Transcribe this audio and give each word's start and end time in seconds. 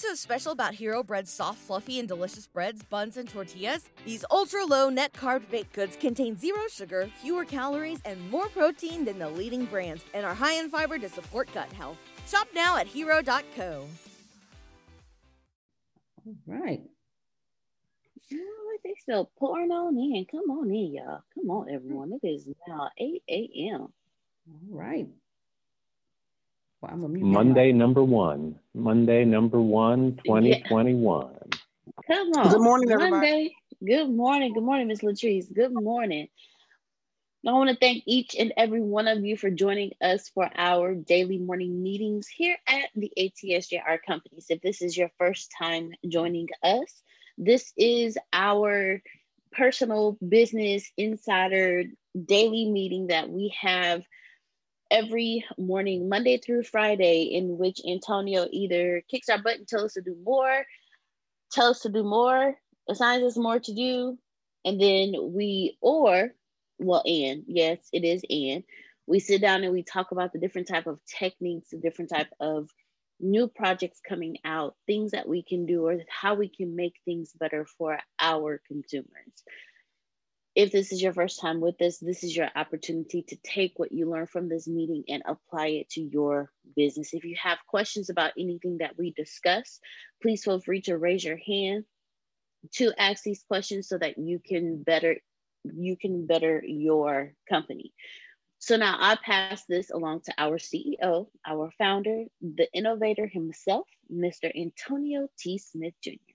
What's 0.00 0.08
so 0.08 0.14
special 0.14 0.52
about 0.52 0.72
Hero 0.72 1.02
Bread's 1.02 1.30
soft, 1.30 1.58
fluffy, 1.58 1.98
and 1.98 2.08
delicious 2.08 2.46
breads, 2.46 2.82
buns, 2.82 3.18
and 3.18 3.28
tortillas? 3.28 3.90
These 4.06 4.24
ultra 4.30 4.64
low 4.64 4.88
net 4.88 5.12
carb 5.12 5.42
baked 5.50 5.74
goods 5.74 5.94
contain 6.00 6.38
zero 6.38 6.60
sugar, 6.72 7.10
fewer 7.20 7.44
calories, 7.44 7.98
and 8.06 8.30
more 8.30 8.48
protein 8.48 9.04
than 9.04 9.18
the 9.18 9.28
leading 9.28 9.66
brands, 9.66 10.02
and 10.14 10.24
are 10.24 10.32
high 10.32 10.54
in 10.54 10.70
fiber 10.70 10.98
to 10.98 11.06
support 11.10 11.52
gut 11.52 11.70
health. 11.74 11.98
Shop 12.26 12.48
now 12.54 12.78
at 12.78 12.86
hero.co. 12.86 13.84
All 16.26 16.34
right. 16.46 16.80
Oh, 18.32 18.78
they 18.82 18.94
still 19.02 19.30
pouring 19.38 19.70
on 19.70 19.98
in. 19.98 20.24
Come 20.30 20.50
on 20.50 20.70
in, 20.70 20.94
y'all. 20.94 21.20
Come 21.34 21.50
on, 21.50 21.68
everyone. 21.68 22.18
It 22.22 22.26
is 22.26 22.48
now 22.66 22.88
8 22.96 23.22
a.m. 23.28 23.80
All 23.82 23.92
right. 24.70 25.08
Well, 26.80 26.96
Monday 26.96 27.72
number 27.72 28.02
one. 28.02 28.58
Monday 28.74 29.24
number 29.24 29.60
one, 29.60 30.18
2021. 30.24 31.28
Yeah. 31.42 31.58
Come 32.06 32.32
on. 32.32 32.50
Good 32.50 32.60
morning, 32.62 32.90
everybody. 32.90 33.10
Monday. 33.10 33.54
Good 33.84 34.10
morning. 34.10 34.54
Good 34.54 34.62
morning, 34.62 34.88
Miss 34.88 35.00
Latrice. 35.00 35.52
Good 35.52 35.74
morning. 35.74 36.28
I 37.46 37.52
want 37.52 37.70
to 37.70 37.76
thank 37.76 38.04
each 38.06 38.34
and 38.38 38.52
every 38.56 38.80
one 38.80 39.08
of 39.08 39.24
you 39.24 39.36
for 39.36 39.50
joining 39.50 39.92
us 40.02 40.30
for 40.30 40.50
our 40.54 40.94
daily 40.94 41.38
morning 41.38 41.82
meetings 41.82 42.28
here 42.28 42.56
at 42.66 42.88
the 42.94 43.12
ATSJR 43.18 43.98
companies. 44.06 44.46
If 44.48 44.62
this 44.62 44.80
is 44.80 44.96
your 44.96 45.10
first 45.18 45.50
time 45.58 45.92
joining 46.08 46.48
us, 46.62 47.02
this 47.36 47.72
is 47.76 48.16
our 48.32 49.02
personal 49.52 50.18
business 50.26 50.90
insider 50.96 51.84
daily 52.26 52.70
meeting 52.70 53.08
that 53.08 53.30
we 53.30 53.54
have 53.60 54.02
every 54.90 55.44
morning, 55.58 56.08
Monday 56.08 56.38
through 56.38 56.64
Friday, 56.64 57.22
in 57.32 57.58
which 57.58 57.80
Antonio 57.88 58.46
either 58.50 59.02
kicks 59.10 59.28
our 59.28 59.40
butt 59.40 59.58
and 59.58 59.68
tells 59.68 59.84
us 59.84 59.92
to 59.94 60.02
do 60.02 60.16
more, 60.24 60.64
tells 61.52 61.76
us 61.76 61.82
to 61.82 61.88
do 61.88 62.02
more, 62.02 62.54
assigns 62.88 63.22
us 63.22 63.36
more 63.36 63.58
to 63.58 63.74
do, 63.74 64.18
and 64.64 64.80
then 64.80 65.14
we, 65.32 65.76
or, 65.80 66.30
well, 66.78 67.02
and 67.06 67.44
yes, 67.46 67.78
it 67.92 68.04
is 68.04 68.22
and 68.28 68.64
we 69.06 69.18
sit 69.18 69.40
down 69.40 69.64
and 69.64 69.72
we 69.72 69.82
talk 69.82 70.12
about 70.12 70.32
the 70.32 70.38
different 70.38 70.68
type 70.68 70.86
of 70.86 71.00
techniques, 71.04 71.70
the 71.70 71.78
different 71.78 72.10
type 72.10 72.28
of 72.38 72.70
new 73.18 73.48
projects 73.48 74.00
coming 74.06 74.38
out, 74.44 74.76
things 74.86 75.10
that 75.10 75.28
we 75.28 75.42
can 75.42 75.66
do, 75.66 75.86
or 75.86 75.98
how 76.08 76.34
we 76.34 76.48
can 76.48 76.76
make 76.76 76.94
things 77.04 77.32
better 77.38 77.66
for 77.66 77.98
our 78.18 78.60
consumers 78.66 79.44
if 80.54 80.72
this 80.72 80.92
is 80.92 81.00
your 81.00 81.12
first 81.12 81.40
time 81.40 81.60
with 81.60 81.80
us, 81.80 81.98
this 81.98 82.24
is 82.24 82.36
your 82.36 82.48
opportunity 82.56 83.22
to 83.28 83.36
take 83.44 83.74
what 83.76 83.92
you 83.92 84.10
learned 84.10 84.30
from 84.30 84.48
this 84.48 84.66
meeting 84.66 85.04
and 85.08 85.22
apply 85.26 85.68
it 85.68 85.90
to 85.90 86.00
your 86.00 86.50
business. 86.76 87.14
If 87.14 87.24
you 87.24 87.36
have 87.40 87.58
questions 87.68 88.10
about 88.10 88.32
anything 88.38 88.78
that 88.78 88.98
we 88.98 89.12
discuss, 89.12 89.78
please 90.20 90.44
feel 90.44 90.60
free 90.60 90.82
to 90.82 90.98
raise 90.98 91.24
your 91.24 91.38
hand 91.38 91.84
to 92.72 92.92
ask 92.98 93.22
these 93.22 93.44
questions 93.46 93.88
so 93.88 93.96
that 93.98 94.18
you 94.18 94.40
can 94.44 94.82
better 94.82 95.16
you 95.64 95.96
can 95.96 96.26
better 96.26 96.62
your 96.66 97.32
company. 97.48 97.92
So 98.58 98.76
now 98.76 98.96
I 98.98 99.16
pass 99.22 99.64
this 99.66 99.90
along 99.90 100.22
to 100.22 100.34
our 100.36 100.58
CEO, 100.58 101.28
our 101.46 101.70
founder, 101.78 102.24
the 102.40 102.66
innovator 102.74 103.26
himself, 103.26 103.86
Mr. 104.12 104.50
Antonio 104.54 105.28
T. 105.38 105.58
Smith 105.58 105.94
Jr. 106.02 106.29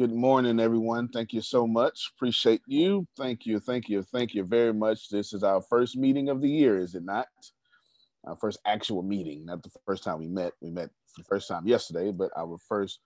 Good 0.00 0.14
morning, 0.14 0.60
everyone. 0.60 1.08
Thank 1.08 1.34
you 1.34 1.42
so 1.42 1.66
much. 1.66 2.12
Appreciate 2.16 2.62
you. 2.66 3.06
Thank 3.18 3.44
you. 3.44 3.60
Thank 3.60 3.90
you. 3.90 4.02
Thank 4.02 4.32
you 4.32 4.44
very 4.44 4.72
much. 4.72 5.10
This 5.10 5.34
is 5.34 5.42
our 5.42 5.60
first 5.60 5.94
meeting 5.94 6.30
of 6.30 6.40
the 6.40 6.48
year, 6.48 6.78
is 6.78 6.94
it 6.94 7.04
not? 7.04 7.26
Our 8.24 8.34
first 8.36 8.60
actual 8.64 9.02
meeting, 9.02 9.44
not 9.44 9.62
the 9.62 9.68
first 9.84 10.02
time 10.02 10.18
we 10.18 10.26
met. 10.26 10.54
We 10.62 10.70
met 10.70 10.88
for 11.08 11.20
the 11.20 11.24
first 11.24 11.48
time 11.48 11.68
yesterday, 11.68 12.12
but 12.12 12.30
our 12.34 12.56
first 12.66 13.00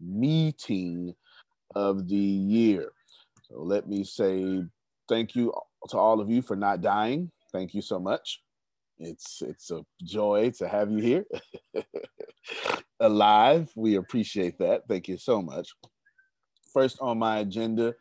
meeting 0.00 1.16
of 1.74 2.06
the 2.06 2.14
year. 2.14 2.92
So 3.50 3.60
let 3.60 3.88
me 3.88 4.04
say 4.04 4.62
thank 5.08 5.34
you 5.34 5.52
to 5.88 5.98
all 5.98 6.20
of 6.20 6.30
you 6.30 6.42
for 6.42 6.54
not 6.54 6.80
dying. 6.80 7.28
Thank 7.50 7.74
you 7.74 7.82
so 7.82 7.98
much. 7.98 8.40
It's 9.00 9.42
it's 9.42 9.72
a 9.72 9.84
joy 10.04 10.52
to 10.58 10.68
have 10.68 10.92
you 10.92 10.98
here 10.98 11.26
alive. 13.00 13.68
We 13.74 13.96
appreciate 13.96 14.58
that. 14.60 14.82
Thank 14.86 15.08
you 15.08 15.18
so 15.18 15.42
much 15.42 15.72
first 16.76 16.98
on 17.00 17.16
my 17.18 17.38
agenda 17.38 17.94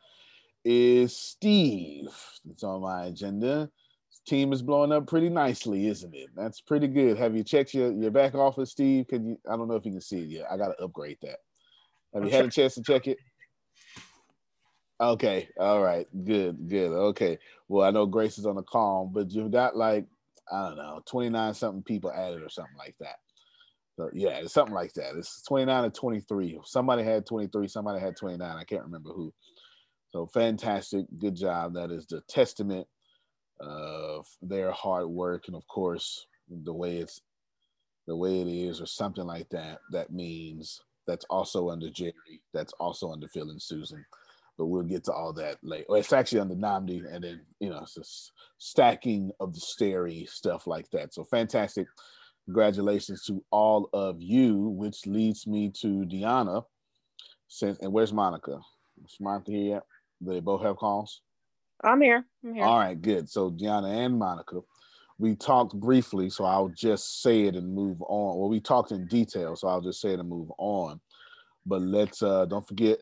is 0.65 1.15
Steve. 1.15 2.09
It's 2.49 2.61
on 2.61 2.81
my 2.81 3.05
agenda. 3.05 3.69
team 4.27 4.51
is 4.51 4.61
blowing 4.61 4.91
up 4.91 5.07
pretty 5.07 5.29
nicely, 5.29 5.87
isn't 5.87 6.13
it? 6.13 6.27
That's 6.35 6.59
pretty 6.59 6.89
good. 6.89 7.17
Have 7.17 7.37
you 7.37 7.43
checked 7.45 7.73
your, 7.73 7.93
your 7.93 8.11
back 8.11 8.35
office, 8.35 8.71
Steve? 8.71 9.07
Can 9.07 9.29
you? 9.29 9.37
I 9.49 9.55
don't 9.55 9.69
know 9.69 9.75
if 9.75 9.85
you 9.85 9.91
can 9.91 10.01
see 10.01 10.23
it 10.23 10.29
yet. 10.29 10.47
I 10.51 10.57
got 10.57 10.77
to 10.77 10.83
upgrade 10.83 11.19
that. 11.21 11.37
Have 12.13 12.25
you 12.25 12.29
had 12.29 12.45
a 12.45 12.49
chance 12.49 12.75
to 12.75 12.83
check 12.83 13.07
it? 13.07 13.17
Okay. 14.99 15.47
All 15.57 15.81
right. 15.81 16.07
Good. 16.25 16.67
Good. 16.67 16.91
Okay. 16.91 17.39
Well, 17.69 17.87
I 17.87 17.91
know 17.91 18.05
Grace 18.05 18.37
is 18.37 18.45
on 18.45 18.55
the 18.55 18.63
call, 18.63 19.05
but 19.05 19.31
you've 19.31 19.51
got 19.51 19.77
like 19.77 20.05
I 20.51 20.67
don't 20.67 20.77
know, 20.77 21.01
29 21.05 21.53
something 21.53 21.83
people 21.83 22.11
added 22.11 22.41
or 22.41 22.49
something 22.49 22.77
like 22.77 22.95
that. 22.99 23.15
So 23.97 24.09
yeah, 24.13 24.39
it's 24.39 24.53
something 24.53 24.75
like 24.75 24.93
that. 24.93 25.15
It's 25.15 25.41
29 25.43 25.85
or 25.85 25.89
23. 25.89 26.59
Somebody 26.65 27.03
had 27.03 27.25
23, 27.25 27.67
somebody 27.67 27.99
had 27.99 28.17
29. 28.17 28.41
I 28.57 28.63
can't 28.63 28.83
remember 28.83 29.11
who. 29.11 29.33
So 30.11 30.27
fantastic. 30.27 31.05
Good 31.19 31.35
job. 31.35 31.73
That 31.73 31.91
is 31.91 32.05
the 32.05 32.21
testament 32.29 32.87
of 33.61 34.27
their 34.41 34.71
hard 34.71 35.07
work. 35.07 35.45
And 35.47 35.55
of 35.55 35.65
course, 35.67 36.25
the 36.49 36.73
way 36.73 36.97
it's 36.97 37.21
the 38.07 38.15
way 38.15 38.41
it 38.41 38.47
is, 38.47 38.81
or 38.81 38.85
something 38.85 39.25
like 39.25 39.49
that, 39.49 39.79
that 39.91 40.11
means 40.11 40.81
that's 41.07 41.25
also 41.29 41.69
under 41.69 41.89
Jerry, 41.89 42.13
that's 42.53 42.73
also 42.73 43.11
under 43.11 43.27
Phil 43.27 43.49
and 43.49 43.61
Susan. 43.61 44.05
But 44.57 44.67
we'll 44.67 44.83
get 44.83 45.03
to 45.05 45.11
all 45.11 45.33
that 45.33 45.57
later. 45.63 45.85
Well, 45.89 45.99
it's 45.99 46.13
actually 46.13 46.39
under 46.39 46.55
Namdi, 46.55 47.03
and 47.11 47.23
then 47.23 47.41
you 47.59 47.69
know, 47.69 47.81
it's 47.81 48.31
stacking 48.57 49.31
of 49.39 49.53
the 49.53 49.59
Stary 49.59 50.25
stuff 50.29 50.67
like 50.67 50.89
that. 50.91 51.13
So 51.13 51.23
fantastic. 51.23 51.87
Congratulations 52.45 53.23
to 53.25 53.43
all 53.51 53.89
of 53.93 54.21
you, 54.21 54.55
which 54.57 55.05
leads 55.07 55.47
me 55.47 55.71
to 55.81 56.05
Deanna. 56.05 56.63
Since 57.47 57.79
and 57.79 57.91
where's 57.91 58.13
Monica? 58.13 58.59
Is 59.03 59.17
Monica 59.19 59.51
here 59.51 59.75
yet? 59.75 59.83
Do 60.23 60.33
they 60.33 60.39
both 60.39 60.61
have 60.61 60.77
calls? 60.77 61.21
I'm 61.83 62.01
here. 62.01 62.25
I'm 62.43 62.53
here. 62.53 62.63
All 62.63 62.79
right, 62.79 62.99
good. 62.99 63.29
So 63.29 63.51
Deanna 63.51 64.05
and 64.05 64.17
Monica, 64.17 64.61
we 65.17 65.35
talked 65.35 65.73
briefly, 65.79 66.29
so 66.29 66.45
I'll 66.45 66.69
just 66.69 67.21
say 67.21 67.43
it 67.43 67.55
and 67.55 67.73
move 67.73 68.01
on. 68.01 68.39
Well, 68.39 68.49
we 68.49 68.59
talked 68.59 68.91
in 68.91 69.07
detail, 69.07 69.55
so 69.55 69.67
I'll 69.67 69.81
just 69.81 70.01
say 70.01 70.13
it 70.13 70.19
and 70.19 70.29
move 70.29 70.51
on. 70.57 70.99
But 71.65 71.81
let's 71.81 72.21
uh 72.21 72.45
don't 72.45 72.67
forget, 72.67 72.99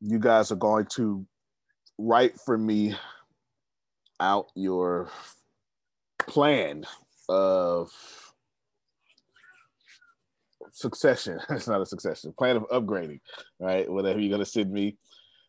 you 0.00 0.18
guys 0.18 0.50
are 0.50 0.56
going 0.56 0.86
to 0.92 1.26
write 1.98 2.38
for 2.44 2.56
me 2.56 2.94
out 4.18 4.46
your 4.54 5.10
plan 6.18 6.84
of 7.28 7.90
succession. 10.72 11.38
it's 11.50 11.68
not 11.68 11.80
a 11.80 11.86
succession. 11.86 12.32
Plan 12.36 12.56
of 12.56 12.68
upgrading, 12.68 13.20
right? 13.58 13.90
Whatever 13.90 14.20
you're 14.20 14.30
gonna 14.30 14.46
send 14.46 14.72
me. 14.72 14.96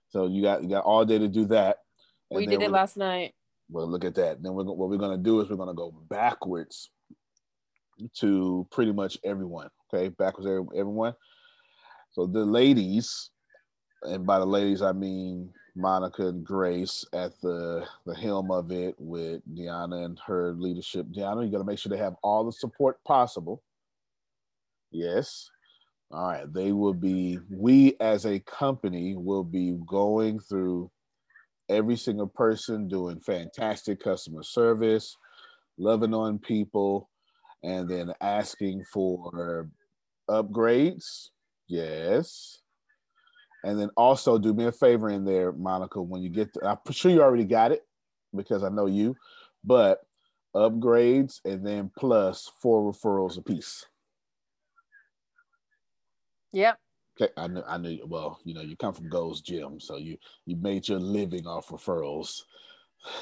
So 0.09 0.27
you 0.27 0.41
got 0.41 0.63
you 0.63 0.69
got 0.69 0.83
all 0.83 1.05
day 1.05 1.19
to 1.19 1.27
do 1.27 1.45
that. 1.47 1.77
we 2.29 2.45
did 2.45 2.61
it 2.61 2.71
last 2.71 2.97
night. 2.97 3.33
Well, 3.69 3.87
look 3.87 4.03
at 4.03 4.15
that. 4.15 4.43
Then 4.43 4.53
we're, 4.53 4.65
what 4.65 4.89
we're 4.89 4.97
gonna 4.97 5.17
do 5.17 5.41
is 5.41 5.49
we're 5.49 5.55
gonna 5.55 5.73
go 5.73 5.93
backwards 6.09 6.89
to 8.17 8.67
pretty 8.71 8.91
much 8.91 9.17
everyone. 9.23 9.69
Okay, 9.93 10.09
backwards 10.09 10.47
everyone. 10.75 11.13
So 12.11 12.25
the 12.25 12.43
ladies, 12.43 13.29
and 14.03 14.25
by 14.25 14.39
the 14.39 14.45
ladies 14.45 14.81
I 14.81 14.91
mean 14.91 15.53
Monica 15.75 16.27
and 16.27 16.43
Grace 16.43 17.05
at 17.13 17.39
the 17.41 17.85
the 18.05 18.15
helm 18.15 18.51
of 18.51 18.71
it 18.71 18.95
with 18.97 19.41
Deanna 19.55 20.05
and 20.05 20.19
her 20.25 20.53
leadership. 20.53 21.07
Deanna, 21.07 21.45
you 21.45 21.51
got 21.51 21.59
to 21.59 21.63
make 21.63 21.79
sure 21.79 21.89
they 21.89 21.97
have 21.97 22.15
all 22.23 22.45
the 22.45 22.51
support 22.51 23.01
possible. 23.05 23.63
Yes. 24.91 25.49
All 26.11 26.27
right. 26.27 26.51
They 26.51 26.71
will 26.71 26.93
be. 26.93 27.39
We 27.49 27.95
as 27.99 28.25
a 28.25 28.39
company 28.39 29.15
will 29.15 29.43
be 29.43 29.77
going 29.87 30.39
through 30.39 30.91
every 31.69 31.95
single 31.95 32.27
person, 32.27 32.87
doing 32.87 33.19
fantastic 33.21 34.01
customer 34.01 34.43
service, 34.43 35.17
loving 35.77 36.13
on 36.13 36.39
people, 36.39 37.09
and 37.63 37.89
then 37.89 38.13
asking 38.21 38.83
for 38.91 39.69
upgrades. 40.29 41.29
Yes 41.67 42.61
and 43.63 43.79
then 43.79 43.89
also 43.95 44.37
do 44.37 44.53
me 44.53 44.65
a 44.65 44.71
favor 44.71 45.09
in 45.09 45.23
there, 45.25 45.51
Monica, 45.51 46.01
when 46.01 46.21
you 46.21 46.29
get 46.29 46.53
to, 46.53 46.67
I'm 46.67 46.91
sure 46.91 47.11
you 47.11 47.21
already 47.21 47.45
got 47.45 47.71
it 47.71 47.85
because 48.35 48.63
I 48.63 48.69
know 48.69 48.87
you, 48.87 49.15
but 49.63 49.99
upgrades 50.55 51.39
and 51.45 51.65
then 51.65 51.91
plus 51.97 52.51
four 52.61 52.91
referrals 52.91 53.37
a 53.37 53.41
piece. 53.41 53.85
Yep. 56.53 56.77
Okay, 57.19 57.31
I 57.37 57.47
knew 57.47 57.63
I 57.67 57.77
knew 57.77 57.99
well, 58.07 58.39
you 58.43 58.53
know, 58.53 58.61
you 58.61 58.75
come 58.77 58.93
from 58.93 59.09
Gold's 59.09 59.41
Gym, 59.41 59.79
so 59.79 59.97
you 59.97 60.17
you 60.45 60.55
made 60.55 60.87
your 60.87 60.99
living 60.99 61.45
off 61.45 61.69
referrals. 61.69 62.41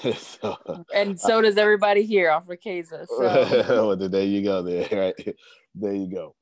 so, 0.17 0.57
and 0.93 1.19
so 1.19 1.41
does 1.41 1.57
everybody 1.57 2.03
here 2.03 2.29
off 2.31 2.49
of 2.49 2.59
Keza. 2.59 3.07
So. 3.07 3.17
well, 3.87 3.95
there 3.95 4.25
you 4.25 4.43
go 4.43 4.61
there, 4.61 4.87
right? 4.91 5.35
There 5.73 5.93
you 5.93 6.07
go. 6.07 6.35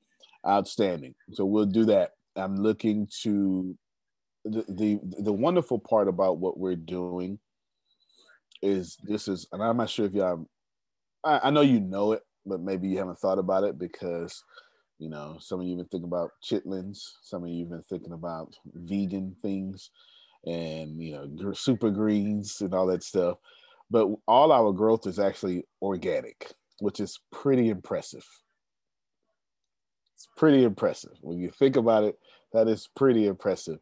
Outstanding. 0.47 1.13
So 1.33 1.45
we'll 1.45 1.65
do 1.65 1.85
that. 1.85 2.11
I'm 2.35 2.55
looking 2.55 3.07
to 3.23 3.77
the, 4.49 4.65
the 4.69 4.99
the 5.23 5.33
wonderful 5.33 5.79
part 5.79 6.07
about 6.07 6.37
what 6.37 6.59
we're 6.59 6.75
doing 6.75 7.39
is 8.61 8.97
this 9.03 9.27
is 9.27 9.47
and 9.51 9.61
i'm 9.61 9.77
not 9.77 9.89
sure 9.89 10.05
if 10.05 10.13
y'all 10.13 10.47
I, 11.23 11.41
I 11.43 11.49
know 11.51 11.61
you 11.61 11.79
know 11.79 12.13
it 12.13 12.23
but 12.45 12.61
maybe 12.61 12.87
you 12.87 12.97
haven't 12.97 13.19
thought 13.19 13.39
about 13.39 13.63
it 13.63 13.77
because 13.77 14.43
you 14.99 15.09
know 15.09 15.37
some 15.39 15.59
of 15.59 15.65
you 15.65 15.77
have 15.77 15.89
been 15.89 15.99
thinking 15.99 16.09
about 16.09 16.31
chitlins 16.43 17.13
some 17.21 17.43
of 17.43 17.49
you 17.49 17.61
have 17.61 17.69
been 17.69 17.83
thinking 17.83 18.13
about 18.13 18.55
vegan 18.73 19.35
things 19.41 19.89
and 20.45 21.01
you 21.01 21.13
know 21.13 21.53
super 21.53 21.89
greens 21.89 22.61
and 22.61 22.73
all 22.73 22.87
that 22.87 23.03
stuff 23.03 23.37
but 23.89 24.07
all 24.27 24.51
our 24.51 24.71
growth 24.71 25.07
is 25.07 25.19
actually 25.19 25.63
organic 25.81 26.51
which 26.79 26.99
is 26.99 27.19
pretty 27.31 27.69
impressive 27.69 28.25
it's 30.15 30.27
pretty 30.35 30.63
impressive 30.63 31.11
when 31.21 31.37
you 31.37 31.49
think 31.49 31.75
about 31.75 32.03
it 32.03 32.17
that 32.53 32.67
is 32.67 32.89
pretty 32.95 33.27
impressive 33.27 33.79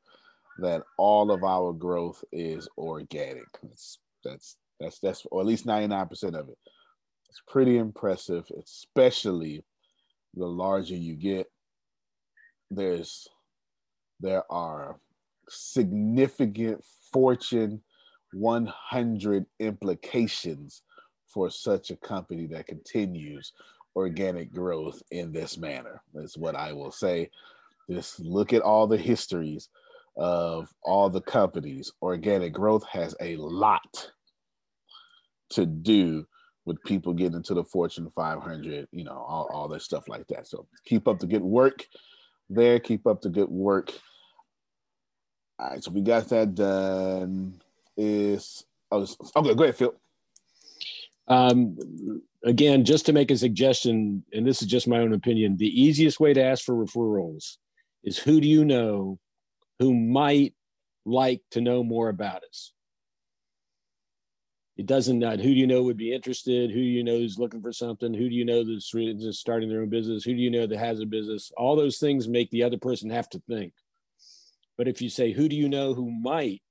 that 0.58 0.84
all 0.98 1.32
of 1.32 1.44
our 1.44 1.74
growth 1.74 2.24
is 2.32 2.68
organic. 2.78 3.48
That's 3.64 4.00
that's 4.24 4.58
that's 4.80 5.00
that's 5.00 5.26
or 5.32 5.42
at 5.42 5.48
least 5.48 5.66
99% 5.66 6.12
of 6.40 6.50
it. 6.50 6.58
It's 7.30 7.42
pretty 7.48 7.78
impressive, 7.78 8.46
especially 8.62 9.64
the 10.36 10.46
larger 10.46 10.96
you 10.96 11.16
get. 11.16 11.50
There's 12.72 13.28
there 14.20 14.44
are 14.52 15.00
significant 15.50 16.84
fortune 17.12 17.82
100 18.34 19.46
implications 19.60 20.82
for 21.28 21.50
such 21.50 21.92
a 21.92 21.98
company 21.98 22.48
that 22.48 22.68
continues 22.68 23.54
organic 23.96 24.52
growth 24.52 25.02
in 25.12 25.32
this 25.32 25.58
manner. 25.58 26.02
Is 26.16 26.38
what 26.38 26.56
I 26.56 26.74
will 26.74 26.92
say. 26.92 27.30
Just 27.90 28.20
look 28.20 28.52
at 28.52 28.62
all 28.62 28.88
the 28.88 28.98
histories 28.98 29.70
of 30.18 30.74
all 30.82 31.10
the 31.10 31.22
companies, 31.22 31.92
organic 32.02 32.54
growth 32.54 32.86
has 32.88 33.16
a 33.20 33.36
lot 33.36 34.12
to 35.50 35.66
do 35.66 36.26
with 36.66 36.84
people 36.84 37.14
getting 37.14 37.38
into 37.38 37.54
the 37.54 37.64
Fortune 37.64 38.10
500, 38.10 38.88
you 38.92 39.04
know, 39.04 39.24
all, 39.28 39.50
all 39.54 39.68
that 39.68 39.82
stuff 39.82 40.08
like 40.08 40.28
that. 40.28 40.48
So 40.48 40.68
keep 40.84 41.08
up 41.08 41.20
the 41.20 41.28
good 41.28 41.44
work 41.44 41.86
there. 42.50 42.80
Keep 42.80 43.08
up 43.08 43.22
the 43.22 43.30
good 43.30 43.50
work. 43.50 43.92
All 45.60 45.70
right, 45.70 45.84
so 45.84 45.92
we 45.92 46.02
got 46.02 46.28
that 46.30 46.56
done. 46.56 47.62
Is 47.98 48.66
oh, 48.92 49.08
okay, 49.38 49.56
go 49.56 49.64
ahead, 49.64 49.78
Phil. 49.78 49.96
Um, 51.28 51.78
again, 52.44 52.84
just 52.84 53.06
to 53.06 53.14
make 53.14 53.32
a 53.32 53.38
suggestion, 53.38 54.24
and 54.34 54.46
this 54.46 54.62
is 54.62 54.68
just 54.68 54.88
my 54.88 55.00
own 55.00 55.14
opinion, 55.14 55.58
the 55.58 55.82
easiest 55.82 56.20
way 56.20 56.34
to 56.34 56.44
ask 56.44 56.66
for 56.66 56.76
referrals 56.76 57.58
is 58.04 58.18
who 58.18 58.42
do 58.42 58.48
you 58.48 58.66
know 58.66 59.18
who 59.80 59.94
might 59.94 60.54
like 61.06 61.42
to 61.52 61.62
know 61.62 61.84
more 61.84 62.10
about 62.10 62.44
us. 62.44 62.74
It 64.78 64.88
doesn't 64.88 65.20
not 65.20 65.40
who 65.40 65.54
do 65.54 65.60
you 65.60 65.68
know 65.68 65.84
would 65.84 65.98
be 65.98 66.14
interested, 66.14 66.70
who 66.70 66.80
do 66.80 66.86
you 66.86 67.04
know 67.04 67.16
is 67.16 67.40
looking 67.40 67.62
for 67.62 67.72
something, 67.72 68.14
who 68.14 68.28
do 68.28 68.36
you 68.36 68.44
know 68.44 68.64
that's 68.64 68.92
just 68.92 69.40
starting 69.40 69.70
their 69.70 69.82
own 69.82 69.90
business, 69.90 70.24
who 70.24 70.34
do 70.34 70.42
you 70.42 70.52
know 70.52 70.68
that 70.68 70.78
has 70.78 71.00
a 71.00 71.06
business. 71.06 71.52
All 71.56 71.76
those 71.76 71.98
things 71.98 72.28
make 72.28 72.50
the 72.52 72.64
other 72.64 72.78
person 72.78 73.10
have 73.10 73.30
to 73.30 73.42
think. 73.48 73.74
But 74.78 74.90
if 74.90 75.02
you 75.02 75.10
say, 75.10 75.32
who 75.32 75.48
do 75.48 75.56
you 75.56 75.70
know 75.70 75.94
who 75.94 76.12
might 76.12 76.62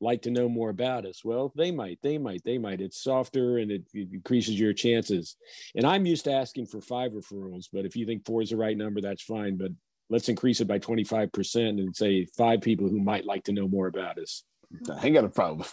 like 0.00 0.22
to 0.22 0.30
know 0.30 0.48
more 0.48 0.68
about 0.68 1.06
us? 1.06 1.24
Well, 1.24 1.52
they 1.56 1.70
might, 1.70 1.98
they 2.02 2.18
might, 2.18 2.44
they 2.44 2.58
might. 2.58 2.82
It's 2.82 3.02
softer 3.02 3.56
and 3.56 3.70
it, 3.70 3.84
it 3.94 4.08
increases 4.12 4.60
your 4.60 4.74
chances. 4.74 5.36
And 5.74 5.86
I'm 5.86 6.04
used 6.04 6.24
to 6.24 6.32
asking 6.32 6.66
for 6.66 6.82
five 6.82 7.12
referrals, 7.12 7.68
but 7.72 7.86
if 7.86 7.96
you 7.96 8.04
think 8.04 8.26
four 8.26 8.42
is 8.42 8.50
the 8.50 8.56
right 8.58 8.76
number, 8.76 9.00
that's 9.00 9.22
fine. 9.22 9.56
But 9.56 9.72
let's 10.10 10.28
increase 10.28 10.60
it 10.60 10.68
by 10.68 10.78
25% 10.78 11.68
and 11.68 11.96
say 11.96 12.26
five 12.36 12.60
people 12.60 12.88
who 12.88 13.00
might 13.00 13.24
like 13.24 13.44
to 13.44 13.52
know 13.52 13.68
more 13.68 13.86
about 13.86 14.18
us. 14.18 14.44
I 14.90 15.06
ain't 15.06 15.14
got 15.14 15.24
a 15.24 15.28
problem. 15.28 15.66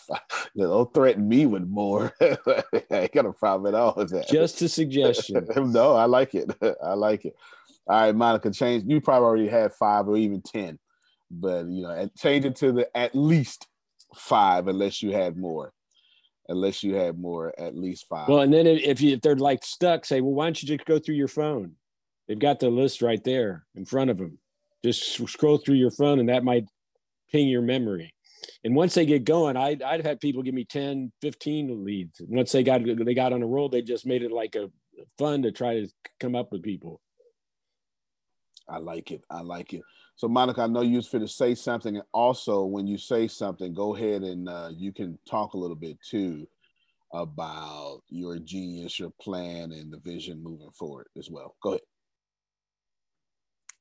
Don't 0.57 0.93
threaten 0.93 1.27
me 1.27 1.45
with 1.45 1.67
more. 1.67 2.13
I 2.21 2.63
ain't 2.91 3.11
got 3.11 3.25
a 3.25 3.33
problem 3.33 3.73
at 3.73 3.77
all 3.79 3.93
with 3.95 4.09
that. 4.11 4.29
Just 4.29 4.61
a 4.61 4.69
suggestion. 4.69 5.47
no, 5.71 5.95
I 5.95 6.05
like 6.05 6.33
it. 6.33 6.49
I 6.83 6.93
like 6.93 7.25
it. 7.25 7.35
All 7.87 7.99
right, 7.99 8.15
Monica, 8.15 8.51
change. 8.51 8.85
You 8.87 9.01
probably 9.01 9.25
already 9.25 9.47
had 9.47 9.73
five 9.73 10.07
or 10.07 10.17
even 10.17 10.41
ten, 10.41 10.79
but 11.29 11.67
you 11.67 11.83
know, 11.83 12.09
change 12.17 12.45
it 12.45 12.55
to 12.57 12.71
the 12.71 12.97
at 12.97 13.15
least 13.15 13.67
five 14.15 14.67
unless 14.67 15.03
you 15.03 15.11
had 15.11 15.37
more. 15.37 15.73
Unless 16.47 16.83
you 16.83 16.95
had 16.95 17.19
more, 17.19 17.53
at 17.59 17.75
least 17.75 18.07
five. 18.07 18.29
Well, 18.29 18.41
and 18.41 18.53
then 18.53 18.65
if 18.65 19.01
you 19.01 19.13
if 19.13 19.21
they're 19.21 19.35
like 19.35 19.63
stuck, 19.63 20.05
say, 20.05 20.21
well, 20.21 20.33
why 20.33 20.45
don't 20.45 20.61
you 20.61 20.67
just 20.67 20.85
go 20.85 20.99
through 20.99 21.15
your 21.15 21.27
phone? 21.27 21.73
They've 22.27 22.39
got 22.39 22.59
the 22.59 22.69
list 22.69 23.01
right 23.01 23.23
there 23.23 23.65
in 23.75 23.85
front 23.85 24.09
of 24.09 24.17
them. 24.17 24.39
Just 24.83 25.27
scroll 25.27 25.57
through 25.57 25.75
your 25.75 25.91
phone, 25.91 26.19
and 26.19 26.29
that 26.29 26.43
might 26.43 26.65
ping 27.31 27.47
your 27.47 27.61
memory. 27.61 28.14
And 28.63 28.75
once 28.75 28.93
they 28.93 29.05
get 29.05 29.25
going, 29.25 29.57
I'd, 29.57 29.81
I'd 29.81 30.05
have 30.05 30.19
people 30.19 30.43
give 30.43 30.53
me 30.53 30.65
10, 30.65 31.11
15 31.21 31.85
leads. 31.85 32.21
Once 32.27 32.51
they 32.51 32.63
got 32.63 32.81
they 32.83 33.13
got 33.13 33.33
on 33.33 33.43
a 33.43 33.47
roll, 33.47 33.69
they 33.69 33.81
just 33.81 34.05
made 34.05 34.23
it 34.23 34.31
like 34.31 34.55
a 34.55 34.69
fun 35.17 35.43
to 35.43 35.51
try 35.51 35.81
to 35.81 35.87
come 36.19 36.35
up 36.35 36.51
with 36.51 36.63
people. 36.63 37.01
I 38.67 38.77
like 38.77 39.11
it. 39.11 39.21
I 39.29 39.41
like 39.41 39.73
it. 39.73 39.81
So, 40.15 40.27
Monica, 40.27 40.61
I 40.61 40.67
know 40.67 40.81
you 40.81 40.95
was 40.95 41.07
fit 41.07 41.19
to 41.19 41.27
say 41.27 41.55
something. 41.55 41.95
And 41.95 42.05
also, 42.13 42.63
when 42.63 42.87
you 42.87 42.97
say 42.97 43.27
something, 43.27 43.73
go 43.73 43.95
ahead 43.95 44.23
and 44.23 44.47
uh, 44.47 44.69
you 44.73 44.93
can 44.93 45.19
talk 45.29 45.53
a 45.53 45.57
little 45.57 45.75
bit 45.75 45.97
too 46.01 46.47
about 47.13 48.01
your 48.09 48.39
genius, 48.39 48.99
your 48.99 49.11
plan, 49.21 49.71
and 49.71 49.91
the 49.91 49.99
vision 49.99 50.41
moving 50.41 50.71
forward 50.71 51.07
as 51.17 51.29
well. 51.29 51.55
Go 51.61 51.71
ahead. 51.71 51.81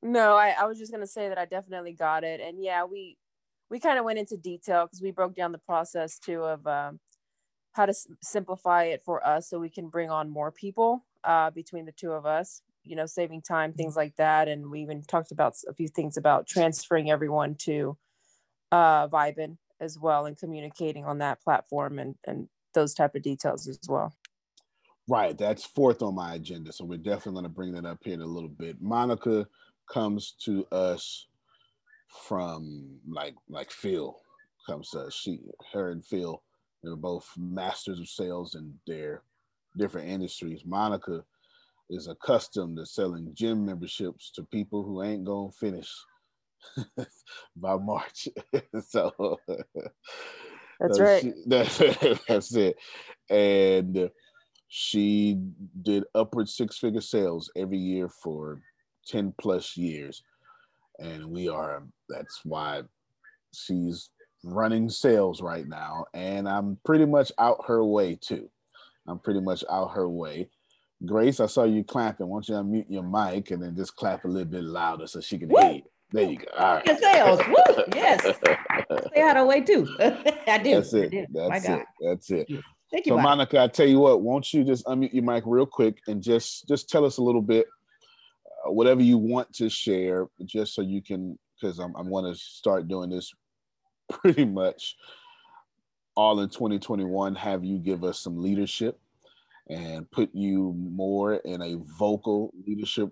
No, 0.03 0.37
I, 0.37 0.55
I 0.61 0.67
was 0.67 0.79
just 0.79 0.93
gonna 0.93 1.07
say 1.07 1.31
that 1.31 1.39
I 1.39 1.47
definitely 1.47 1.95
got 1.95 2.25
it, 2.25 2.39
and 2.39 2.63
yeah, 2.63 2.85
we 2.85 3.17
we 3.71 3.81
kind 3.81 3.99
of 3.99 4.05
went 4.05 4.19
into 4.19 4.37
detail 4.37 4.87
because 4.87 5.03
we 5.03 5.11
broke 5.11 5.35
down 5.35 5.53
the 5.53 5.59
process 5.59 6.19
too 6.19 6.43
of 6.43 6.67
um, 6.67 7.01
how 7.73 7.87
to 7.87 7.91
s- 7.91 8.07
simplify 8.23 8.85
it 8.85 9.03
for 9.05 9.27
us 9.27 9.49
so 9.49 9.59
we 9.59 9.71
can 9.71 9.89
bring 9.89 10.11
on 10.11 10.31
more 10.31 10.53
people 10.53 11.05
uh, 11.25 11.51
between 11.51 11.87
the 11.87 11.93
two 11.93 12.13
of 12.13 12.27
us 12.27 12.63
you 12.85 12.97
know 12.97 13.07
saving 13.07 13.43
time 13.43 13.73
things 13.73 13.97
like 13.97 14.15
that. 14.17 14.49
And 14.49 14.71
we 14.71 14.81
even 14.81 15.03
talked 15.03 15.33
about 15.33 15.55
a 15.69 15.75
few 15.75 15.89
things 15.89 16.17
about 16.17 16.47
transferring 16.47 17.11
everyone 17.11 17.57
to 17.61 17.97
uh 18.73 19.09
Vibin 19.09 19.57
as 19.81 19.99
well 19.99 20.27
and 20.27 20.39
communicating 20.39 21.05
on 21.05 21.19
that 21.19 21.43
platform 21.43 21.99
and 21.99 22.15
and 22.27 22.49
those 22.75 22.95
type 22.95 23.15
of 23.15 23.23
details 23.23 23.69
as 23.69 23.79
well. 23.89 24.15
Right. 25.09 25.37
That's 25.37 25.65
fourth 25.65 26.03
on 26.03 26.15
my 26.15 26.35
agenda. 26.35 26.73
So 26.73 26.85
we're 26.85 26.97
definitely 26.99 27.33
going 27.33 27.45
to 27.45 27.49
bring 27.51 27.73
that 27.75 27.85
up 27.85 27.99
here 28.03 28.15
in 28.15 28.23
a 28.23 28.27
little 28.27 28.49
bit. 28.49 28.81
Monica 28.81 29.47
comes 29.87 30.35
to 30.45 30.65
us 30.73 31.27
from 32.23 32.99
like 33.09 33.35
like 33.49 33.71
phil 33.71 34.21
comes 34.67 34.91
to 34.91 35.11
she 35.11 35.41
her 35.73 35.91
and 35.91 36.05
phil 36.05 36.43
they're 36.83 36.97
both 36.97 37.29
masters 37.37 38.01
of 38.01 38.09
sales 38.09 38.55
in 38.55 38.73
their 38.87 39.23
different 39.77 40.09
industries 40.09 40.63
monica 40.65 41.25
is 41.91 42.09
accustomed 42.09 42.77
to 42.77 42.87
selling 42.87 43.31
gym 43.35 43.65
memberships 43.67 44.31
to 44.31 44.43
people 44.45 44.83
who 44.83 45.03
ain't 45.03 45.25
gonna 45.25 45.51
finish 45.53 45.91
by 47.57 47.77
March. 47.77 48.29
so 48.89 49.39
that's 50.81 51.01
right. 51.01 51.23
She, 51.23 51.33
that, 51.47 52.21
that's 52.29 52.55
it. 52.55 52.77
And 53.31 54.11
she 54.69 55.39
did 55.83 56.05
upward 56.15 56.49
six 56.49 56.79
figure 56.79 57.01
sales 57.01 57.51
every 57.57 57.79
year 57.79 58.09
for 58.09 58.61
10 59.07 59.35
plus 59.39 59.77
years. 59.77 60.23
And 60.99 61.27
we 61.27 61.49
are, 61.49 61.83
that's 62.09 62.41
why 62.45 62.83
she's 63.53 64.11
running 64.45 64.89
sales 64.89 65.43
right 65.43 65.67
now. 65.67 66.05
And 66.15 66.49
I'm 66.49 66.79
pretty 66.85 67.07
much 67.07 67.33
out 67.39 67.65
her 67.67 67.85
way 67.85 68.17
too. 68.21 68.51
I'm 69.07 69.19
pretty 69.19 69.41
much 69.41 69.65
out 69.71 69.93
her 69.93 70.09
way. 70.09 70.49
Grace, 71.05 71.41
I 71.41 71.47
saw 71.47 71.65
you 71.65 71.85
clapping. 71.85 72.29
Why 72.29 72.41
don't 72.41 72.49
you 72.49 72.55
unmute 72.55 72.87
your 72.89 73.03
mic 73.03 73.51
and 73.51 73.63
then 73.63 73.77
just 73.77 73.97
clap 73.97 74.25
a 74.25 74.29
little 74.29 74.49
bit 74.49 74.65
louder 74.65 75.07
so 75.07 75.21
she 75.21 75.39
can 75.39 75.49
Woo! 75.49 75.61
hear 75.61 75.73
you. 75.73 75.83
There 76.13 76.31
you 76.31 76.39
go. 76.39 76.47
All 76.57 76.75
right. 76.77 76.99
sales. 77.01 77.41
Woo! 77.49 77.55
Yes. 77.95 78.23
Say 78.23 79.21
how 79.21 79.35
to 79.35 79.45
way 79.45 79.61
too. 79.61 79.87
I 79.99 80.59
did. 80.59 80.77
That's 80.77 80.95
it. 80.95 81.27
That's 81.33 81.69
it. 81.69 81.83
That's 82.01 82.31
it. 82.31 82.49
Thank 82.93 83.07
you. 83.07 83.13
So, 83.13 83.19
Monica, 83.19 83.61
I 83.61 83.67
tell 83.67 83.87
you 83.87 83.99
what. 83.99 84.23
Won't 84.23 84.53
you 84.55 84.63
just 84.63 84.87
unmute 84.87 85.13
your 85.13 85.25
mic 85.25 85.43
real 85.47 85.67
quick 85.67 85.99
and 86.07 86.23
just 86.23 86.69
just 86.69 86.89
tell 86.89 87.05
us 87.05 87.19
a 87.19 87.23
little 87.23 87.43
bit, 87.43 87.67
Uh, 88.67 88.73
whatever 88.73 89.03
you 89.03 89.19
want 89.19 89.53
to 89.55 89.69
share, 89.69 90.27
just 90.45 90.75
so 90.75 90.83
you 90.83 91.03
can, 91.03 91.39
because 91.61 91.79
I'm 91.79 91.95
I 91.97 92.03
want 92.03 92.33
to 92.33 92.41
start 92.41 92.89
doing 92.89 93.11
this 93.11 93.33
pretty 94.11 94.45
much 94.45 94.97
all 96.17 96.41
in 96.41 96.49
2021. 96.49 97.35
Have 97.35 97.65
you 97.65 97.79
give 97.79 98.05
us 98.05 98.21
some 98.21 98.41
leadership 98.41 98.99
and 99.69 100.11
put 100.11 100.31
you 100.35 100.75
more 100.77 101.37
in 101.37 101.63
a 101.63 101.77
vocal 101.99 102.53
leadership 102.67 103.11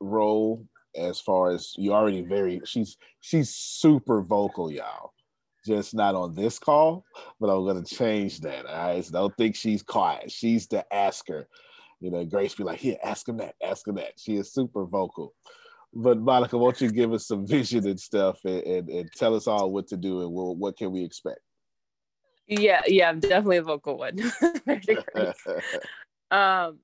role 0.00 0.66
as 0.96 1.20
far 1.20 1.50
as 1.50 1.74
you 1.76 1.92
already 1.92 2.22
very 2.22 2.60
she's 2.64 2.96
she's 3.20 3.50
super 3.50 4.22
vocal 4.22 4.70
y'all. 4.70 5.12
Just 5.66 5.94
not 5.94 6.14
on 6.14 6.34
this 6.34 6.58
call 6.58 7.04
but 7.40 7.48
i'm 7.48 7.64
going 7.64 7.82
to 7.82 7.94
change 7.94 8.40
that 8.40 8.66
all 8.66 8.88
right? 8.88 9.04
So 9.04 9.12
don't 9.12 9.36
think 9.36 9.56
she's 9.56 9.82
quiet. 9.82 10.30
She's 10.30 10.66
the 10.66 10.84
asker 10.92 11.48
you 12.04 12.10
know 12.10 12.24
grace 12.24 12.54
be 12.54 12.64
like 12.64 12.78
here 12.78 12.96
ask 13.02 13.28
him 13.28 13.38
that 13.38 13.54
ask 13.62 13.86
him 13.88 13.94
that 13.94 14.12
she 14.16 14.36
is 14.36 14.52
super 14.52 14.84
vocal 14.84 15.32
but 15.94 16.18
monica 16.18 16.58
won't 16.58 16.80
you 16.80 16.90
give 16.90 17.12
us 17.12 17.26
some 17.26 17.46
vision 17.56 17.86
and 17.86 17.98
stuff 17.98 18.38
and, 18.44 18.62
and, 18.62 18.88
and 18.88 19.10
tell 19.12 19.34
us 19.34 19.46
all 19.46 19.70
what 19.70 19.88
to 19.88 19.96
do 19.96 20.22
and 20.22 20.32
we'll, 20.32 20.54
what 20.54 20.76
can 20.76 20.92
we 20.92 21.02
expect 21.04 21.40
yeah, 22.46 22.82
yeah, 22.86 23.08
I'm 23.08 23.20
definitely 23.20 23.56
a 23.58 23.62
vocal 23.62 23.96
one. 23.98 24.18
um, 26.30 26.78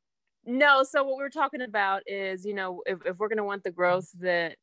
no, 0.47 0.83
so 0.83 1.05
what 1.05 1.19
we 1.19 1.25
are 1.25 1.31
talking 1.31 1.63
about 1.63 2.03
is, 2.07 2.45
you 2.47 2.55
know, 2.55 2.83
if, 2.87 2.99
if 3.05 3.19
we're 3.19 3.29
gonna 3.29 3.45
want 3.45 3.63
the 3.63 3.71
growth 3.71 4.11
that 4.21 4.57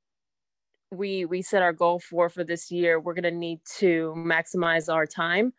we 0.92 1.26
we 1.26 1.42
set 1.42 1.62
our 1.62 1.74
goal 1.74 2.00
for 2.00 2.30
for 2.30 2.44
this 2.44 2.72
year, 2.72 3.00
we're 3.00 3.14
gonna 3.14 3.32
need 3.32 3.60
to 3.78 4.14
maximize 4.18 4.92
our 4.92 5.06
time. 5.06 5.54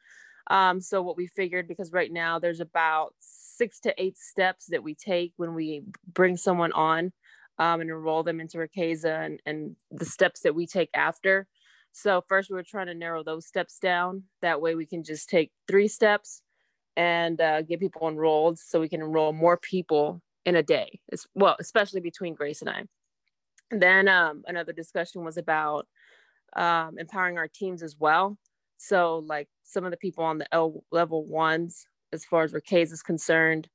Um, 0.48 0.80
so 0.80 1.02
what 1.02 1.16
we 1.16 1.26
figured, 1.28 1.68
because 1.68 1.92
right 1.92 2.12
now 2.12 2.38
there's 2.38 2.60
about 2.60 3.14
six 3.58 3.80
to 3.80 3.94
eight 4.02 4.16
steps 4.16 4.66
that 4.66 4.82
we 4.82 4.94
take 4.94 5.32
when 5.36 5.54
we 5.54 5.82
bring 6.14 6.36
someone 6.36 6.72
on 6.72 7.12
um, 7.58 7.80
and 7.80 7.90
enroll 7.90 8.22
them 8.22 8.40
into 8.40 8.58
Ricasa 8.58 9.26
and, 9.26 9.40
and 9.44 9.76
the 9.90 10.04
steps 10.04 10.40
that 10.40 10.54
we 10.54 10.66
take 10.66 10.90
after. 10.94 11.46
So 11.92 12.22
first 12.28 12.48
we 12.48 12.54
were 12.54 12.62
trying 12.62 12.86
to 12.86 12.94
narrow 12.94 13.24
those 13.24 13.46
steps 13.46 13.78
down. 13.78 14.22
That 14.40 14.60
way 14.60 14.74
we 14.74 14.86
can 14.86 15.02
just 15.02 15.28
take 15.28 15.50
three 15.66 15.88
steps 15.88 16.42
and 16.96 17.40
uh, 17.40 17.62
get 17.62 17.80
people 17.80 18.08
enrolled 18.08 18.58
so 18.58 18.80
we 18.80 18.88
can 18.88 19.02
enroll 19.02 19.32
more 19.32 19.56
people 19.56 20.22
in 20.44 20.56
a 20.56 20.62
day. 20.62 21.00
It's, 21.08 21.26
well, 21.34 21.56
especially 21.58 22.00
between 22.00 22.34
Grace 22.34 22.60
and 22.60 22.70
I. 22.70 22.84
And 23.70 23.82
then 23.82 24.08
um, 24.08 24.42
another 24.46 24.72
discussion 24.72 25.24
was 25.24 25.36
about 25.36 25.86
um, 26.56 26.96
empowering 26.98 27.36
our 27.38 27.48
teams 27.48 27.82
as 27.82 27.96
well. 27.98 28.38
So 28.78 29.24
like 29.26 29.48
some 29.64 29.84
of 29.84 29.90
the 29.90 29.96
people 29.96 30.24
on 30.24 30.38
the 30.38 30.46
L 30.52 30.84
level 30.90 31.26
ones, 31.26 31.86
as 32.12 32.24
far 32.24 32.42
as 32.44 32.52
Ricasa 32.52 32.92
is 32.92 33.02
concerned, 33.02 33.68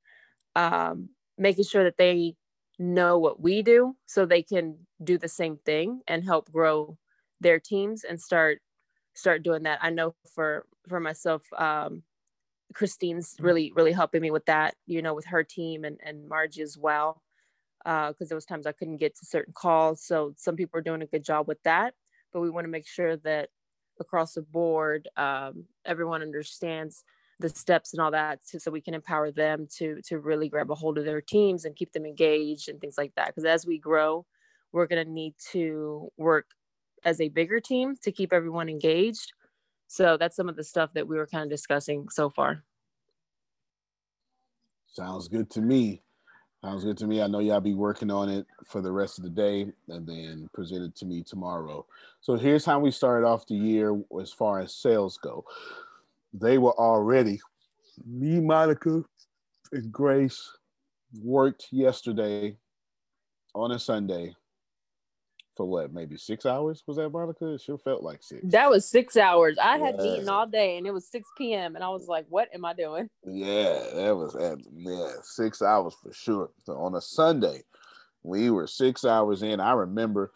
um, 0.56 1.10
making 1.38 1.66
sure 1.66 1.84
that 1.84 1.98
they 1.98 2.36
know 2.80 3.20
what 3.20 3.40
we 3.40 3.62
do 3.62 3.96
so 4.06 4.26
they 4.26 4.42
can 4.42 4.78
do 5.04 5.18
the 5.18 5.28
same 5.28 5.58
thing 5.58 6.02
and 6.08 6.24
help 6.24 6.52
grow 6.52 6.98
their 7.40 7.60
teams 7.60 8.04
and 8.04 8.20
start 8.20 8.60
start 9.14 9.44
doing 9.44 9.64
that. 9.64 9.80
I 9.82 9.90
know 9.90 10.16
for 10.34 10.66
for 10.88 11.00
myself, 11.00 11.44
um, 11.58 12.04
Christine's 12.74 13.36
mm. 13.36 13.46
really 13.46 13.72
really 13.76 13.92
helping 13.92 14.22
me 14.22 14.32
with 14.32 14.46
that. 14.46 14.76
You 14.88 15.02
know, 15.02 15.14
with 15.14 15.26
her 15.26 15.44
team 15.44 15.84
and 15.84 16.00
and 16.04 16.28
Margie 16.28 16.62
as 16.62 16.78
well, 16.78 17.22
because 17.84 18.16
uh, 18.22 18.26
there 18.30 18.38
was 18.38 18.46
times 18.46 18.66
I 18.66 18.72
couldn't 18.72 18.98
get 18.98 19.16
to 19.18 19.26
certain 19.26 19.54
calls. 19.54 20.04
So 20.04 20.34
some 20.38 20.56
people 20.56 20.80
are 20.80 20.84
doing 20.84 21.02
a 21.02 21.08
good 21.08 21.24
job 21.24 21.48
with 21.48 21.62
that, 21.64 21.94
but 22.32 22.42
we 22.42 22.50
want 22.50 22.66
to 22.66 22.72
make 22.72 22.88
sure 22.88 23.18
that 23.18 23.50
across 24.00 24.34
the 24.34 24.42
board, 24.42 25.08
um, 25.18 25.66
everyone 25.86 26.22
understands 26.22 27.04
the 27.40 27.50
steps 27.50 27.94
and 27.94 28.02
all 28.02 28.12
that 28.12 28.40
so 28.44 28.72
we 28.72 28.82
can 28.82 28.94
empower 28.94 29.32
them 29.32 29.68
to 29.78 30.00
to 30.06 30.20
really 30.20 30.48
grab 30.48 30.70
a 30.70 30.76
hold 30.76 30.98
of 30.98 31.06
their 31.06 31.22
teams 31.22 31.66
and 31.66 31.76
keep 31.76 31.92
them 31.92 32.06
engaged 32.06 32.70
and 32.70 32.80
things 32.80 32.98
like 32.98 33.14
that 33.16 33.28
because 33.28 33.44
as 33.44 33.66
we 33.66 33.78
grow 33.78 34.26
we're 34.74 34.88
going 34.88 35.06
to 35.06 35.10
need 35.10 35.36
to 35.52 36.12
work 36.18 36.48
as 37.06 37.22
a 37.22 37.30
bigger 37.30 37.62
team 37.62 37.96
to 38.02 38.12
keep 38.12 38.34
everyone 38.34 38.68
engaged. 38.68 39.32
So 39.88 40.18
that's 40.18 40.36
some 40.36 40.50
of 40.50 40.56
the 40.56 40.64
stuff 40.64 40.92
that 40.96 41.08
we 41.08 41.16
were 41.16 41.28
kind 41.28 41.44
of 41.44 41.50
discussing 41.50 42.10
so 42.10 42.30
far. 42.30 42.64
Sounds 44.88 45.28
good 45.28 45.50
to 45.52 45.62
me. 45.62 46.02
Sounds 46.64 46.84
good 46.84 46.98
to 46.98 47.08
me. 47.08 47.22
I 47.22 47.28
know 47.28 47.40
y'all 47.40 47.60
be 47.60 47.74
working 47.74 48.10
on 48.10 48.30
it 48.30 48.48
for 48.66 48.82
the 48.82 48.92
rest 48.92 49.18
of 49.18 49.26
the 49.26 49.30
day 49.30 49.68
and 49.90 50.08
then 50.08 50.50
present 50.54 50.84
it 50.84 50.96
to 50.98 51.06
me 51.06 51.22
tomorrow. 51.22 51.86
So 52.22 52.36
here's 52.36 52.66
how 52.66 52.80
we 52.80 52.90
started 52.90 53.28
off 53.28 53.46
the 53.46 53.56
year 53.56 54.00
as 54.20 54.32
far 54.32 54.62
as 54.62 54.74
sales 54.74 55.18
go. 55.18 55.44
They 56.34 56.58
were 56.58 56.78
already, 56.80 57.40
me, 58.06 58.40
Monica, 58.40 59.04
and 59.72 59.92
Grace 59.92 60.42
worked 61.22 61.68
yesterday 61.72 62.58
on 63.54 63.72
a 63.72 63.80
Sunday 63.80 64.36
for 65.56 65.66
what 65.66 65.94
maybe 65.94 66.18
six 66.18 66.46
hours? 66.46 66.84
Was 66.88 66.98
that 66.98 67.10
monica? 67.10 67.54
It 67.54 67.62
sure 67.62 67.78
felt 67.78 68.04
like 68.04 68.24
six. 68.24 68.42
That 68.46 68.70
was 68.70 68.88
six 68.88 69.16
hours. 69.18 69.58
I 69.62 69.78
yeah. 69.78 69.86
had 69.86 69.96
eaten 70.02 70.30
all 70.30 70.48
day 70.48 70.78
and 70.78 70.88
it 70.88 70.92
was 70.92 71.08
6 71.08 71.30
p.m 71.38 71.76
and 71.76 71.84
i 71.84 71.90
was 71.90 72.08
like 72.08 72.26
what 72.30 72.50
am 72.54 72.66
i 72.66 72.74
doing? 72.74 73.10
Yeah 73.26 73.84
that 73.94 74.16
was 74.16 74.36
yeah 74.76 75.12
six 75.24 75.62
hours 75.62 75.96
for 76.02 76.12
sure. 76.14 76.50
So 76.66 76.74
on 76.74 76.96
a 76.96 77.02
sunday 77.02 77.62
we 78.24 78.50
were 78.50 78.68
six 78.68 79.04
hours 79.06 79.44
in. 79.44 79.60
I 79.60 79.74
remember 79.74 80.32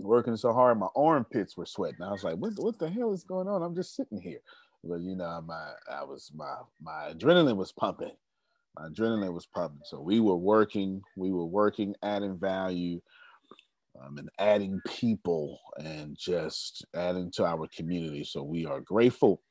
working 0.00 0.36
so 0.36 0.52
hard, 0.52 0.78
my 0.78 0.88
armpits 0.94 1.56
were 1.56 1.66
sweating. 1.66 2.02
I 2.02 2.10
was 2.10 2.24
like, 2.24 2.36
what, 2.36 2.52
what 2.56 2.78
the 2.78 2.88
hell 2.88 3.12
is 3.12 3.24
going 3.24 3.48
on? 3.48 3.62
I'm 3.62 3.74
just 3.74 3.94
sitting 3.94 4.20
here. 4.20 4.40
But 4.84 5.00
you 5.00 5.16
know, 5.16 5.42
my 5.46 5.72
I 5.90 6.04
was 6.04 6.30
my 6.34 6.54
my 6.80 7.12
adrenaline 7.12 7.56
was 7.56 7.72
pumping. 7.72 8.12
My 8.78 8.88
adrenaline 8.88 9.32
was 9.32 9.46
pumping. 9.46 9.80
So 9.84 10.00
we 10.00 10.20
were 10.20 10.36
working, 10.36 11.02
we 11.16 11.32
were 11.32 11.46
working, 11.46 11.94
adding 12.02 12.38
value, 12.38 13.00
um, 14.00 14.18
and 14.18 14.28
adding 14.38 14.80
people 14.86 15.58
and 15.78 16.16
just 16.16 16.84
adding 16.94 17.30
to 17.32 17.44
our 17.44 17.66
community. 17.74 18.24
So 18.24 18.42
we 18.42 18.66
are 18.66 18.80
grateful 18.80 19.42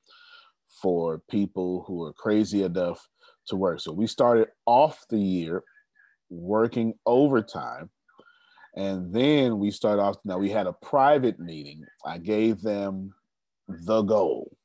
for 0.82 1.22
people 1.30 1.84
who 1.88 2.04
are 2.04 2.14
crazy 2.14 2.64
enough 2.64 3.08
to 3.48 3.56
work. 3.56 3.80
So 3.80 3.92
we 3.92 4.08
started 4.08 4.50
off 4.66 5.06
the 5.10 5.20
year 5.20 5.64
working 6.30 6.94
overtime. 7.06 7.90
And 8.76 9.14
then 9.14 9.58
we 9.58 9.72
start 9.72 10.00
off. 10.00 10.18
Now 10.26 10.38
we 10.38 10.50
had 10.50 10.68
a 10.68 10.74
private 10.74 11.40
meeting. 11.40 11.86
I 12.06 12.18
gave 12.18 12.62
them 12.62 13.14
the 13.68 14.02
goal. 14.02 14.56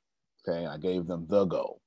Okay, 0.49 0.67
I 0.67 0.79
gave 0.79 1.07
them 1.07 1.27
the 1.29 1.45
goal. 1.45 1.81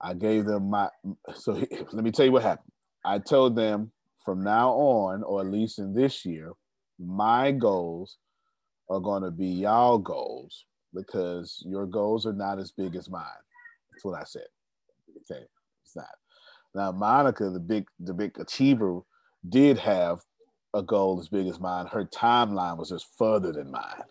I 0.00 0.14
gave 0.14 0.44
them 0.44 0.70
my. 0.70 0.88
So 1.34 1.52
let 1.92 2.04
me 2.04 2.10
tell 2.10 2.26
you 2.26 2.32
what 2.32 2.42
happened. 2.42 2.72
I 3.04 3.18
told 3.18 3.54
them 3.54 3.92
from 4.24 4.42
now 4.42 4.70
on, 4.70 5.22
or 5.22 5.40
at 5.40 5.46
least 5.46 5.78
in 5.78 5.94
this 5.94 6.24
year, 6.24 6.52
my 6.98 7.52
goals 7.52 8.18
are 8.90 9.00
going 9.00 9.22
to 9.22 9.30
be 9.30 9.46
y'all 9.46 9.98
goals 9.98 10.64
because 10.92 11.62
your 11.66 11.86
goals 11.86 12.26
are 12.26 12.32
not 12.32 12.58
as 12.58 12.72
big 12.72 12.96
as 12.96 13.10
mine. 13.10 13.24
That's 13.92 14.04
what 14.04 14.20
I 14.20 14.24
said. 14.24 14.46
Okay, 15.30 15.44
it's 15.84 15.96
not. 15.96 16.06
Now 16.74 16.90
Monica, 16.90 17.50
the 17.50 17.60
big 17.60 17.86
the 18.00 18.14
big 18.14 18.38
achiever, 18.38 19.00
did 19.48 19.78
have 19.78 20.20
a 20.74 20.82
goal 20.82 21.18
as 21.20 21.28
big 21.28 21.46
as 21.46 21.60
mine. 21.60 21.86
Her 21.86 22.04
timeline 22.04 22.76
was 22.76 22.90
just 22.90 23.06
further 23.16 23.52
than 23.52 23.70
mine. 23.70 24.02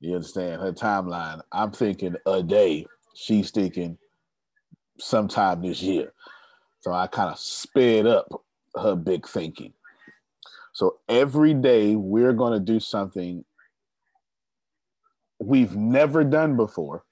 You 0.00 0.14
understand? 0.14 0.60
Her 0.60 0.72
timeline. 0.72 1.40
I'm 1.52 1.70
thinking 1.70 2.16
a 2.26 2.42
day. 2.42 2.86
She's 3.14 3.50
thinking 3.50 3.98
sometime 4.98 5.62
this 5.62 5.82
year. 5.82 6.12
So 6.80 6.92
I 6.92 7.06
kind 7.06 7.30
of 7.30 7.38
sped 7.38 8.06
up 8.06 8.44
her 8.76 8.96
big 8.96 9.26
thinking. 9.28 9.72
So 10.72 10.98
every 11.08 11.54
day 11.54 11.94
we're 11.94 12.32
going 12.32 12.52
to 12.52 12.60
do 12.60 12.80
something 12.80 13.44
we've 15.38 15.76
never 15.76 16.24
done 16.24 16.56
before. 16.56 17.04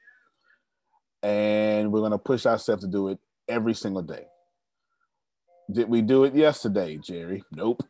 And 1.23 1.93
we're 1.93 2.01
going 2.01 2.13
to 2.13 2.19
push 2.19 2.47
ourselves 2.47 2.83
to 2.83 2.89
do 2.91 3.09
it 3.09 3.19
every 3.49 3.75
single 3.75 4.03
day. 4.03 4.27
Did 5.71 5.89
we 5.89 6.03
do 6.03 6.25
it 6.25 6.35
yesterday, 6.35 6.99
Jerry? 6.99 7.45
Nope. 7.53 7.83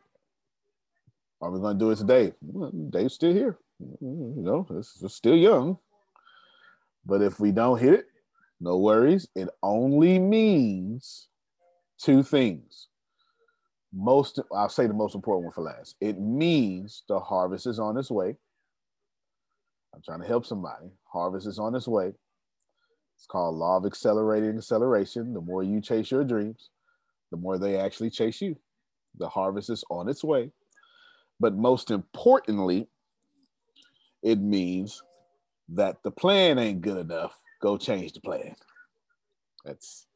Are 1.43 1.51
we 1.51 1.59
going 1.59 1.77
to 1.77 1.85
do 1.85 1.91
it 1.91 1.97
today? 1.97 2.31
Well, 2.41 2.71
Dave's 2.89 3.15
still 3.15 3.33
here. 3.33 3.59
Mm, 3.81 4.37
you 4.37 4.43
know, 4.43 4.65
it's, 4.69 5.03
it's 5.03 5.15
still 5.15 5.35
young. 5.35 5.77
But 7.05 7.21
if 7.21 7.37
we 7.37 7.51
don't 7.51 7.77
hit 7.77 7.95
it, 7.95 8.05
no 8.61 8.77
worries. 8.77 9.27
It 9.35 9.49
only 9.61 10.19
means 10.19 11.27
two 12.01 12.23
things. 12.23 12.87
Most, 13.93 14.39
I'll 14.53 14.69
say 14.69 14.87
the 14.87 14.93
most 14.93 15.15
important 15.15 15.43
one 15.43 15.53
for 15.53 15.63
last. 15.63 15.97
It 15.99 16.17
means 16.17 17.03
the 17.09 17.19
harvest 17.19 17.67
is 17.67 17.77
on 17.77 17.97
its 17.97 18.09
way. 18.09 18.37
I'm 19.93 20.01
trying 20.01 20.21
to 20.21 20.27
help 20.27 20.45
somebody. 20.45 20.91
Harvest 21.11 21.45
is 21.45 21.59
on 21.59 21.75
its 21.75 21.89
way. 21.89 22.13
It's 23.17 23.25
called 23.27 23.55
law 23.55 23.75
of 23.75 23.85
accelerating 23.85 24.57
acceleration. 24.57 25.33
The 25.33 25.41
more 25.41 25.61
you 25.61 25.81
chase 25.81 26.09
your 26.09 26.23
dreams, 26.23 26.69
the 27.31 27.37
more 27.37 27.57
they 27.57 27.77
actually 27.77 28.11
chase 28.11 28.39
you. 28.39 28.55
The 29.17 29.27
harvest 29.27 29.69
is 29.69 29.83
on 29.89 30.07
its 30.07 30.23
way. 30.23 30.49
But 31.39 31.55
most 31.55 31.91
importantly, 31.91 32.87
it 34.21 34.39
means 34.39 35.01
that 35.69 36.01
the 36.03 36.11
plan 36.11 36.57
ain't 36.59 36.81
good 36.81 36.97
enough. 36.97 37.39
Go 37.61 37.77
change 37.77 38.13
the 38.13 38.21
plan. 38.21 38.55
That's 39.65 40.07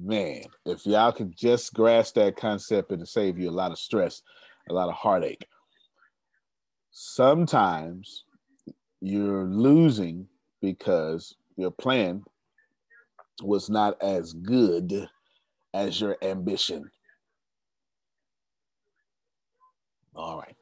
man. 0.00 0.42
If 0.64 0.86
y'all 0.86 1.12
could 1.12 1.36
just 1.36 1.74
grasp 1.74 2.14
that 2.16 2.36
concept, 2.36 2.92
it'll 2.92 3.06
save 3.06 3.38
you 3.38 3.48
a 3.48 3.52
lot 3.52 3.72
of 3.72 3.78
stress, 3.78 4.22
a 4.68 4.72
lot 4.72 4.88
of 4.88 4.94
heartache. 4.94 5.46
Sometimes 6.90 8.24
you're 9.00 9.44
losing 9.44 10.28
because 10.60 11.36
your 11.56 11.70
plan 11.70 12.24
was 13.42 13.68
not 13.68 14.00
as 14.02 14.32
good 14.32 15.08
as 15.74 16.00
your 16.00 16.16
ambition. 16.22 16.90
All 20.14 20.38
right. 20.38 20.56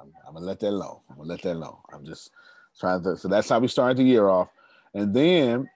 I'm, 0.00 0.12
I'm, 0.26 0.34
gonna 0.34 0.46
let 0.46 0.60
that 0.60 0.70
alone. 0.70 1.00
I'm 1.10 1.16
gonna 1.16 1.28
let 1.28 1.42
that 1.42 1.54
alone. 1.54 1.78
I'm 1.92 2.04
just 2.04 2.30
trying 2.78 3.02
to. 3.02 3.16
So 3.16 3.28
that's 3.28 3.48
how 3.48 3.58
we 3.58 3.68
started 3.68 3.96
the 3.96 4.04
year 4.04 4.28
off, 4.28 4.48
and 4.94 5.14
then 5.14 5.68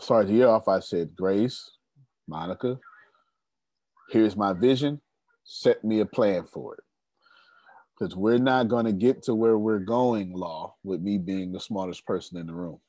started 0.00 0.28
the 0.28 0.34
year 0.34 0.48
off. 0.48 0.68
I 0.68 0.80
said, 0.80 1.16
Grace, 1.16 1.70
Monica, 2.28 2.78
here's 4.10 4.36
my 4.36 4.52
vision. 4.52 5.00
Set 5.44 5.82
me 5.84 6.00
a 6.00 6.06
plan 6.06 6.44
for 6.44 6.74
it, 6.74 6.84
because 7.98 8.14
we're 8.14 8.38
not 8.38 8.68
to 8.68 8.92
get 8.92 9.22
to 9.24 9.34
where 9.34 9.58
we're 9.58 9.78
going, 9.78 10.32
Law, 10.32 10.74
with 10.84 11.00
me 11.00 11.18
being 11.18 11.52
the 11.52 11.60
smartest 11.60 12.06
person 12.06 12.38
in 12.38 12.46
the 12.46 12.54
room. 12.54 12.80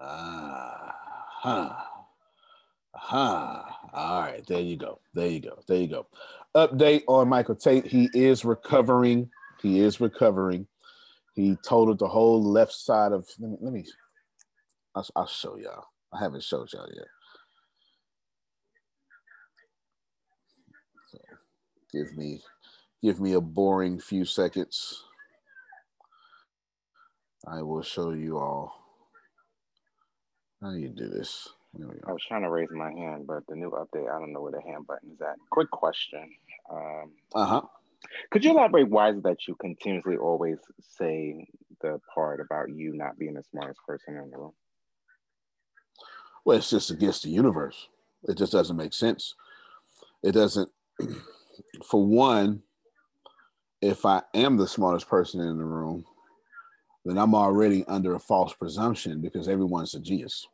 Ah, 0.00 0.94
huh. 1.40 1.72
Aha. 2.94 3.67
All 3.94 4.22
right. 4.22 4.46
There 4.46 4.60
you 4.60 4.76
go. 4.76 5.00
There 5.14 5.28
you 5.28 5.40
go. 5.40 5.60
There 5.68 5.78
you 5.78 5.88
go 5.88 6.06
update 6.56 7.02
on 7.08 7.28
Michael 7.28 7.56
Tate. 7.56 7.86
He 7.86 8.10
is 8.14 8.44
recovering. 8.44 9.30
He 9.62 9.80
is 9.80 10.00
recovering. 10.00 10.66
He 11.34 11.56
totaled 11.64 12.00
the 12.00 12.08
whole 12.08 12.42
left 12.42 12.72
side 12.72 13.12
of. 13.12 13.28
Let 13.38 13.50
me. 13.50 13.56
Let 13.60 13.72
me 13.72 13.84
I'll, 14.96 15.06
I'll 15.16 15.28
show 15.28 15.56
y'all. 15.58 15.86
I 16.14 16.20
haven't 16.20 16.44
showed 16.44 16.72
y'all 16.74 16.88
yet. 16.94 17.06
So 21.12 21.18
give 21.92 22.16
me, 22.16 22.42
give 23.02 23.20
me 23.20 23.34
a 23.34 23.40
boring 23.40 24.00
few 24.00 24.24
seconds. 24.24 25.04
I 27.46 27.62
will 27.62 27.82
show 27.82 28.12
you 28.12 28.38
all. 28.38 28.74
How 30.62 30.72
you 30.72 30.88
do 30.88 31.08
this? 31.08 31.48
I 32.06 32.12
was 32.12 32.22
trying 32.26 32.42
to 32.42 32.50
raise 32.50 32.70
my 32.70 32.90
hand, 32.90 33.26
but 33.26 33.46
the 33.48 33.54
new 33.54 33.70
update, 33.70 34.08
I 34.08 34.18
don't 34.18 34.32
know 34.32 34.40
where 34.40 34.52
the 34.52 34.62
hand 34.62 34.86
button 34.86 35.10
is 35.12 35.20
at. 35.20 35.36
Quick 35.50 35.70
question. 35.70 36.28
Um, 36.70 37.12
uh 37.34 37.46
huh. 37.46 37.62
Could 38.30 38.44
you 38.44 38.52
elaborate 38.52 38.88
why 38.88 39.10
is 39.10 39.18
it 39.18 39.24
that 39.24 39.46
you 39.46 39.54
continuously 39.56 40.16
always 40.16 40.58
say 40.80 41.46
the 41.80 42.00
part 42.14 42.40
about 42.40 42.70
you 42.70 42.94
not 42.94 43.18
being 43.18 43.34
the 43.34 43.42
smartest 43.50 43.80
person 43.86 44.16
in 44.16 44.30
the 44.30 44.36
room? 44.36 44.52
Well, 46.44 46.58
it's 46.58 46.70
just 46.70 46.90
against 46.90 47.22
the 47.22 47.30
universe. 47.30 47.88
It 48.24 48.36
just 48.36 48.52
doesn't 48.52 48.76
make 48.76 48.94
sense. 48.94 49.34
It 50.22 50.32
doesn't, 50.32 50.70
for 51.84 52.04
one, 52.04 52.62
if 53.80 54.04
I 54.04 54.22
am 54.34 54.56
the 54.56 54.66
smartest 54.66 55.08
person 55.08 55.40
in 55.40 55.58
the 55.58 55.64
room, 55.64 56.04
then 57.04 57.18
I'm 57.18 57.34
already 57.34 57.84
under 57.86 58.14
a 58.14 58.20
false 58.20 58.52
presumption 58.52 59.20
because 59.20 59.48
everyone's 59.48 59.94
a 59.94 60.00
genius. 60.00 60.46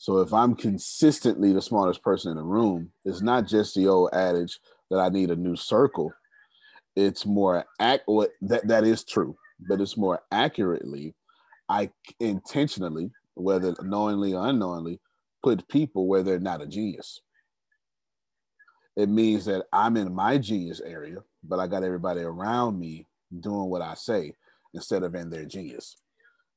So 0.00 0.20
if 0.20 0.32
I'm 0.32 0.54
consistently 0.54 1.52
the 1.52 1.60
smartest 1.60 2.02
person 2.02 2.30
in 2.30 2.38
the 2.38 2.42
room, 2.42 2.90
it's 3.04 3.20
not 3.20 3.46
just 3.46 3.74
the 3.74 3.86
old 3.86 4.08
adage 4.14 4.58
that 4.90 4.98
I 4.98 5.10
need 5.10 5.30
a 5.30 5.36
new 5.36 5.56
circle. 5.56 6.10
It's 6.96 7.26
more 7.26 7.66
act 7.78 8.04
that 8.06 8.66
that 8.66 8.84
is 8.84 9.04
true, 9.04 9.36
but 9.68 9.78
it's 9.78 9.98
more 9.98 10.22
accurately, 10.32 11.14
I 11.68 11.90
intentionally, 12.18 13.10
whether 13.34 13.74
knowingly 13.82 14.32
or 14.32 14.46
unknowingly, 14.46 15.00
put 15.42 15.68
people 15.68 16.08
where 16.08 16.22
they're 16.22 16.40
not 16.40 16.62
a 16.62 16.66
genius. 16.66 17.20
It 18.96 19.10
means 19.10 19.44
that 19.44 19.66
I'm 19.70 19.98
in 19.98 20.14
my 20.14 20.38
genius 20.38 20.80
area, 20.80 21.18
but 21.44 21.58
I 21.58 21.66
got 21.66 21.84
everybody 21.84 22.22
around 22.22 22.80
me 22.80 23.06
doing 23.38 23.68
what 23.68 23.82
I 23.82 23.92
say 23.92 24.32
instead 24.72 25.02
of 25.02 25.14
in 25.14 25.28
their 25.28 25.44
genius 25.44 25.94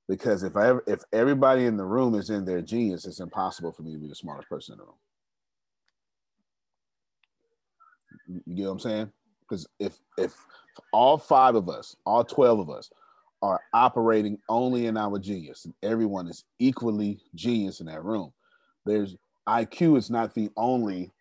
because 0.08 0.44
if 0.44 0.56
I 0.58 0.68
ever, 0.68 0.84
if 0.88 1.02
everybody 1.14 1.66
in 1.66 1.78
the 1.78 1.86
room 1.86 2.16
is 2.16 2.30
in 2.30 2.46
their 2.46 2.62
genius, 2.62 3.06
it's 3.06 3.20
impossible 3.20 3.72
for 3.72 3.84
me 3.84 3.94
to 3.94 4.00
be 4.00 4.08
the 4.08 4.16
smartest 4.16 4.50
person 4.50 4.74
in 4.74 4.80
the 4.80 4.86
room. 4.86 4.96
You 8.46 8.56
get 8.56 8.66
what 8.66 8.72
I'm 8.72 8.80
saying? 8.80 9.12
Because 9.42 9.68
if 9.80 10.00
if 10.18 10.34
all 10.92 11.18
five 11.18 11.56
of 11.56 11.70
us, 11.70 11.96
all 12.06 12.24
twelve 12.24 12.60
of 12.60 12.70
us, 12.70 12.90
are 13.42 13.62
operating 13.74 14.38
only 14.50 14.88
in 14.88 14.98
our 14.98 15.20
genius, 15.20 15.66
and 15.66 15.74
everyone 15.84 16.28
is 16.28 16.44
equally 16.60 17.20
genius 17.36 17.80
in 17.80 17.88
that 17.88 18.04
room, 18.04 18.32
there's 18.86 19.16
IQ 19.48 19.98
is 19.98 20.10
not 20.10 20.34
the 20.34 20.50
only 20.58 21.12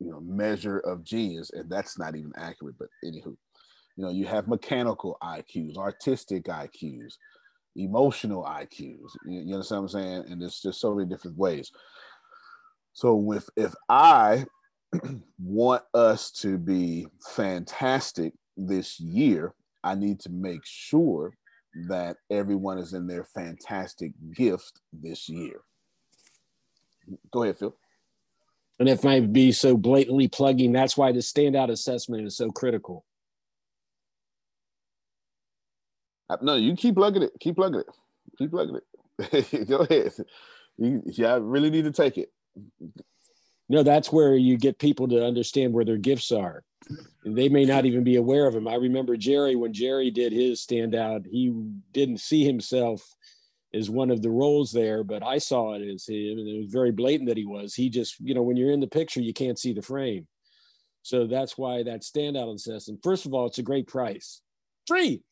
you 0.00 0.10
know 0.10 0.20
measure 0.20 0.78
of 0.78 1.04
genius, 1.04 1.50
and 1.50 1.70
that's 1.70 1.98
not 1.98 2.16
even 2.16 2.32
accurate. 2.36 2.76
But 2.78 2.88
anywho, 3.04 3.36
you 3.96 4.04
know, 4.04 4.10
you 4.10 4.26
have 4.26 4.48
mechanical 4.48 5.16
IQs, 5.22 5.76
artistic 5.76 6.44
IQs, 6.44 7.14
emotional 7.76 8.44
IQs. 8.44 9.10
You, 9.26 9.40
you 9.40 9.54
understand 9.54 9.82
what 9.82 9.94
I'm 9.94 10.00
saying? 10.00 10.24
And 10.30 10.42
it's 10.42 10.62
just 10.62 10.80
so 10.80 10.94
many 10.94 11.08
different 11.08 11.36
ways. 11.36 11.70
So 12.92 13.32
if 13.32 13.48
if 13.56 13.74
I 13.88 14.44
want 15.38 15.82
us 15.94 16.30
to 16.42 16.58
be 16.58 17.06
fantastic 17.34 18.32
this 18.56 19.00
year, 19.00 19.54
I 19.82 19.94
need 19.94 20.20
to 20.20 20.30
make 20.30 20.64
sure 20.64 21.34
that 21.88 22.16
everyone 22.30 22.78
is 22.78 22.94
in 22.94 23.06
their 23.06 23.24
fantastic 23.24 24.12
gift 24.32 24.80
this 24.92 25.28
year. 25.28 25.60
Go 27.32 27.42
ahead, 27.42 27.58
Phil. 27.58 27.76
And 28.78 28.88
if 28.88 29.04
I 29.04 29.20
be 29.20 29.52
so 29.52 29.76
blatantly 29.76 30.28
plugging, 30.28 30.72
that's 30.72 30.96
why 30.96 31.12
the 31.12 31.20
standout 31.20 31.70
assessment 31.70 32.26
is 32.26 32.36
so 32.36 32.50
critical. 32.50 33.04
No, 36.42 36.56
you 36.56 36.74
keep 36.76 36.96
plugging 36.96 37.22
it. 37.22 37.32
Keep 37.40 37.56
plugging 37.56 37.80
it. 37.80 37.86
Keep 38.38 38.50
plugging 38.50 38.76
it. 38.76 39.68
Go 39.68 39.78
ahead. 39.78 40.12
You, 40.76 41.02
yeah, 41.06 41.34
I 41.34 41.36
really 41.36 41.70
need 41.70 41.84
to 41.84 41.92
take 41.92 42.18
it. 42.18 42.32
No, 43.68 43.82
that's 43.82 44.12
where 44.12 44.34
you 44.34 44.56
get 44.56 44.78
people 44.78 45.08
to 45.08 45.24
understand 45.24 45.72
where 45.72 45.84
their 45.84 45.96
gifts 45.96 46.32
are. 46.32 46.64
They 47.24 47.48
may 47.48 47.64
not 47.64 47.86
even 47.86 48.04
be 48.04 48.16
aware 48.16 48.46
of 48.46 48.52
them. 48.52 48.68
I 48.68 48.74
remember 48.74 49.16
Jerry 49.16 49.56
when 49.56 49.72
Jerry 49.72 50.10
did 50.10 50.32
his 50.32 50.60
standout, 50.60 51.26
he 51.26 51.54
didn't 51.92 52.20
see 52.20 52.44
himself 52.44 53.02
as 53.72 53.90
one 53.90 54.10
of 54.10 54.22
the 54.22 54.30
roles 54.30 54.70
there, 54.70 55.02
but 55.02 55.22
I 55.22 55.38
saw 55.38 55.74
it 55.74 55.82
as 55.82 56.06
him, 56.06 56.38
and 56.38 56.46
it 56.46 56.58
was 56.58 56.72
very 56.72 56.92
blatant 56.92 57.28
that 57.28 57.38
he 57.38 57.46
was. 57.46 57.74
He 57.74 57.88
just, 57.88 58.20
you 58.20 58.34
know, 58.34 58.42
when 58.42 58.56
you're 58.56 58.70
in 58.70 58.80
the 58.80 58.86
picture, 58.86 59.20
you 59.20 59.32
can't 59.32 59.58
see 59.58 59.72
the 59.72 59.82
frame. 59.82 60.28
So 61.02 61.26
that's 61.26 61.58
why 61.58 61.82
that 61.82 62.02
standout 62.02 62.54
assessment. 62.54 63.00
First 63.02 63.26
of 63.26 63.34
all, 63.34 63.46
it's 63.46 63.58
a 63.58 63.62
great 63.62 63.86
price, 63.86 64.40
free. 64.86 65.22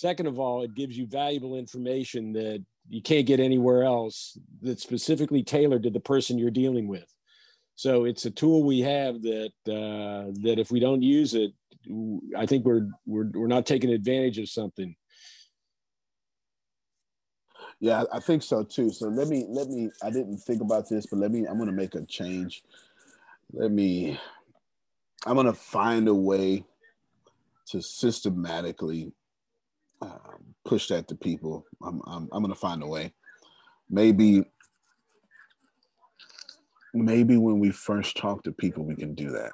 Second 0.00 0.28
of 0.28 0.38
all, 0.38 0.62
it 0.62 0.72
gives 0.72 0.96
you 0.96 1.06
valuable 1.06 1.56
information 1.56 2.32
that 2.32 2.64
you 2.88 3.02
can't 3.02 3.26
get 3.26 3.38
anywhere 3.38 3.82
else 3.82 4.38
that's 4.62 4.82
specifically 4.82 5.42
tailored 5.42 5.82
to 5.82 5.90
the 5.90 6.00
person 6.00 6.38
you're 6.38 6.50
dealing 6.50 6.88
with. 6.88 7.04
So 7.74 8.06
it's 8.06 8.24
a 8.24 8.30
tool 8.30 8.64
we 8.64 8.80
have 8.80 9.20
that 9.20 9.52
uh, 9.68 10.32
that 10.40 10.54
if 10.56 10.70
we 10.70 10.80
don't 10.80 11.02
use 11.02 11.34
it, 11.34 11.52
I 12.34 12.46
think 12.46 12.64
we're 12.64 12.88
we're 13.04 13.28
we're 13.34 13.46
not 13.46 13.66
taking 13.66 13.90
advantage 13.90 14.38
of 14.38 14.48
something. 14.48 14.96
Yeah, 17.78 18.04
I 18.10 18.20
think 18.20 18.42
so 18.42 18.64
too. 18.64 18.90
So 18.92 19.08
let 19.08 19.28
me 19.28 19.44
let 19.50 19.68
me. 19.68 19.90
I 20.02 20.08
didn't 20.08 20.38
think 20.38 20.62
about 20.62 20.88
this, 20.88 21.04
but 21.04 21.18
let 21.18 21.30
me. 21.30 21.44
I'm 21.44 21.58
to 21.58 21.72
make 21.72 21.94
a 21.94 22.06
change. 22.06 22.62
Let 23.52 23.70
me. 23.70 24.18
I'm 25.26 25.36
to 25.44 25.52
find 25.52 26.08
a 26.08 26.14
way 26.14 26.64
to 27.66 27.82
systematically 27.82 29.12
um, 30.02 30.54
push 30.64 30.88
that 30.88 31.08
to 31.08 31.14
people. 31.14 31.64
I'm 31.82 32.00
I'm, 32.06 32.28
I'm 32.32 32.42
going 32.42 32.54
to 32.54 32.58
find 32.58 32.82
a 32.82 32.86
way. 32.86 33.12
Maybe 33.88 34.44
maybe 36.94 37.36
when 37.36 37.58
we 37.58 37.70
first 37.70 38.16
talk 38.16 38.42
to 38.44 38.52
people, 38.52 38.84
we 38.84 38.96
can 38.96 39.14
do 39.14 39.30
that. 39.30 39.52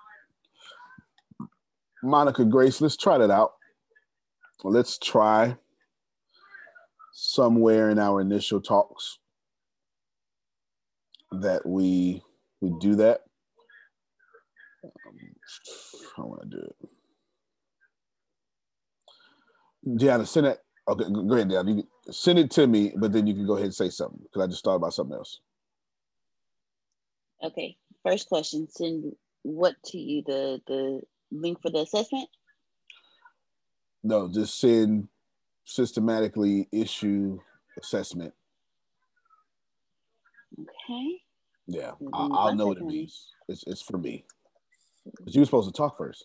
Monica 2.03 2.45
Grace, 2.45 2.81
let's 2.81 2.97
try 2.97 3.19
that 3.19 3.31
out. 3.31 3.53
Let's 4.63 4.99
try 4.99 5.57
somewhere 7.13 7.91
in 7.91 7.99
our 7.99 8.21
initial 8.21 8.61
talks 8.61 9.19
that 11.33 11.65
we 11.67 12.23
we 12.61 12.73
do 12.81 12.95
that. 12.97 13.23
Um, 14.85 14.91
I 16.19 16.21
want 16.23 16.43
to 16.43 16.49
do 16.49 16.63
it. 16.63 16.86
Deanna, 19.87 20.27
send 20.27 20.47
it. 20.47 20.59
Okay, 20.89 21.05
go 21.11 21.35
ahead, 21.35 21.49
Deanna. 21.49 21.77
You 21.77 22.13
send 22.13 22.39
it 22.39 22.51
to 22.53 22.67
me, 22.67 22.93
but 22.97 23.13
then 23.13 23.27
you 23.27 23.35
can 23.35 23.47
go 23.47 23.55
ahead 23.55 23.67
and 23.67 23.75
say 23.75 23.89
something 23.89 24.21
because 24.23 24.43
I 24.43 24.47
just 24.47 24.65
thought 24.65 24.77
about 24.77 24.95
something 24.95 25.17
else. 25.17 25.41
Okay. 27.43 27.77
First 28.05 28.29
question: 28.29 28.69
Send 28.71 29.15
what 29.43 29.75
to 29.87 29.99
you? 29.99 30.23
The 30.27 30.61
the 30.67 31.03
link 31.31 31.61
for 31.63 31.71
the 31.71 31.81
assessment? 31.81 32.29
No, 34.03 34.29
just 34.29 34.61
send 34.61 35.09
systematically 35.65 36.69
issue 36.73 37.41
assessment. 37.81 38.33
Okay. 40.61 41.23
Yeah, 41.67 41.93
I'll, 42.13 42.33
I'll 42.33 42.55
know 42.55 42.69
what 42.69 42.79
it 42.79 42.85
means. 42.85 43.29
It's 43.49 43.65
it's 43.67 43.83
for 43.83 43.99
me. 43.99 44.25
But 45.25 45.35
you 45.35 45.41
were 45.41 45.47
supposed 45.47 45.69
to 45.69 45.77
talk 45.77 45.97
first. 45.99 46.25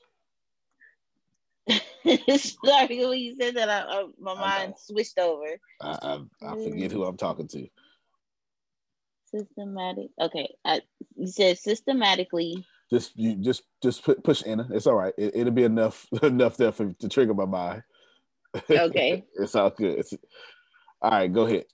Sorry, 2.38 3.06
when 3.06 3.20
you 3.20 3.36
said 3.40 3.56
that, 3.56 3.70
I, 3.70 3.82
I, 3.82 4.06
my 4.20 4.34
mind 4.34 4.74
switched 4.78 5.20
over. 5.20 5.46
I, 5.82 6.20
I, 6.42 6.56
forget 6.56 6.92
who 6.92 7.04
I'm 7.04 7.18
talking 7.18 7.48
to. 7.50 7.68
Systematic. 9.26 10.10
Okay, 10.20 10.54
I, 10.66 10.82
you 11.16 11.28
said 11.28 11.58
systematically. 11.58 12.66
Just 12.92 13.18
you 13.18 13.36
just 13.36 13.64
just 13.82 14.04
put, 14.04 14.24
push 14.24 14.44
enter. 14.46 14.68
It's 14.72 14.88
all 14.88 14.96
right. 14.96 15.14
It, 15.18 15.34
will 15.36 15.52
be 15.52 15.64
enough 15.64 16.06
enough 16.24 16.58
there 16.58 16.72
for 16.72 16.92
to 16.92 17.08
trigger 17.08 17.34
my 17.34 17.46
mind. 17.46 17.84
Okay, 18.70 19.24
it's 19.36 19.56
all 19.56 19.70
good. 19.70 20.00
It's, 20.00 20.14
all 21.02 21.12
right, 21.12 21.32
go 21.32 21.46
ahead. 21.46 21.66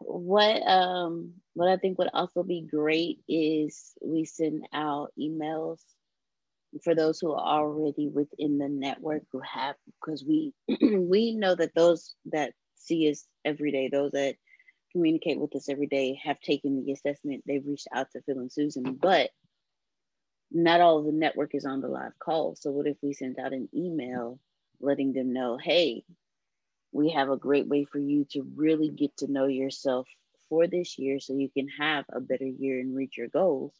What 0.00 0.66
um 0.66 1.34
what 1.54 1.68
I 1.68 1.76
think 1.76 1.98
would 1.98 2.10
also 2.12 2.42
be 2.42 2.66
great 2.68 3.20
is 3.28 3.92
we 4.02 4.24
send 4.24 4.66
out 4.72 5.12
emails 5.18 5.80
for 6.84 6.94
those 6.94 7.18
who 7.18 7.32
are 7.32 7.60
already 7.60 8.08
within 8.08 8.58
the 8.58 8.68
network 8.68 9.22
who 9.32 9.40
have 9.40 9.74
because 10.00 10.24
we 10.24 10.54
we 10.80 11.34
know 11.34 11.54
that 11.54 11.74
those 11.74 12.14
that 12.26 12.52
see 12.76 13.10
us 13.10 13.24
every 13.44 13.72
day, 13.72 13.88
those 13.88 14.12
that 14.12 14.36
communicate 14.92 15.38
with 15.38 15.54
us 15.54 15.68
every 15.68 15.86
day 15.86 16.20
have 16.22 16.40
taken 16.40 16.84
the 16.84 16.92
assessment. 16.92 17.42
They've 17.46 17.66
reached 17.66 17.88
out 17.94 18.10
to 18.12 18.22
Phil 18.22 18.38
and 18.38 18.52
Susan, 18.52 18.98
but 19.00 19.30
not 20.50 20.80
all 20.80 20.98
of 20.98 21.04
the 21.06 21.12
network 21.12 21.54
is 21.54 21.64
on 21.64 21.80
the 21.80 21.88
live 21.88 22.18
call. 22.18 22.56
So 22.56 22.70
what 22.70 22.86
if 22.86 22.96
we 23.02 23.12
send 23.12 23.38
out 23.38 23.52
an 23.52 23.68
email 23.74 24.40
letting 24.80 25.12
them 25.12 25.32
know, 25.32 25.58
hey, 25.58 26.04
we 26.92 27.10
have 27.10 27.28
a 27.28 27.36
great 27.36 27.68
way 27.68 27.84
for 27.84 27.98
you 27.98 28.26
to 28.32 28.44
really 28.56 28.88
get 28.88 29.16
to 29.18 29.30
know 29.30 29.46
yourself 29.46 30.08
for 30.48 30.66
this 30.66 30.98
year 30.98 31.20
so 31.20 31.34
you 31.34 31.48
can 31.48 31.68
have 31.78 32.04
a 32.12 32.20
better 32.20 32.46
year 32.46 32.80
and 32.80 32.96
reach 32.96 33.16
your 33.16 33.28
goals. 33.28 33.72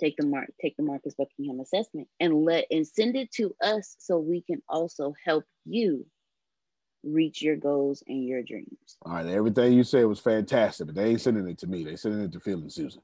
Take 0.00 0.16
the 0.16 0.26
mark, 0.26 0.50
take 0.60 0.76
the 0.76 0.82
Marcus 0.82 1.14
Buckingham 1.14 1.60
assessment 1.60 2.08
and 2.18 2.44
let 2.44 2.66
and 2.70 2.86
send 2.86 3.16
it 3.16 3.30
to 3.32 3.54
us 3.62 3.94
so 3.98 4.18
we 4.18 4.42
can 4.42 4.60
also 4.68 5.14
help 5.24 5.44
you 5.64 6.06
reach 7.04 7.42
your 7.42 7.56
goals 7.56 8.02
and 8.06 8.26
your 8.26 8.42
dreams. 8.42 8.96
All 9.02 9.12
right, 9.12 9.26
everything 9.26 9.72
you 9.72 9.84
said 9.84 10.06
was 10.06 10.18
fantastic, 10.18 10.86
but 10.86 10.96
they 10.96 11.10
ain't 11.10 11.20
sending 11.20 11.46
it 11.48 11.58
to 11.58 11.66
me. 11.66 11.84
They 11.84 11.96
sending 11.96 12.22
it 12.22 12.32
to 12.32 12.40
Phil 12.40 12.58
and 12.58 12.72
Susan. 12.72 13.02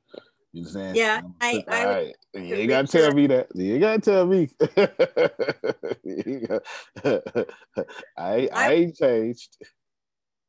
You 0.53 0.63
understand? 0.63 0.97
Yeah, 0.97 1.21
I, 1.41 1.65
I 1.69 1.87
right. 1.87 2.17
You 2.35 2.57
ain't 2.57 2.71
gotta 2.71 2.89
tell 2.89 3.13
me 3.13 3.29
that. 3.29 3.47
You 3.55 3.75
ain't 3.75 3.81
gotta 3.81 4.01
tell 4.01 4.27
me. 4.27 4.49
I 8.17 8.49
I 8.53 8.73
ain't 8.73 8.97
changed. 8.97 9.57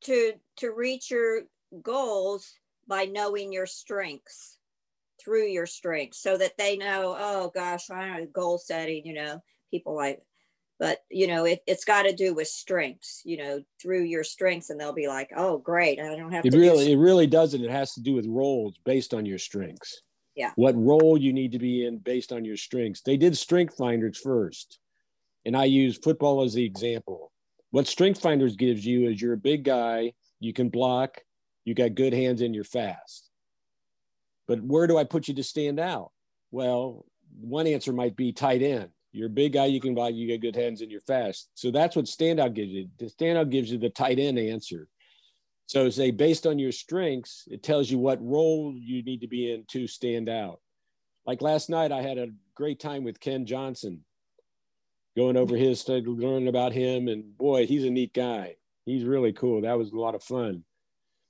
To 0.05 0.33
to 0.57 0.71
reach 0.71 1.11
your 1.11 1.41
goals 1.83 2.51
by 2.87 3.05
knowing 3.05 3.53
your 3.53 3.67
strengths 3.67 4.57
through 5.23 5.47
your 5.47 5.65
strengths 5.65 6.21
so 6.21 6.37
that 6.37 6.57
they 6.57 6.77
know, 6.77 7.15
oh 7.17 7.51
gosh, 7.53 7.89
I 7.89 8.19
know 8.19 8.25
goal 8.25 8.57
setting, 8.57 9.05
you 9.05 9.13
know, 9.13 9.41
people 9.71 9.95
like 9.95 10.21
but 10.81 11.03
you 11.09 11.27
know 11.27 11.45
it, 11.45 11.61
it's 11.67 11.85
got 11.85 12.03
to 12.03 12.13
do 12.13 12.33
with 12.33 12.47
strengths 12.47 13.21
you 13.23 13.37
know 13.37 13.61
through 13.81 14.03
your 14.03 14.23
strengths 14.23 14.69
and 14.69 14.79
they'll 14.79 14.91
be 14.91 15.07
like 15.07 15.29
oh 15.37 15.59
great 15.59 15.99
i 15.99 16.15
don't 16.15 16.31
have 16.31 16.43
it 16.43 16.49
to 16.49 16.59
really 16.59 16.87
do 16.87 16.91
it 16.91 16.95
really 16.97 17.27
doesn't 17.27 17.63
it 17.63 17.71
has 17.71 17.93
to 17.93 18.01
do 18.01 18.13
with 18.13 18.25
roles 18.27 18.75
based 18.83 19.13
on 19.13 19.25
your 19.25 19.37
strengths. 19.37 20.01
Yeah. 20.35 20.51
What 20.55 20.75
role 20.75 21.17
you 21.17 21.33
need 21.33 21.51
to 21.51 21.59
be 21.59 21.85
in 21.85 21.97
based 21.97 22.31
on 22.31 22.45
your 22.45 22.55
strengths. 22.55 23.01
They 23.01 23.17
did 23.17 23.37
strength 23.37 23.75
finders 23.77 24.17
first 24.17 24.79
and 25.45 25.55
i 25.55 25.65
use 25.65 25.97
football 25.97 26.41
as 26.43 26.53
the 26.53 26.65
example. 26.65 27.31
What 27.69 27.87
strength 27.87 28.21
finders 28.21 28.55
gives 28.55 28.85
you 28.85 29.09
is 29.09 29.21
you're 29.21 29.33
a 29.33 29.37
big 29.37 29.63
guy 29.63 30.13
you 30.39 30.51
can 30.51 30.69
block 30.69 31.21
you 31.63 31.75
got 31.75 31.95
good 31.95 32.13
hands 32.13 32.41
and 32.41 32.55
you're 32.55 32.63
fast 32.63 33.29
but 34.51 34.61
where 34.61 34.87
do 34.87 34.97
i 34.97 35.03
put 35.03 35.27
you 35.27 35.33
to 35.33 35.43
stand 35.43 35.79
out 35.79 36.11
well 36.51 37.05
one 37.39 37.65
answer 37.65 37.93
might 37.93 38.15
be 38.15 38.31
tight 38.33 38.61
end 38.61 38.89
you're 39.13 39.27
a 39.27 39.29
big 39.29 39.53
guy, 39.53 39.65
you 39.65 39.81
can 39.81 39.93
buy, 39.93 40.09
you 40.09 40.27
get 40.27 40.41
good 40.41 40.55
hands, 40.55 40.81
and 40.81 40.89
you're 40.89 41.01
fast. 41.01 41.49
So 41.53 41.69
that's 41.69 41.95
what 41.95 42.05
standout 42.05 42.53
gives 42.53 42.71
you. 42.71 42.87
The 42.97 43.07
standout 43.07 43.49
gives 43.49 43.71
you 43.71 43.77
the 43.77 43.89
tight 43.89 44.19
end 44.19 44.39
answer. 44.39 44.87
So 45.65 45.89
say 45.89 46.11
based 46.11 46.47
on 46.47 46.59
your 46.59 46.71
strengths, 46.71 47.47
it 47.49 47.63
tells 47.63 47.89
you 47.89 47.97
what 47.97 48.23
role 48.25 48.73
you 48.77 49.03
need 49.03 49.21
to 49.21 49.27
be 49.27 49.51
in 49.51 49.65
to 49.69 49.87
stand 49.87 50.29
out. 50.29 50.59
Like 51.25 51.41
last 51.41 51.69
night, 51.69 51.91
I 51.91 52.01
had 52.01 52.17
a 52.17 52.29
great 52.55 52.79
time 52.79 53.03
with 53.03 53.19
Ken 53.19 53.45
Johnson, 53.45 54.03
going 55.15 55.37
over 55.37 55.55
his 55.55 55.79
study, 55.79 56.05
learning 56.05 56.47
about 56.47 56.73
him, 56.73 57.07
and 57.07 57.37
boy, 57.37 57.67
he's 57.67 57.83
a 57.83 57.89
neat 57.89 58.13
guy. 58.13 58.55
He's 58.85 59.03
really 59.03 59.33
cool. 59.33 59.61
That 59.61 59.77
was 59.77 59.91
a 59.91 59.97
lot 59.97 60.15
of 60.15 60.23
fun, 60.23 60.63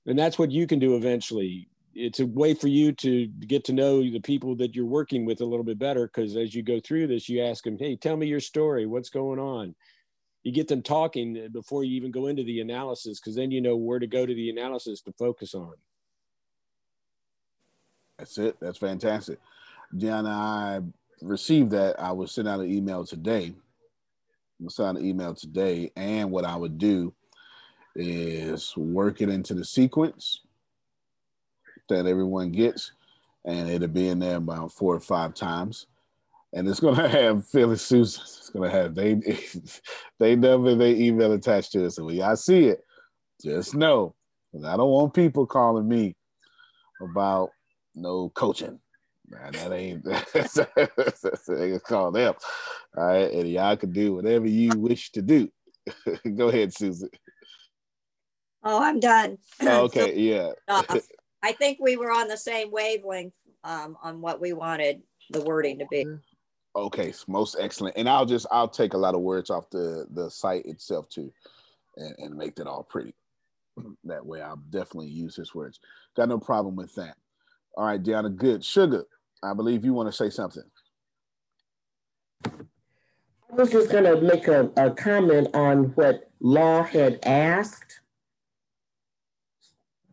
and 0.05 0.17
that's 0.17 0.39
what 0.39 0.51
you 0.51 0.67
can 0.67 0.79
do 0.79 0.95
eventually 0.95 1.70
it's 1.93 2.19
a 2.19 2.25
way 2.25 2.53
for 2.53 2.67
you 2.67 2.91
to 2.93 3.27
get 3.27 3.65
to 3.65 3.73
know 3.73 4.01
the 4.01 4.19
people 4.19 4.55
that 4.55 4.75
you're 4.75 4.85
working 4.85 5.25
with 5.25 5.41
a 5.41 5.45
little 5.45 5.63
bit 5.63 5.79
better 5.79 6.07
because 6.07 6.37
as 6.37 6.55
you 6.55 6.63
go 6.63 6.79
through 6.79 7.07
this 7.07 7.27
you 7.27 7.41
ask 7.41 7.63
them 7.63 7.77
hey 7.77 7.95
tell 7.95 8.17
me 8.17 8.27
your 8.27 8.39
story. 8.39 8.85
What's 8.85 9.09
going 9.09 9.39
on? 9.39 9.75
You 10.43 10.51
get 10.51 10.67
them 10.67 10.81
talking 10.81 11.37
uh, 11.45 11.49
before 11.49 11.83
you 11.83 11.95
even 11.95 12.11
go 12.11 12.27
into 12.27 12.43
the 12.43 12.61
analysis 12.61 13.19
because 13.19 13.35
then 13.35 13.51
you 13.51 13.61
know 13.61 13.75
where 13.75 13.99
to 13.99 14.07
go 14.07 14.25
to 14.25 14.33
the 14.33 14.49
analysis 14.49 15.01
to 15.01 15.13
focus 15.13 15.53
on. 15.53 15.73
That's 18.17 18.37
it. 18.37 18.57
That's 18.59 18.77
fantastic. 18.77 19.39
Gianna, 19.95 20.29
I 20.29 20.79
received 21.21 21.71
that. 21.71 21.99
I 21.99 22.11
would 22.11 22.29
send 22.29 22.47
out 22.47 22.59
an 22.59 22.71
email 22.71 23.05
today. 23.05 23.53
i'm 24.59 24.69
send 24.69 24.97
an 24.97 25.05
email 25.05 25.35
today, 25.35 25.91
and 25.95 26.31
what 26.31 26.45
I 26.45 26.55
would 26.55 26.77
do 26.77 27.13
is 27.95 28.75
work 28.77 29.21
it 29.21 29.29
into 29.29 29.53
the 29.53 29.65
sequence 29.65 30.41
that 31.91 32.07
everyone 32.07 32.51
gets, 32.51 32.91
and 33.45 33.69
it'll 33.69 33.87
be 33.87 34.09
in 34.09 34.19
there 34.19 34.37
about 34.37 34.71
four 34.71 34.95
or 34.95 34.99
five 34.99 35.33
times. 35.33 35.87
And 36.53 36.67
it's 36.67 36.79
gonna 36.79 37.07
have 37.21 37.47
Phyllis 37.47 37.81
Susan. 37.81 38.23
It's 38.23 38.49
gonna 38.49 38.69
have 38.69 38.95
they 38.95 39.15
they 40.19 40.35
never 40.35 40.75
they 40.75 40.95
email 40.95 41.33
attached 41.33 41.71
to 41.73 41.85
it. 41.85 41.91
So 41.91 42.05
when 42.05 42.15
y'all 42.15 42.35
see 42.35 42.65
it, 42.65 42.83
just 43.43 43.75
know 43.75 44.15
I 44.55 44.75
don't 44.75 44.89
want 44.89 45.13
people 45.13 45.45
calling 45.45 45.87
me 45.87 46.15
about 47.01 47.49
no 47.95 48.29
coaching. 48.29 48.79
Man, 49.29 49.53
that 49.53 49.71
ain't 49.71 50.03
that's 50.33 51.83
call 51.83 52.11
them. 52.11 52.33
All 52.97 53.05
right. 53.05 53.31
And 53.31 53.49
y'all 53.49 53.77
can 53.77 53.93
do 53.93 54.15
whatever 54.15 54.47
you 54.47 54.77
wish 54.77 55.11
to 55.11 55.21
do. 55.21 55.49
Go 56.35 56.49
ahead, 56.49 56.73
Susan. 56.73 57.09
Oh, 58.63 58.83
I'm 58.83 58.99
done. 58.99 59.37
Okay, 59.61 60.13
so, 60.13 60.19
yeah. 60.19 60.51
I 61.43 61.51
think 61.53 61.79
we 61.81 61.97
were 61.97 62.11
on 62.11 62.27
the 62.27 62.37
same 62.37 62.71
wavelength 62.71 63.33
um, 63.63 63.97
on 64.03 64.21
what 64.21 64.39
we 64.39 64.53
wanted 64.53 65.01
the 65.29 65.41
wording 65.41 65.79
to 65.79 65.85
be. 65.89 66.05
Okay, 66.75 67.13
most 67.27 67.57
excellent. 67.59 67.97
And 67.97 68.07
I'll 68.07 68.25
just 68.25 68.45
I'll 68.51 68.67
take 68.67 68.93
a 68.93 68.97
lot 68.97 69.15
of 69.15 69.21
words 69.21 69.49
off 69.49 69.69
the 69.69 70.07
the 70.11 70.29
site 70.29 70.65
itself 70.65 71.09
too, 71.09 71.31
and, 71.97 72.15
and 72.19 72.37
make 72.37 72.55
that 72.55 72.67
all 72.67 72.83
pretty. 72.83 73.13
that 74.05 74.25
way, 74.25 74.41
I'll 74.41 74.61
definitely 74.69 75.09
use 75.09 75.35
his 75.35 75.53
words. 75.53 75.79
Got 76.15 76.29
no 76.29 76.39
problem 76.39 76.75
with 76.75 76.93
that. 76.95 77.15
All 77.75 77.85
right, 77.85 78.01
Deanna, 78.01 78.35
good. 78.35 78.63
Sugar, 78.63 79.05
I 79.43 79.53
believe 79.53 79.83
you 79.83 79.93
want 79.93 80.09
to 80.09 80.13
say 80.13 80.29
something. 80.29 80.63
I 82.45 83.55
was 83.55 83.69
just 83.69 83.91
going 83.91 84.05
to 84.05 84.21
make 84.21 84.47
a, 84.47 84.71
a 84.77 84.91
comment 84.91 85.49
on 85.53 85.85
what 85.95 86.29
Law 86.39 86.83
had 86.83 87.19
asked. 87.23 87.99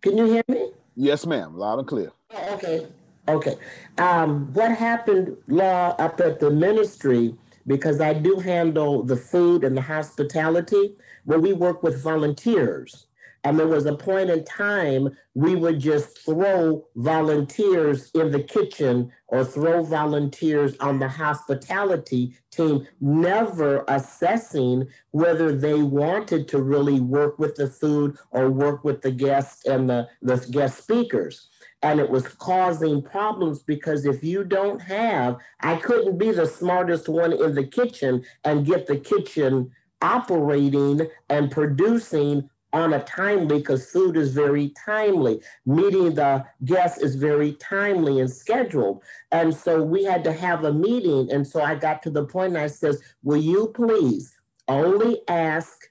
Can 0.03 0.17
you 0.17 0.25
hear 0.27 0.43
me? 0.49 0.71
Yes, 1.01 1.27
ma'am. 1.27 1.57
Loud 1.57 1.79
and 1.79 1.87
clear. 1.87 2.11
Oh, 2.33 2.55
okay. 2.55 2.87
Okay. 3.29 3.57
Um, 3.99 4.53
what 4.53 4.73
happened, 4.73 5.37
Law, 5.47 5.95
up 5.97 6.21
at 6.21 6.41
the 6.41 6.51
ministry, 6.51 7.37
because 7.69 8.01
I 8.01 8.15
do 8.15 8.41
handle 8.41 9.05
the 9.05 9.17
food 9.17 9.63
and 9.63 9.77
the 9.77 9.81
hospitality, 9.81 10.97
where 11.25 11.39
we 11.39 11.53
work 11.53 11.85
with 11.85 12.03
volunteers. 12.03 13.07
And 13.45 13.59
there 13.59 13.69
was 13.69 13.87
a 13.87 13.95
point 13.95 14.31
in 14.31 14.45
time 14.45 15.17
we 15.35 15.55
would 15.55 15.79
just 15.79 16.19
throw 16.25 16.85
volunteers 16.97 18.11
in 18.15 18.31
the 18.31 18.43
kitchen 18.43 19.13
or 19.29 19.45
throw 19.45 19.83
volunteers 19.83 20.77
on 20.81 20.99
the 20.99 21.09
hospitality 21.09 22.35
team, 22.51 22.87
never 23.01 23.85
assessing 23.89 24.89
whether 25.13 25.53
they 25.53 25.83
wanted 25.83 26.49
to 26.49 26.61
really 26.61 27.01
work 27.01 27.39
with 27.39 27.55
the 27.55 27.69
food 27.69 28.17
or 28.33 28.51
work 28.51 28.83
with 28.85 29.03
the 29.03 29.13
guests 29.13 29.67
and 29.67 29.89
the, 29.89 30.09
the 30.23 30.37
guest 30.51 30.79
speakers. 30.79 31.49
And 31.83 32.01
it 32.01 32.11
was 32.11 32.27
causing 32.27 33.03
problems 33.03 33.61
because 33.61 34.05
if 34.05 34.25
you 34.25 34.43
don't 34.43 34.83
have, 34.83 35.37
I 35.61 35.77
couldn't 35.77 36.19
be 36.19 36.33
the 36.33 36.47
smartest 36.47 37.09
one 37.09 37.33
in 37.33 37.55
the 37.55 37.67
kitchen 37.67 38.25
and 38.45 38.67
get 38.67 38.89
the 38.89 38.97
kitchen 38.97 39.71
operating 40.03 41.09
and 41.29 41.51
producing 41.51 42.49
on 42.73 42.93
a 42.93 43.03
timely 43.05 43.59
because 43.59 43.91
food 43.91 44.17
is 44.17 44.33
very 44.33 44.71
timely. 44.71 45.41
Meeting 45.65 46.15
the 46.15 46.45
guests 46.65 47.03
is 47.03 47.15
very 47.15 47.53
timely 47.55 48.21
and 48.21 48.31
scheduled. 48.31 49.03
And 49.33 49.55
so 49.55 49.83
we 49.83 50.05
had 50.05 50.25
to 50.25 50.33
have 50.33 50.65
a 50.65 50.73
meeting. 50.73 51.31
And 51.33 51.47
so 51.47 51.63
I 51.63 51.75
got 51.75 52.03
to 52.03 52.11
the 52.11 52.25
point 52.25 52.55
and 52.55 52.63
I 52.63 52.67
says, 52.67 53.01
will 53.23 53.39
you 53.39 53.69
please 53.75 54.37
only 54.69 55.23
ask 55.29 55.89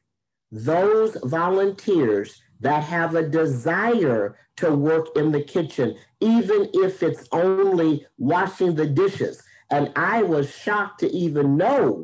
those 0.52 1.18
volunteers 1.24 2.42
that 2.60 2.84
have 2.84 3.16
a 3.16 3.28
desire 3.28 4.38
to 4.58 4.72
work 4.74 5.08
in 5.16 5.32
the 5.32 5.42
kitchen, 5.42 5.96
even 6.20 6.70
if 6.74 7.04
it's 7.04 7.28
only 7.32 8.06
washing 8.18 8.76
the 8.76 8.88
dishes. 8.88 9.44
And 9.70 9.92
I 9.96 10.24
was 10.24 10.50
shocked 10.50 11.02
to 11.02 11.12
even 11.12 11.58
know 11.58 12.04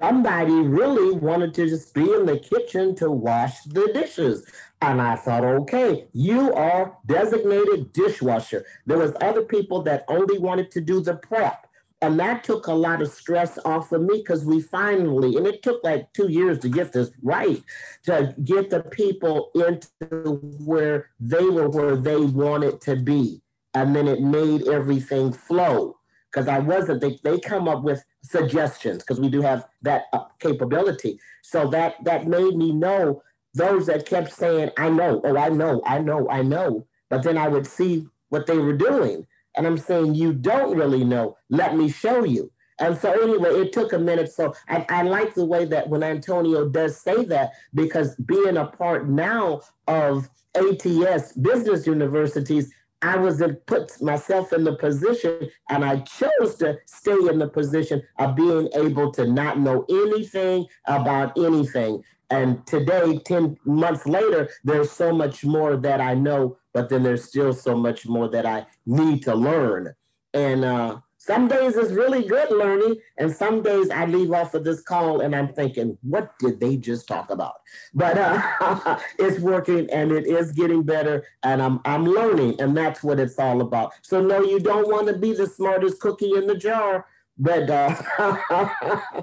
somebody 0.00 0.52
really 0.52 1.16
wanted 1.16 1.54
to 1.54 1.68
just 1.68 1.94
be 1.94 2.02
in 2.02 2.26
the 2.26 2.38
kitchen 2.38 2.94
to 2.96 3.10
wash 3.10 3.62
the 3.62 3.90
dishes. 3.92 4.46
And 4.82 5.00
I 5.00 5.16
thought, 5.16 5.44
okay, 5.44 6.06
you 6.12 6.52
are 6.52 6.96
designated 7.06 7.92
dishwasher. 7.92 8.64
There 8.84 8.98
was 8.98 9.14
other 9.20 9.42
people 9.42 9.82
that 9.82 10.04
only 10.08 10.38
wanted 10.38 10.70
to 10.72 10.80
do 10.80 11.00
the 11.00 11.14
prep. 11.14 11.66
And 12.02 12.20
that 12.20 12.44
took 12.44 12.66
a 12.66 12.74
lot 12.74 13.00
of 13.00 13.08
stress 13.08 13.58
off 13.64 13.90
of 13.90 14.02
me 14.02 14.18
because 14.18 14.44
we 14.44 14.60
finally, 14.60 15.36
and 15.36 15.46
it 15.46 15.62
took 15.62 15.82
like 15.82 16.12
two 16.12 16.28
years 16.30 16.58
to 16.58 16.68
get 16.68 16.92
this 16.92 17.10
right, 17.22 17.62
to 18.02 18.34
get 18.44 18.68
the 18.68 18.82
people 18.82 19.50
into 19.54 20.40
where 20.60 21.10
they 21.18 21.44
were 21.44 21.70
where 21.70 21.96
they 21.96 22.18
wanted 22.18 22.82
to 22.82 22.96
be. 22.96 23.40
And 23.72 23.96
then 23.96 24.08
it 24.08 24.20
made 24.20 24.68
everything 24.68 25.32
flow 25.32 25.96
because 26.36 26.48
I 26.48 26.58
wasn't, 26.58 27.00
they, 27.00 27.18
they 27.24 27.40
come 27.40 27.66
up 27.66 27.82
with 27.82 28.04
suggestions 28.22 28.98
because 28.98 29.18
we 29.18 29.30
do 29.30 29.40
have 29.40 29.66
that 29.80 30.02
uh, 30.12 30.24
capability. 30.38 31.18
So 31.40 31.66
that 31.70 31.96
that 32.04 32.26
made 32.26 32.56
me 32.56 32.72
know 32.72 33.22
those 33.54 33.86
that 33.86 34.04
kept 34.04 34.34
saying, 34.34 34.70
I 34.76 34.90
know, 34.90 35.22
oh, 35.24 35.38
I 35.38 35.48
know, 35.48 35.80
I 35.86 35.98
know, 35.98 36.28
I 36.28 36.42
know. 36.42 36.86
But 37.08 37.22
then 37.22 37.38
I 37.38 37.48
would 37.48 37.66
see 37.66 38.06
what 38.28 38.46
they 38.46 38.58
were 38.58 38.76
doing. 38.76 39.26
And 39.56 39.66
I'm 39.66 39.78
saying, 39.78 40.14
you 40.14 40.34
don't 40.34 40.76
really 40.76 41.04
know. 41.04 41.38
Let 41.48 41.74
me 41.74 41.88
show 41.88 42.24
you. 42.24 42.52
And 42.78 42.98
so 42.98 43.10
anyway, 43.12 43.54
it 43.54 43.72
took 43.72 43.94
a 43.94 43.98
minute. 43.98 44.30
So 44.30 44.52
I, 44.68 44.84
I 44.90 45.02
like 45.04 45.32
the 45.32 45.46
way 45.46 45.64
that 45.64 45.88
when 45.88 46.02
Antonio 46.02 46.68
does 46.68 47.00
say 47.00 47.24
that, 47.24 47.52
because 47.72 48.14
being 48.16 48.58
a 48.58 48.66
part 48.66 49.08
now 49.08 49.62
of 49.88 50.28
ATS 50.54 51.32
business 51.32 51.86
universities, 51.86 52.70
I 53.02 53.16
was 53.16 53.40
in, 53.40 53.56
put 53.66 54.00
myself 54.00 54.52
in 54.52 54.64
the 54.64 54.76
position 54.76 55.50
and 55.68 55.84
I 55.84 55.98
chose 56.00 56.56
to 56.56 56.78
stay 56.86 57.16
in 57.30 57.38
the 57.38 57.48
position 57.48 58.02
of 58.18 58.36
being 58.36 58.68
able 58.74 59.12
to 59.12 59.26
not 59.26 59.60
know 59.60 59.84
anything 59.88 60.66
about 60.86 61.36
anything. 61.36 62.02
And 62.30 62.66
today, 62.66 63.18
10 63.24 63.56
months 63.64 64.06
later, 64.06 64.48
there's 64.64 64.90
so 64.90 65.12
much 65.12 65.44
more 65.44 65.76
that 65.76 66.00
I 66.00 66.14
know, 66.14 66.56
but 66.72 66.88
then 66.88 67.02
there's 67.02 67.24
still 67.24 67.52
so 67.52 67.76
much 67.76 68.06
more 68.06 68.28
that 68.28 68.46
I 68.46 68.66
need 68.84 69.22
to 69.24 69.34
learn. 69.34 69.94
And 70.34 70.64
uh, 70.64 70.98
some 71.26 71.48
days 71.48 71.74
it's 71.74 71.90
really 71.90 72.22
good 72.22 72.52
learning, 72.52 72.98
and 73.18 73.34
some 73.34 73.60
days 73.60 73.90
I 73.90 74.06
leave 74.06 74.30
off 74.30 74.54
of 74.54 74.62
this 74.62 74.80
call 74.80 75.22
and 75.22 75.34
I'm 75.34 75.52
thinking, 75.52 75.98
what 76.02 76.38
did 76.38 76.60
they 76.60 76.76
just 76.76 77.08
talk 77.08 77.30
about? 77.30 77.54
But 77.94 78.16
uh, 78.16 78.98
it's 79.18 79.40
working 79.40 79.90
and 79.90 80.12
it 80.12 80.24
is 80.28 80.52
getting 80.52 80.84
better, 80.84 81.24
and 81.42 81.60
I'm 81.60 81.80
I'm 81.84 82.04
learning, 82.04 82.60
and 82.60 82.76
that's 82.76 83.02
what 83.02 83.18
it's 83.18 83.40
all 83.40 83.60
about. 83.60 83.94
So 84.02 84.20
no, 84.20 84.44
you 84.44 84.60
don't 84.60 84.88
want 84.88 85.08
to 85.08 85.18
be 85.18 85.32
the 85.32 85.48
smartest 85.48 85.98
cookie 85.98 86.34
in 86.36 86.46
the 86.46 86.56
jar. 86.56 87.06
But 87.38 87.68
uh, 87.68 87.94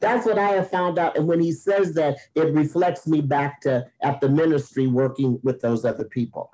that's 0.00 0.26
what 0.26 0.38
I 0.38 0.50
have 0.50 0.70
found 0.70 0.98
out. 0.98 1.16
And 1.16 1.26
when 1.26 1.40
he 1.40 1.50
says 1.50 1.94
that, 1.94 2.18
it 2.34 2.52
reflects 2.52 3.06
me 3.06 3.22
back 3.22 3.62
to 3.62 3.86
at 4.02 4.20
the 4.20 4.28
ministry 4.28 4.86
working 4.86 5.40
with 5.42 5.60
those 5.60 5.86
other 5.86 6.04
people. 6.04 6.52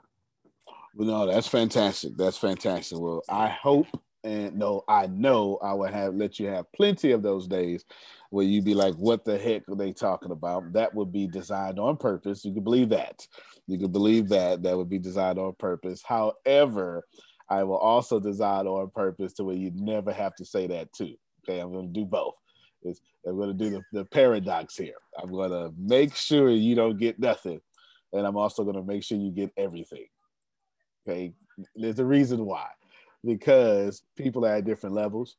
Well, 0.95 1.09
no, 1.09 1.27
that's 1.27 1.49
fantastic. 1.49 2.17
That's 2.17 2.39
fantastic. 2.39 2.99
Well, 2.99 3.23
I 3.29 3.49
hope 3.49 3.89
and 4.25 4.57
no, 4.57 4.83
I 4.89 5.07
know 5.07 5.59
I 5.63 5.75
would 5.75 5.93
have 5.93 6.15
let 6.15 6.41
you 6.41 6.47
have 6.49 6.73
plenty 6.73 7.13
of 7.13 7.23
those 7.23 7.47
days 7.47 7.85
where 8.31 8.47
you'd 8.47 8.65
be 8.65 8.75
like, 8.75 8.95
what 8.95 9.25
the 9.25 9.39
heck 9.39 9.69
are 9.69 9.77
they 9.77 9.93
talking 9.93 10.33
about? 10.33 10.73
That 10.73 10.95
would 10.95 11.13
be 11.13 11.27
designed 11.27 11.79
on 11.79 11.99
purpose. 11.99 12.45
You 12.45 12.55
can 12.55 12.65
believe 12.65 12.89
that. 12.89 13.27
You 13.67 13.79
can 13.79 13.93
believe 13.93 14.31
that. 14.31 14.63
That 14.63 14.77
would 14.77 14.89
be 14.89 14.99
designed 14.99 15.39
on 15.39 15.53
purpose. 15.59 16.03
However, 16.03 17.05
I 17.51 17.65
will 17.65 17.77
also 17.77 18.19
design 18.19 18.67
on 18.67 18.91
purpose 18.91 19.35
to 19.35 19.45
where 19.45 19.57
you 19.57 19.71
never 19.75 20.11
have 20.13 20.35
to 20.37 20.45
say 20.47 20.67
that 20.69 20.93
too. 20.95 21.15
Okay, 21.47 21.61
I'm 21.61 21.71
going 21.71 21.93
to 21.93 22.01
do 22.01 22.07
both. 22.07 22.35
It's, 22.83 23.01
I'm 23.27 23.37
going 23.37 23.57
to 23.57 23.65
do 23.65 23.71
the, 23.71 23.83
the 23.93 24.05
paradox 24.07 24.75
here. 24.77 24.95
I'm 25.23 25.31
going 25.31 25.51
to 25.51 25.73
make 25.79 26.17
sure 26.17 26.49
you 26.49 26.75
don't 26.75 26.99
get 26.99 27.19
nothing, 27.19 27.61
and 28.15 28.27
I'm 28.27 28.39
also 28.39 28.65
going 28.65 28.77
to 28.77 28.83
make 28.83 29.03
sure 29.03 29.19
you 29.19 29.31
get 29.31 29.53
everything. 29.59 30.07
Okay, 31.07 31.35
there's 31.77 31.99
a 31.99 32.05
reason 32.05 32.47
why 32.47 32.67
because 33.25 34.03
people 34.17 34.45
are 34.45 34.57
at 34.57 34.65
different 34.65 34.95
levels. 34.95 35.37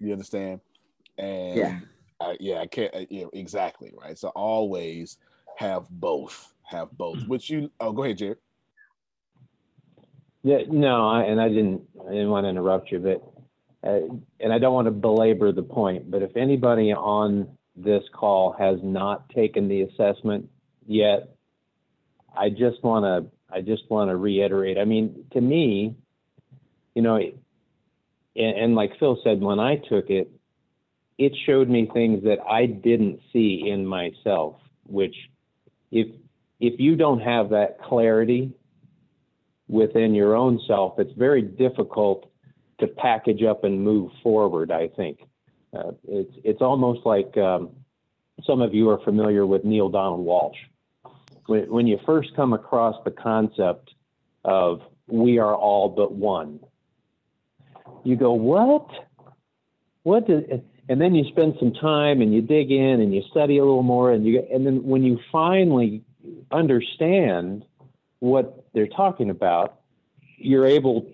You 0.00 0.12
understand? 0.12 0.60
And 1.18 1.56
yeah, 1.56 1.78
I, 2.20 2.36
yeah, 2.40 2.58
I 2.60 2.66
can't. 2.66 2.94
Uh, 2.94 3.04
yeah, 3.10 3.26
exactly 3.32 3.92
right. 4.00 4.18
So 4.18 4.28
always 4.28 5.18
have 5.56 5.88
both. 5.90 6.52
Have 6.64 6.90
both. 6.92 7.18
Mm-hmm. 7.18 7.28
Which 7.28 7.50
you? 7.50 7.70
Oh, 7.80 7.92
go 7.92 8.04
ahead, 8.04 8.18
Jared. 8.18 8.38
Yeah, 10.42 10.58
no, 10.68 11.08
I, 11.08 11.22
and 11.22 11.40
I 11.40 11.48
didn't. 11.48 11.82
I 12.00 12.10
didn't 12.10 12.30
want 12.30 12.44
to 12.44 12.48
interrupt 12.48 12.90
you, 12.90 12.98
but 12.98 13.88
uh, 13.88 14.00
and 14.40 14.52
I 14.52 14.58
don't 14.58 14.74
want 14.74 14.86
to 14.86 14.92
belabor 14.92 15.52
the 15.52 15.62
point. 15.62 16.10
But 16.10 16.22
if 16.22 16.36
anybody 16.36 16.92
on 16.92 17.48
this 17.76 18.02
call 18.12 18.52
has 18.58 18.78
not 18.82 19.28
taken 19.30 19.68
the 19.68 19.82
assessment 19.82 20.48
yet, 20.86 21.36
I 22.36 22.48
just 22.48 22.82
want 22.82 23.04
to. 23.04 23.30
I 23.54 23.60
just 23.60 23.82
want 23.90 24.10
to 24.10 24.16
reiterate. 24.16 24.78
I 24.78 24.84
mean, 24.84 25.26
to 25.32 25.40
me, 25.40 25.94
you 26.94 27.02
know, 27.02 27.16
and, 27.16 28.58
and 28.58 28.74
like 28.74 28.98
Phil 28.98 29.18
said, 29.22 29.40
when 29.40 29.60
I 29.60 29.76
took 29.76 30.10
it, 30.10 30.30
it 31.18 31.32
showed 31.46 31.68
me 31.68 31.90
things 31.92 32.24
that 32.24 32.38
I 32.48 32.66
didn't 32.66 33.20
see 33.32 33.68
in 33.68 33.86
myself, 33.86 34.56
which 34.86 35.14
if 35.90 36.08
if 36.60 36.78
you 36.78 36.96
don't 36.96 37.20
have 37.20 37.50
that 37.50 37.82
clarity 37.82 38.52
within 39.68 40.14
your 40.14 40.36
own 40.36 40.60
self, 40.66 40.98
it's 40.98 41.12
very 41.12 41.42
difficult 41.42 42.30
to 42.78 42.86
package 42.86 43.42
up 43.42 43.64
and 43.64 43.82
move 43.82 44.10
forward. 44.22 44.70
I 44.70 44.88
think 44.88 45.20
uh, 45.76 45.92
it's 46.06 46.34
it's 46.44 46.62
almost 46.62 47.04
like 47.04 47.36
um, 47.36 47.70
some 48.44 48.60
of 48.60 48.74
you 48.74 48.88
are 48.90 48.98
familiar 49.04 49.46
with 49.46 49.64
Neale 49.64 49.88
Donald 49.88 50.26
Walsch. 50.26 50.56
When, 51.46 51.70
when 51.70 51.86
you 51.86 51.98
first 52.06 52.34
come 52.36 52.52
across 52.52 52.96
the 53.04 53.10
concept 53.10 53.94
of 54.44 54.80
we 55.06 55.38
are 55.38 55.54
all 55.54 55.88
but 55.88 56.12
one, 56.12 56.60
you 58.04 58.16
go, 58.16 58.32
what? 58.32 58.88
What? 60.02 60.26
Does, 60.26 60.42
and 60.88 61.00
then 61.00 61.14
you 61.14 61.24
spend 61.30 61.54
some 61.58 61.72
time 61.72 62.20
and 62.20 62.34
you 62.34 62.42
dig 62.42 62.70
in 62.70 63.00
and 63.00 63.14
you 63.14 63.22
study 63.30 63.58
a 63.58 63.64
little 63.64 63.82
more 63.82 64.12
and 64.12 64.26
you 64.26 64.42
and 64.52 64.66
then 64.66 64.82
when 64.82 65.02
you 65.04 65.18
finally 65.30 66.02
understand 66.50 67.64
what 68.18 68.64
they're 68.74 68.88
talking 68.88 69.30
about, 69.30 69.80
you're 70.36 70.66
able 70.66 71.06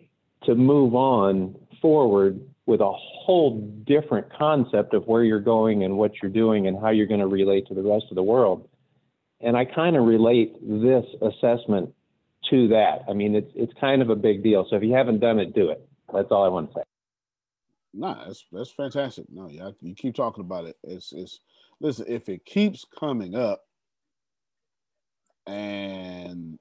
to 0.45 0.55
move 0.55 0.95
on 0.95 1.55
forward 1.81 2.41
with 2.67 2.81
a 2.81 2.93
whole 2.93 3.61
different 3.87 4.27
concept 4.37 4.93
of 4.93 5.07
where 5.07 5.25
you're 5.25 5.41
going 5.41 5.85
and 5.85 5.97
what 5.97 6.13
you're 6.21 6.31
doing 6.31 6.67
and 6.67 6.79
how 6.79 6.91
you're 6.91 7.07
going 7.07 7.21
to 7.21 7.27
relate 7.27 7.67
to 7.67 7.75
the 7.75 7.83
rest 7.83 8.05
of 8.11 8.15
the 8.15 8.23
world. 8.23 8.69
And 9.41 9.57
I 9.57 9.65
kind 9.65 9.97
of 9.97 10.05
relate 10.05 10.55
this 10.61 11.05
assessment 11.23 11.95
to 12.51 12.69
that. 12.69 13.05
I 13.09 13.13
mean, 13.13 13.35
it's 13.35 13.51
it's 13.55 13.73
kind 13.81 14.03
of 14.03 14.11
a 14.11 14.17
big 14.17 14.43
deal. 14.43 14.67
So 14.69 14.77
if 14.77 14.83
you 14.83 14.93
haven't 14.93 15.21
done 15.21 15.39
it, 15.39 15.55
do 15.55 15.71
it. 15.71 15.88
That's 16.13 16.31
all 16.31 16.45
I 16.45 16.49
want 16.49 16.71
to 16.71 16.79
say. 16.79 16.85
No, 17.95 18.09
nah, 18.09 18.27
that's 18.27 18.45
that's 18.53 18.71
fantastic. 18.71 19.27
No, 19.31 19.49
yeah, 19.49 19.71
you 19.81 19.95
keep 19.95 20.15
talking 20.15 20.45
about 20.45 20.67
it. 20.67 20.77
It's 20.85 21.13
it's 21.13 21.41
listen, 21.81 22.07
if 22.09 22.29
it 22.29 22.45
keeps 22.45 22.85
coming 22.99 23.35
up 23.35 23.63
and 25.47 26.59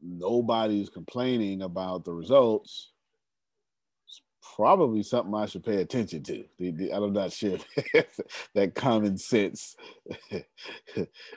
nobody's 0.00 0.88
complaining 0.88 1.62
about 1.62 2.04
the 2.04 2.12
results, 2.12 2.92
it's 4.06 4.22
probably 4.56 5.02
something 5.02 5.34
I 5.34 5.46
should 5.46 5.64
pay 5.64 5.82
attention 5.82 6.22
to. 6.24 6.44
I'm 6.92 7.12
not 7.12 7.32
sure 7.32 7.58
that 8.54 8.74
common 8.74 9.18
sense 9.18 9.76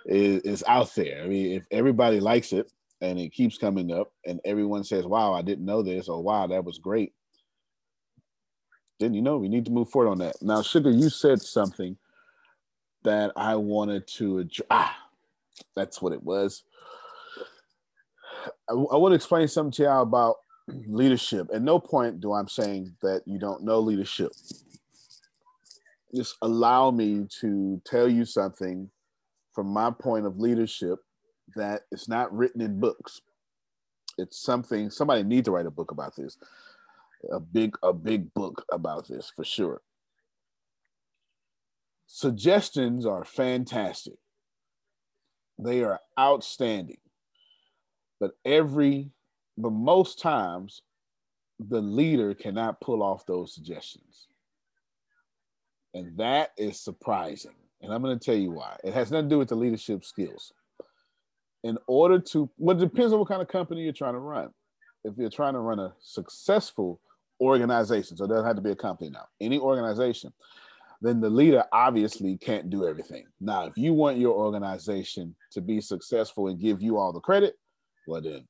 is, 0.06 0.42
is 0.42 0.64
out 0.68 0.96
there. 0.96 1.22
I 1.24 1.28
mean, 1.28 1.52
if 1.52 1.68
everybody 1.70 2.20
likes 2.20 2.54
it 2.54 2.72
and 3.06 3.20
it 3.20 3.34
keeps 3.34 3.58
coming 3.58 3.92
up 3.92 4.12
and 4.26 4.40
everyone 4.46 4.84
says, 4.84 5.06
wow, 5.06 5.34
I 5.34 5.42
didn't 5.42 5.66
know 5.66 5.84
this, 5.84 6.10
or 6.10 6.24
wow, 6.24 6.48
that 6.48 6.66
was 6.66 6.80
great, 6.80 7.14
then 9.00 9.14
you 9.14 9.22
know 9.22 9.38
we 9.38 9.48
need 9.48 9.66
to 9.66 9.72
move 9.72 9.90
forward 9.90 10.10
on 10.10 10.18
that. 10.20 10.36
Now, 10.42 10.62
Sugar, 10.62 10.90
you 10.90 11.10
said 11.10 11.42
something 11.42 11.98
that 13.04 13.32
I 13.36 13.56
wanted 13.56 14.08
to 14.16 14.40
address. 14.40 14.68
Ah, 14.72 14.98
that's 15.76 16.02
what 16.02 16.14
it 16.14 16.24
was. 16.24 16.64
I, 18.70 18.74
I 18.74 18.98
want 18.98 19.12
to 19.12 19.16
explain 19.16 19.48
something 19.48 19.72
to 19.74 19.84
you 19.84 19.90
about 19.90 20.38
leadership. 20.68 21.48
At 21.54 21.62
no 21.62 21.80
point 21.80 22.22
do 22.22 22.34
I'm 22.34 22.48
saying 22.48 22.96
that 23.04 23.22
you 23.28 23.38
don't 23.38 23.64
know 23.64 23.80
leadership. 23.80 24.32
Just 26.16 26.38
allow 26.42 26.90
me 26.90 27.28
to 27.42 27.80
tell 27.86 28.08
you 28.10 28.26
something 28.26 28.90
from 29.54 29.68
my 29.68 29.92
point 29.92 30.26
of 30.26 30.40
leadership 30.40 30.98
that 31.56 31.84
is 31.92 32.08
not 32.08 32.36
written 32.36 32.62
in 32.62 32.80
books. 32.80 33.22
It's 34.18 34.40
something 34.40 34.90
somebody 34.90 35.24
needs 35.24 35.46
to 35.46 35.52
write 35.52 35.66
a 35.66 35.72
book 35.72 35.92
about 35.92 36.16
this. 36.16 36.38
A 37.32 37.40
big 37.40 37.76
a 37.82 37.94
big 37.94 38.34
book 38.34 38.66
about 38.72 39.08
this 39.08 39.32
for 39.36 39.44
sure. 39.44 39.82
Suggestions 42.08 43.06
are 43.06 43.26
fantastic. 43.26 44.18
They 45.58 45.84
are 45.84 46.00
outstanding. 46.20 46.98
But 48.20 48.32
every, 48.46 49.12
but 49.58 49.72
most 49.72 50.20
times, 50.20 50.82
the 51.60 51.82
leader 51.82 52.34
cannot 52.34 52.82
pull 52.82 53.02
off 53.02 53.26
those 53.26 53.54
suggestions. 53.54 54.28
And 55.94 56.18
that 56.18 56.52
is 56.58 56.80
surprising. 56.80 57.56
And 57.82 57.94
I'm 57.94 58.02
going 58.02 58.18
to 58.18 58.24
tell 58.24 58.36
you 58.36 58.52
why. 58.52 58.78
It 58.84 58.94
has 58.94 59.12
nothing 59.12 59.30
to 59.30 59.36
do 59.36 59.40
with 59.40 59.50
the 59.50 59.56
leadership 59.56 60.04
skills. 60.04 60.52
In 61.66 61.80
order 61.88 62.20
to, 62.20 62.48
well, 62.58 62.78
it 62.78 62.80
depends 62.80 63.12
on 63.12 63.18
what 63.18 63.28
kind 63.28 63.42
of 63.42 63.48
company 63.48 63.82
you're 63.82 63.92
trying 63.92 64.14
to 64.14 64.20
run. 64.20 64.52
If 65.04 65.16
you're 65.18 65.32
trying 65.32 65.54
to 65.54 65.60
run 65.60 65.80
a 65.80 65.96
successful 66.00 67.02
organization, 67.42 68.16
so 68.16 68.26
it 68.26 68.28
doesn't 68.28 68.46
have 68.46 68.56
to 68.56 68.62
be 68.62 68.70
a 68.70 68.76
company 68.76 69.10
now, 69.10 69.26
any 69.42 69.58
organization, 69.58 70.32
then 71.02 71.20
the 71.20 71.30
leader 71.30 71.64
obviously 71.74 72.38
can't 72.38 72.70
do 72.70 72.88
everything. 72.88 73.26
Now, 73.42 73.66
if 73.66 73.78
you 73.78 73.94
want 73.94 74.20
your 74.20 74.36
organization 74.36 75.36
to 75.54 75.62
be 75.62 75.82
successful 75.82 76.50
and 76.50 76.60
give 76.60 76.84
you 76.84 77.00
all 77.00 77.12
the 77.12 77.20
credit, 77.20 77.56
well 78.08 78.22
then, 78.22 78.48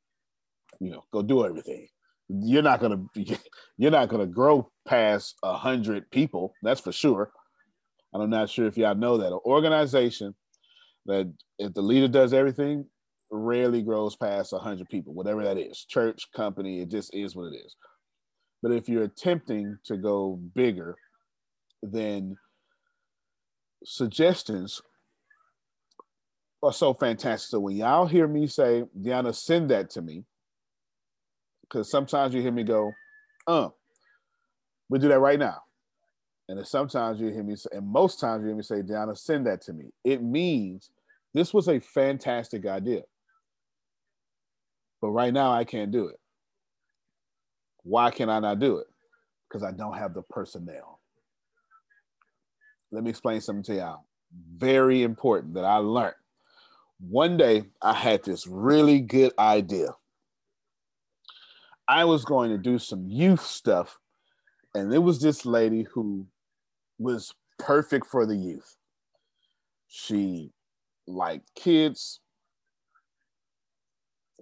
you 0.81 0.91
know, 0.91 1.05
go 1.13 1.21
do 1.21 1.45
everything. 1.45 1.87
You're 2.27 2.63
not 2.63 2.81
gonna 2.81 3.05
you're 3.77 3.91
not 3.91 4.09
gonna 4.09 4.25
grow 4.25 4.69
past 4.85 5.35
a 5.41 5.55
hundred 5.55 6.11
people, 6.11 6.53
that's 6.61 6.81
for 6.81 6.91
sure. 6.91 7.31
I'm 8.13 8.29
not 8.29 8.49
sure 8.49 8.67
if 8.67 8.77
y'all 8.77 8.93
know 8.93 9.19
that 9.19 9.31
an 9.31 9.39
organization 9.45 10.35
that 11.05 11.31
if 11.59 11.73
the 11.73 11.81
leader 11.81 12.07
does 12.07 12.33
everything, 12.33 12.85
rarely 13.35 13.81
grows 13.81 14.15
past 14.15 14.53
a 14.53 14.57
hundred 14.57 14.89
people, 14.89 15.13
whatever 15.13 15.43
that 15.43 15.57
is, 15.57 15.85
church, 15.87 16.27
company, 16.35 16.81
it 16.81 16.89
just 16.89 17.13
is 17.13 17.35
what 17.35 17.53
it 17.53 17.57
is. 17.57 17.75
But 18.61 18.71
if 18.71 18.89
you're 18.89 19.03
attempting 19.03 19.77
to 19.85 19.97
go 19.97 20.39
bigger, 20.55 20.95
then 21.83 22.37
suggestions 23.83 24.81
are 26.63 26.73
so 26.73 26.93
fantastic. 26.93 27.49
So 27.49 27.59
when 27.59 27.75
y'all 27.75 28.07
hear 28.07 28.27
me 28.27 28.47
say, 28.47 28.85
Deanna, 28.99 29.35
send 29.35 29.69
that 29.69 29.89
to 29.91 30.01
me, 30.01 30.23
because 31.61 31.89
sometimes 31.89 32.33
you 32.33 32.41
hear 32.41 32.51
me 32.51 32.63
go, 32.63 32.91
uh, 33.47 33.69
we 34.89 34.99
do 34.99 35.07
that 35.09 35.19
right 35.19 35.39
now. 35.39 35.61
And 36.47 36.65
sometimes 36.65 37.19
you 37.19 37.27
hear 37.29 37.43
me 37.43 37.55
say, 37.55 37.69
and 37.71 37.87
most 37.87 38.19
times 38.19 38.41
you 38.41 38.47
hear 38.47 38.55
me 38.55 38.63
say, 38.63 38.81
Deanna, 38.81 39.17
send 39.17 39.47
that 39.47 39.61
to 39.63 39.73
me. 39.73 39.85
It 40.03 40.21
means 40.21 40.91
this 41.33 41.53
was 41.53 41.67
a 41.67 41.79
fantastic 41.79 42.65
idea. 42.65 43.01
But 45.05 45.11
right 45.11 45.31
now 45.31 45.51
I 45.51 45.65
can't 45.65 45.91
do 45.91 46.07
it. 46.07 46.19
Why 47.83 48.09
can 48.09 48.27
I 48.27 48.39
not 48.39 48.57
do 48.57 48.77
it? 48.77 48.87
Because 49.47 49.61
I 49.61 49.71
don't 49.71 49.95
have 49.95 50.15
the 50.15 50.23
personnel. 50.23 50.99
Let 52.91 53.03
me 53.03 53.11
explain 53.11 53.39
something 53.39 53.61
to 53.65 53.75
y'all. 53.75 54.05
Very 54.57 55.03
important 55.03 55.53
that 55.53 55.63
I 55.63 55.75
learned 55.75 56.15
one 56.97 57.37
day 57.37 57.65
I 57.83 57.93
had 57.93 58.23
this 58.23 58.47
really 58.47 58.99
good 58.99 59.31
idea. 59.37 59.89
I 61.87 62.05
was 62.05 62.25
going 62.25 62.49
to 62.49 62.57
do 62.57 62.79
some 62.79 63.07
youth 63.07 63.45
stuff, 63.45 63.99
and 64.73 64.91
it 64.91 65.03
was 65.03 65.21
this 65.21 65.45
lady 65.45 65.83
who 65.83 66.25
was 66.97 67.31
perfect 67.59 68.07
for 68.07 68.25
the 68.25 68.35
youth. 68.35 68.75
She 69.87 70.49
liked 71.05 71.53
kids, 71.53 72.21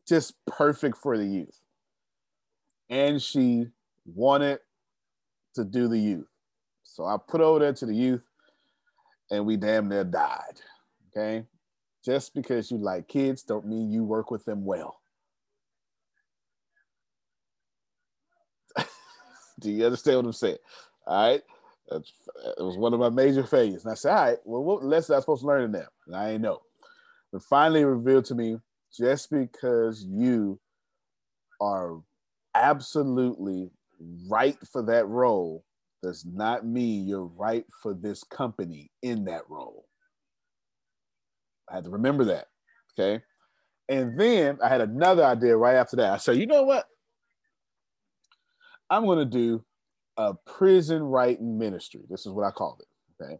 just 0.07 0.33
perfect 0.45 0.97
for 0.97 1.17
the 1.17 1.25
youth. 1.25 1.59
And 2.89 3.21
she 3.21 3.67
wanted 4.05 4.59
to 5.55 5.63
do 5.63 5.87
the 5.87 5.97
youth. 5.97 6.27
So 6.83 7.05
I 7.05 7.17
put 7.27 7.41
over 7.41 7.59
there 7.59 7.73
to 7.73 7.85
the 7.85 7.95
youth, 7.95 8.23
and 9.31 9.45
we 9.45 9.57
damn 9.57 9.89
near 9.89 10.03
died. 10.03 10.59
Okay. 11.09 11.45
Just 12.03 12.33
because 12.33 12.69
you 12.69 12.77
like 12.77 13.07
kids 13.07 13.43
don't 13.43 13.65
mean 13.65 13.89
you 13.89 14.03
work 14.03 14.29
with 14.29 14.43
them 14.45 14.65
well. 14.65 14.99
Do 19.59 19.71
you 19.71 19.85
understand 19.85 20.17
what 20.17 20.25
I'm 20.25 20.33
saying? 20.33 20.57
All 21.07 21.29
right. 21.29 21.41
That's, 21.89 22.11
it 22.57 22.63
was 22.63 22.77
one 22.77 22.93
of 22.93 22.99
my 22.99 23.09
major 23.09 23.45
failures. 23.45 23.83
And 23.83 23.91
I 23.91 23.95
said, 23.95 24.11
all 24.11 24.25
right, 24.25 24.37
well, 24.45 24.63
what 24.63 24.83
lesson 24.83 25.15
I 25.15 25.19
supposed 25.19 25.41
to 25.41 25.47
learn 25.47 25.63
in 25.63 25.71
there? 25.71 25.89
And 26.07 26.15
I 26.15 26.31
ain't 26.31 26.41
know. 26.41 26.61
But 27.31 27.43
finally 27.43 27.83
revealed 27.83 28.25
to 28.25 28.35
me 28.35 28.57
just 28.97 29.29
because 29.29 30.05
you 30.07 30.59
are 31.61 31.99
absolutely 32.55 33.71
right 34.29 34.57
for 34.71 34.83
that 34.83 35.07
role 35.07 35.63
does 36.01 36.25
not 36.25 36.65
mean 36.65 37.07
you're 37.07 37.31
right 37.37 37.65
for 37.81 37.93
this 37.93 38.23
company 38.23 38.91
in 39.01 39.25
that 39.25 39.43
role. 39.49 39.85
I 41.69 41.75
had 41.75 41.85
to 41.85 41.89
remember 41.89 42.25
that. 42.25 42.47
Okay. 42.99 43.23
And 43.89 44.19
then 44.19 44.59
I 44.63 44.69
had 44.69 44.81
another 44.81 45.23
idea 45.23 45.57
right 45.57 45.75
after 45.75 45.95
that. 45.97 46.11
I 46.11 46.17
said, 46.17 46.37
you 46.37 46.47
know 46.47 46.63
what? 46.63 46.85
I'm 48.89 49.05
going 49.05 49.19
to 49.19 49.25
do 49.25 49.63
a 50.17 50.33
prison 50.45 51.01
writing 51.01 51.57
ministry. 51.57 52.01
This 52.09 52.25
is 52.25 52.31
what 52.31 52.45
I 52.45 52.51
called 52.51 52.81
it. 52.81 53.23
Okay. 53.23 53.39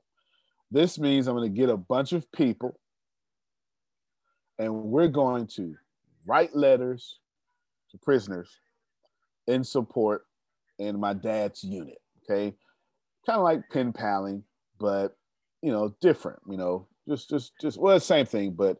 This 0.72 0.98
means 0.98 1.28
I'm 1.28 1.36
going 1.36 1.54
to 1.54 1.60
get 1.60 1.70
a 1.70 1.78
bunch 1.78 2.14
of 2.14 2.30
people 2.32 2.80
and 4.64 4.74
we're 4.74 5.10
going 5.10 5.46
to 5.46 5.76
write 6.26 6.56
letters 6.56 7.20
to 7.92 7.98
prisoners 7.98 8.50
in 9.48 9.64
support 9.64 10.26
in 10.80 11.00
my 11.00 11.14
dad's 11.14 11.64
unit. 11.64 12.00
Okay, 12.24 12.56
kind 13.26 13.38
of 13.38 13.44
like 13.44 13.70
pen 13.70 13.92
paling, 13.92 14.44
but 14.80 15.18
you 15.62 15.72
know, 15.72 15.94
different. 16.02 16.40
You 16.50 16.58
know, 16.58 16.88
just 17.08 17.30
just 17.30 17.52
just 17.60 17.78
well, 17.78 18.00
same 18.00 18.26
thing, 18.26 18.52
but 18.52 18.78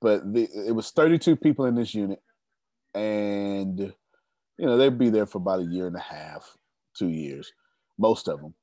but 0.00 0.32
the, 0.32 0.48
it 0.66 0.74
was 0.74 0.90
32 0.90 1.36
people 1.36 1.66
in 1.66 1.74
this 1.74 1.94
unit, 1.94 2.22
and 2.94 3.78
you 4.58 4.66
know 4.66 4.78
they'd 4.78 4.98
be 4.98 5.10
there 5.10 5.26
for 5.26 5.38
about 5.38 5.60
a 5.60 5.64
year 5.64 5.86
and 5.86 5.96
a 5.96 6.00
half, 6.00 6.56
two 6.96 7.08
years, 7.08 7.52
most 7.98 8.28
of 8.28 8.40
them. 8.40 8.54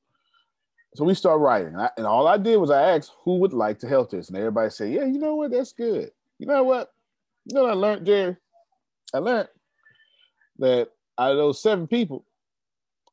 So 0.95 1.05
we 1.05 1.13
start 1.13 1.39
writing, 1.39 1.69
and, 1.69 1.81
I, 1.83 1.89
and 1.95 2.05
all 2.05 2.27
I 2.27 2.37
did 2.37 2.57
was 2.57 2.69
I 2.69 2.95
asked 2.97 3.13
who 3.23 3.37
would 3.37 3.53
like 3.53 3.79
to 3.79 3.87
help 3.87 4.09
this, 4.09 4.27
and 4.27 4.37
everybody 4.37 4.71
said, 4.71 4.91
"Yeah, 4.91 5.05
you 5.05 5.19
know 5.19 5.35
what? 5.35 5.51
That's 5.51 5.71
good. 5.71 6.11
You 6.41 6.47
know 6.47 6.63
what? 6.63 6.89
You 7.45 7.53
know 7.53 7.63
what 7.65 7.71
I 7.71 7.75
learned, 7.75 8.05
Jerry? 8.07 8.35
I 9.13 9.19
learned 9.19 9.47
that 10.57 10.89
out 11.19 11.31
of 11.31 11.37
those 11.37 11.61
seven 11.61 11.85
people, 11.85 12.25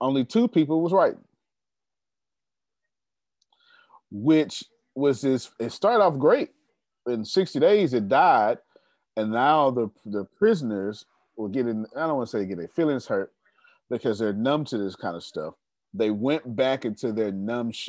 only 0.01 0.25
two 0.25 0.49
people 0.49 0.81
was 0.81 0.95
writing, 0.95 1.21
which 4.11 4.65
was 4.95 5.21
this. 5.21 5.51
It 5.61 5.73
started 5.73 6.03
off 6.03 6.17
great. 6.17 6.53
In 7.07 7.23
60 7.23 7.61
days, 7.61 7.93
it 7.93 8.09
died, 8.09 8.59
and 9.19 9.31
now 9.31 9.71
the 9.73 9.91
the 10.07 10.25
prisoners 10.39 11.05
were 11.37 11.51
getting. 11.51 11.85
I 11.95 12.07
don't 12.07 12.17
want 12.17 12.31
to 12.31 12.39
say 12.39 12.47
get 12.47 12.57
their 12.57 12.69
feelings 12.69 13.07
hurt 13.07 13.31
because 13.91 14.19
they're 14.19 14.33
numb 14.33 14.65
to 14.67 14.79
this 14.79 14.97
kind 14.97 15.17
of 15.17 15.23
stuff. 15.23 15.53
They 15.93 16.11
went 16.11 16.57
back 16.57 16.87
into 16.87 17.13
their 17.13 17.33
numb. 17.33 17.73
Sh- 17.73 17.89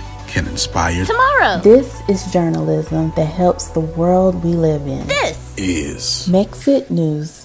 can 0.31 0.47
inspire 0.47 1.03
tomorrow. 1.03 1.59
This 1.59 2.01
is 2.07 2.31
journalism 2.31 3.11
that 3.17 3.25
helps 3.25 3.67
the 3.67 3.81
world 3.81 4.41
we 4.45 4.51
live 4.51 4.87
in. 4.87 5.05
This 5.05 5.53
is 5.57 6.27
Mexit 6.29 6.89
News. 6.89 7.43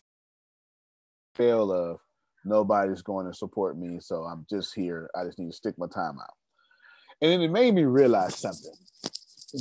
Fail 1.34 1.72
of 1.72 1.98
nobody's 2.44 3.02
going 3.02 3.26
to 3.26 3.34
support 3.34 3.76
me, 3.76 3.98
so 3.98 4.22
I'm 4.22 4.46
just 4.48 4.72
here. 4.72 5.10
I 5.16 5.24
just 5.24 5.36
need 5.36 5.50
to 5.50 5.56
stick 5.56 5.74
my 5.76 5.88
time 5.92 6.16
out. 6.20 6.34
And 7.20 7.32
then 7.32 7.40
it 7.40 7.50
made 7.50 7.74
me 7.74 7.82
realize 7.82 8.36
something. 8.36 8.74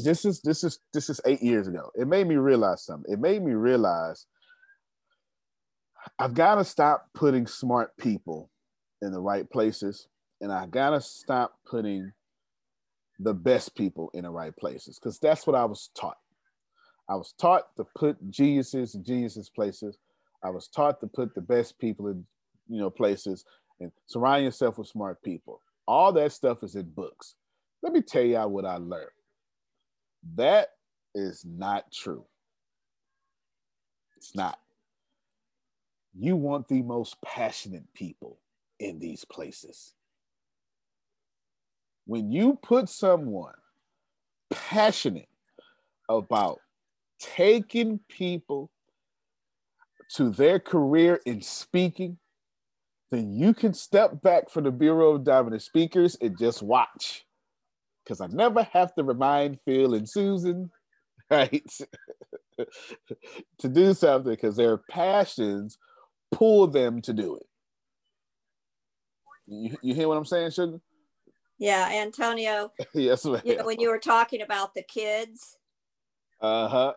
This 0.04 0.24
is 0.24 0.42
this 0.42 0.64
is 0.64 0.78
this 0.94 1.10
is 1.10 1.20
eight 1.26 1.42
years 1.42 1.68
ago. 1.68 1.90
It 1.96 2.08
made 2.08 2.28
me 2.28 2.36
realize 2.36 2.86
something. 2.86 3.12
It 3.12 3.20
made 3.20 3.42
me 3.42 3.54
realize 3.54 4.28
I've 6.20 6.36
got 6.36 6.56
to 6.56 6.64
stop 6.64 7.08
putting 7.16 7.48
smart 7.48 7.98
people 7.98 8.52
in 9.02 9.12
the 9.12 9.20
right 9.20 9.50
places, 9.50 10.08
and 10.42 10.52
I 10.52 10.68
got 10.68 10.92
to 10.92 11.02
stop 11.02 11.56
putting 11.66 12.12
the 13.20 13.34
best 13.34 13.76
people 13.76 14.10
in 14.14 14.24
the 14.24 14.30
right 14.30 14.56
places 14.56 15.00
because 15.00 15.20
that's 15.20 15.48
what 15.48 15.56
I 15.56 15.66
was 15.66 15.90
taught. 15.96 16.18
I 17.10 17.16
was 17.16 17.34
taught 17.40 17.76
to 17.78 17.86
put 17.96 18.18
geniuses 18.30 18.96
in 18.96 19.04
geniuses 19.04 19.50
places. 19.50 19.98
I 20.44 20.50
was 20.50 20.68
taught 20.68 21.00
to 21.02 21.08
put 21.08 21.34
the 21.36 21.42
best 21.42 21.80
people 21.80 22.08
in 22.08 22.26
you 22.68 22.80
know 22.80 22.90
places 22.90 23.46
and 23.80 23.92
surround 24.08 24.44
yourself 24.44 24.78
with 24.78 24.88
smart 24.88 25.22
people. 25.24 25.62
All 25.88 26.12
that 26.14 26.32
stuff 26.32 26.64
is 26.64 26.76
in 26.76 26.90
books. 26.90 27.36
Let 27.84 27.94
me 27.94 28.02
tell 28.02 28.24
y'all 28.24 28.50
what 28.50 28.66
I 28.66 28.78
learned. 28.78 29.10
That 30.36 30.70
is 31.14 31.46
not 31.46 31.92
true. 31.92 32.26
It's 34.18 34.36
not. 34.36 34.60
You 36.18 36.36
want 36.36 36.68
the 36.68 36.82
most 36.82 37.22
passionate 37.24 37.86
people 37.94 38.40
in 38.80 39.00
these 39.00 39.26
places. 39.26 39.95
When 42.06 42.32
you 42.32 42.60
put 42.62 42.90
someone 42.90 43.56
passionate 44.52 45.30
about 46.08 46.60
taking 47.20 48.00
people 48.10 48.70
to 50.14 50.30
their 50.30 50.60
career 50.60 51.20
in 51.26 51.42
speaking, 51.42 52.18
then 53.12 53.34
you 53.34 53.54
can 53.54 53.74
step 53.74 54.22
back 54.22 54.50
from 54.50 54.66
the 54.66 54.72
Bureau 54.72 55.16
of 55.16 55.24
Dominant 55.24 55.62
Speakers 55.62 56.18
and 56.22 56.38
just 56.38 56.62
watch. 56.62 57.26
Because 58.04 58.22
I 58.22 58.28
never 58.28 58.64
have 58.72 58.94
to 58.96 59.04
remind 59.04 59.60
Phil 59.66 59.96
and 59.96 60.08
Susan, 60.08 60.70
right, 61.32 61.64
to 63.60 63.68
do 63.68 63.94
something 63.94 64.32
because 64.32 64.56
their 64.56 64.78
passions 64.78 65.78
pull 66.32 66.68
them 66.68 67.02
to 67.02 67.14
do 67.14 67.36
it. 67.38 67.48
You, 69.48 69.78
you 69.82 69.96
hear 69.96 70.08
what 70.08 70.18
I'm 70.18 70.26
saying, 70.26 70.52
Sugar? 70.52 70.80
Yeah, 71.58 71.90
Antonio. 71.92 72.72
yes, 72.94 73.26
ma'am. 73.26 73.42
You 73.46 73.58
know, 73.58 73.66
when 73.66 73.80
you 73.80 73.90
were 73.90 74.00
talking 74.00 74.42
about 74.42 74.74
the 74.74 74.84
kids. 74.84 75.58
Uh 76.42 76.68
huh. 76.68 76.94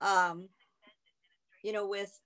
Um, 0.00 0.48
you 1.62 1.72
know, 1.72 1.86
with 1.86 2.18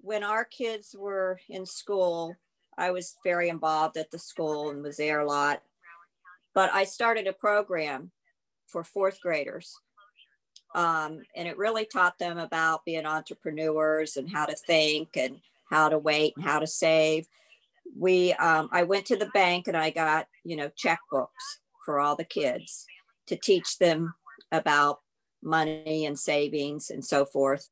when 0.00 0.24
our 0.24 0.44
kids 0.44 0.94
were 0.98 1.38
in 1.48 1.64
school, 1.64 2.34
I 2.76 2.90
was 2.90 3.16
very 3.24 3.48
involved 3.48 3.96
at 3.96 4.10
the 4.10 4.18
school 4.18 4.70
and 4.70 4.82
was 4.82 4.96
there 4.96 5.20
a 5.20 5.26
lot. 5.26 5.62
But 6.54 6.72
I 6.72 6.84
started 6.84 7.26
a 7.26 7.32
program 7.32 8.10
for 8.66 8.82
fourth 8.82 9.20
graders. 9.20 9.74
Um, 10.74 11.22
and 11.34 11.48
it 11.48 11.56
really 11.56 11.86
taught 11.86 12.18
them 12.18 12.38
about 12.38 12.84
being 12.84 13.06
entrepreneurs 13.06 14.16
and 14.16 14.30
how 14.30 14.46
to 14.46 14.54
think 14.54 15.16
and 15.16 15.40
how 15.70 15.88
to 15.88 15.98
wait 15.98 16.34
and 16.36 16.44
how 16.44 16.58
to 16.58 16.66
save 16.66 17.26
we 17.98 18.32
um, 18.34 18.68
i 18.72 18.82
went 18.82 19.06
to 19.06 19.16
the 19.16 19.30
bank 19.34 19.68
and 19.68 19.76
i 19.76 19.90
got 19.90 20.26
you 20.44 20.56
know 20.56 20.70
checkbooks 20.70 21.28
for 21.84 22.00
all 22.00 22.16
the 22.16 22.24
kids 22.24 22.86
to 23.26 23.36
teach 23.36 23.78
them 23.78 24.14
about 24.52 25.00
money 25.42 26.04
and 26.06 26.18
savings 26.18 26.90
and 26.90 27.04
so 27.04 27.24
forth 27.24 27.68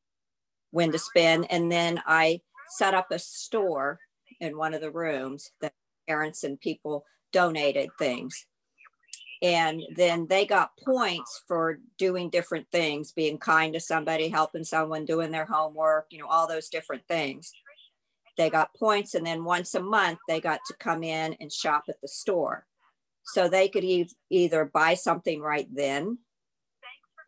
when 0.71 0.93
to 0.93 0.99
spend. 0.99 1.47
And 1.51 1.71
then 1.71 2.01
i 2.07 2.41
set 2.69 2.95
up 2.95 3.11
a 3.11 3.19
store 3.19 3.99
in 4.41 4.57
one 4.57 4.75
of 4.75 4.81
the 4.81 4.91
rooms 4.91 5.51
that 5.61 5.73
parents 6.09 6.45
and 6.45 6.61
people 6.61 7.05
donated 7.33 7.91
things. 7.99 8.47
And 9.43 9.83
then 9.95 10.27
they 10.29 10.47
got 10.47 10.71
points 10.83 11.43
for 11.47 11.81
doing 11.99 12.31
different 12.31 12.67
things 12.73 13.12
being 13.12 13.39
kind 13.39 13.75
to 13.75 13.81
somebody 13.81 14.29
helping 14.29 14.65
someone 14.65 15.05
doing 15.05 15.31
their 15.31 15.45
homework 15.45 16.07
you 16.11 16.19
know 16.19 16.27
all 16.29 16.47
those 16.49 16.69
different 16.69 17.07
things 17.09 17.53
they 18.37 18.51
got 18.51 18.74
points 18.74 19.14
and 19.14 19.26
then 19.26 19.45
once 19.45 19.74
a 19.74 19.80
month 19.80 20.18
they 20.28 20.41
got 20.41 20.61
to 20.66 20.74
come 20.74 21.03
in 21.03 21.35
and 21.41 21.53
shop 21.53 21.85
at 21.89 22.01
the 22.01 22.09
store. 22.09 22.66
So 23.24 23.49
they 23.49 23.68
could 23.68 23.85
e- 23.85 24.11
either 24.30 24.64
buy 24.64 24.95
something 24.95 25.41
right 25.41 25.68
then 25.72 26.18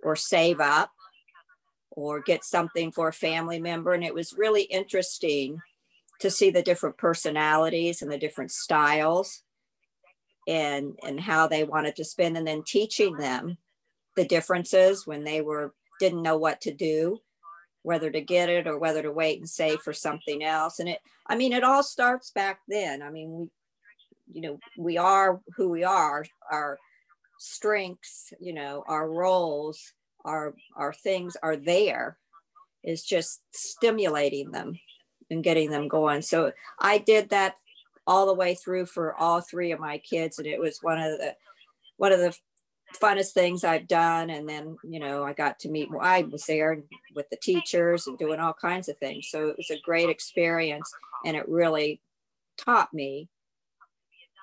or 0.02 0.16
save 0.16 0.60
up 0.60 0.90
or 1.90 2.20
get 2.20 2.44
something 2.44 2.92
for 2.92 3.08
a 3.08 3.12
family 3.12 3.58
member. 3.58 3.94
And 3.94 4.04
it 4.04 4.14
was 4.14 4.34
really 4.36 4.62
interesting 4.62 5.58
to 6.20 6.30
see 6.30 6.50
the 6.50 6.62
different 6.62 6.96
personalities 6.98 8.02
and 8.02 8.10
the 8.10 8.18
different 8.18 8.50
styles 8.50 9.42
and 10.46 10.98
and 11.02 11.20
how 11.20 11.46
they 11.46 11.64
wanted 11.64 11.96
to 11.96 12.04
spend 12.04 12.36
and 12.36 12.46
then 12.46 12.62
teaching 12.64 13.16
them 13.16 13.58
the 14.14 14.24
differences 14.24 15.06
when 15.06 15.24
they 15.24 15.40
were 15.40 15.74
didn't 15.98 16.22
know 16.22 16.36
what 16.36 16.60
to 16.60 16.72
do 16.72 17.18
whether 17.86 18.10
to 18.10 18.20
get 18.20 18.48
it 18.48 18.66
or 18.66 18.76
whether 18.76 19.00
to 19.00 19.12
wait 19.12 19.38
and 19.38 19.48
save 19.48 19.78
for 19.78 19.92
something 19.92 20.42
else. 20.42 20.80
And 20.80 20.88
it, 20.88 20.98
I 21.24 21.36
mean, 21.36 21.52
it 21.52 21.62
all 21.62 21.84
starts 21.84 22.32
back 22.32 22.58
then. 22.66 23.00
I 23.00 23.10
mean, 23.10 23.30
we, 23.30 23.50
you 24.32 24.40
know, 24.40 24.58
we 24.76 24.98
are 24.98 25.40
who 25.54 25.70
we 25.70 25.84
are, 25.84 26.26
our 26.50 26.78
strengths, 27.38 28.32
you 28.40 28.54
know, 28.54 28.82
our 28.88 29.08
roles, 29.08 29.92
our, 30.24 30.56
our 30.74 30.92
things 30.92 31.36
are 31.44 31.54
there. 31.54 32.18
It's 32.82 33.04
just 33.04 33.40
stimulating 33.52 34.50
them 34.50 34.80
and 35.30 35.44
getting 35.44 35.70
them 35.70 35.86
going. 35.86 36.22
So 36.22 36.50
I 36.80 36.98
did 36.98 37.30
that 37.30 37.54
all 38.04 38.26
the 38.26 38.34
way 38.34 38.56
through 38.56 38.86
for 38.86 39.14
all 39.14 39.40
three 39.40 39.70
of 39.70 39.78
my 39.78 39.98
kids. 39.98 40.40
And 40.40 40.48
it 40.48 40.58
was 40.58 40.80
one 40.82 40.98
of 40.98 41.18
the, 41.18 41.36
one 41.98 42.10
of 42.10 42.18
the 42.18 42.36
funnest 42.94 43.32
things 43.32 43.64
I've 43.64 43.88
done. 43.88 44.30
And 44.30 44.48
then, 44.48 44.76
you 44.84 45.00
know, 45.00 45.24
I 45.24 45.32
got 45.32 45.58
to 45.60 45.68
meet, 45.68 45.88
I 46.00 46.22
was 46.22 46.44
there 46.44 46.82
with 47.14 47.28
the 47.30 47.36
teachers 47.36 48.06
and 48.06 48.18
doing 48.18 48.40
all 48.40 48.54
kinds 48.54 48.88
of 48.88 48.98
things. 48.98 49.28
So 49.30 49.48
it 49.48 49.56
was 49.56 49.70
a 49.70 49.80
great 49.84 50.08
experience. 50.08 50.90
And 51.24 51.36
it 51.36 51.48
really 51.48 52.00
taught 52.56 52.92
me 52.94 53.28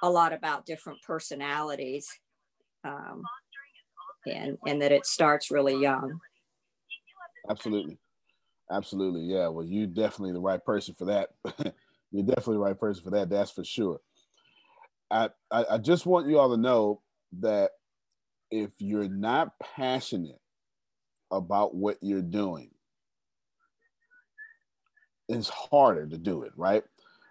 a 0.01 0.09
lot 0.09 0.33
about 0.33 0.65
different 0.65 1.01
personalities 1.01 2.07
um, 2.83 3.23
and, 4.25 4.57
and 4.67 4.81
that 4.81 4.91
it 4.91 5.05
starts 5.05 5.51
really 5.51 5.79
young. 5.79 6.19
Absolutely. 7.49 7.97
Absolutely. 8.71 9.21
Yeah. 9.21 9.47
Well, 9.49 9.65
you're 9.65 9.87
definitely 9.87 10.33
the 10.33 10.39
right 10.39 10.63
person 10.63 10.95
for 10.95 11.05
that. 11.05 11.29
you're 12.11 12.25
definitely 12.25 12.55
the 12.55 12.59
right 12.59 12.79
person 12.79 13.03
for 13.03 13.11
that. 13.11 13.29
That's 13.29 13.51
for 13.51 13.63
sure. 13.63 13.99
I, 15.11 15.29
I, 15.51 15.65
I 15.71 15.77
just 15.77 16.05
want 16.05 16.27
you 16.27 16.39
all 16.39 16.49
to 16.49 16.61
know 16.61 17.01
that 17.39 17.71
if 18.53 18.69
you're 18.77 19.09
not 19.09 19.57
passionate 19.59 20.39
about 21.31 21.73
what 21.73 21.97
you're 22.01 22.21
doing, 22.21 22.69
it's 25.27 25.49
harder 25.49 26.05
to 26.05 26.19
do 26.19 26.43
it, 26.43 26.51
right? 26.55 26.83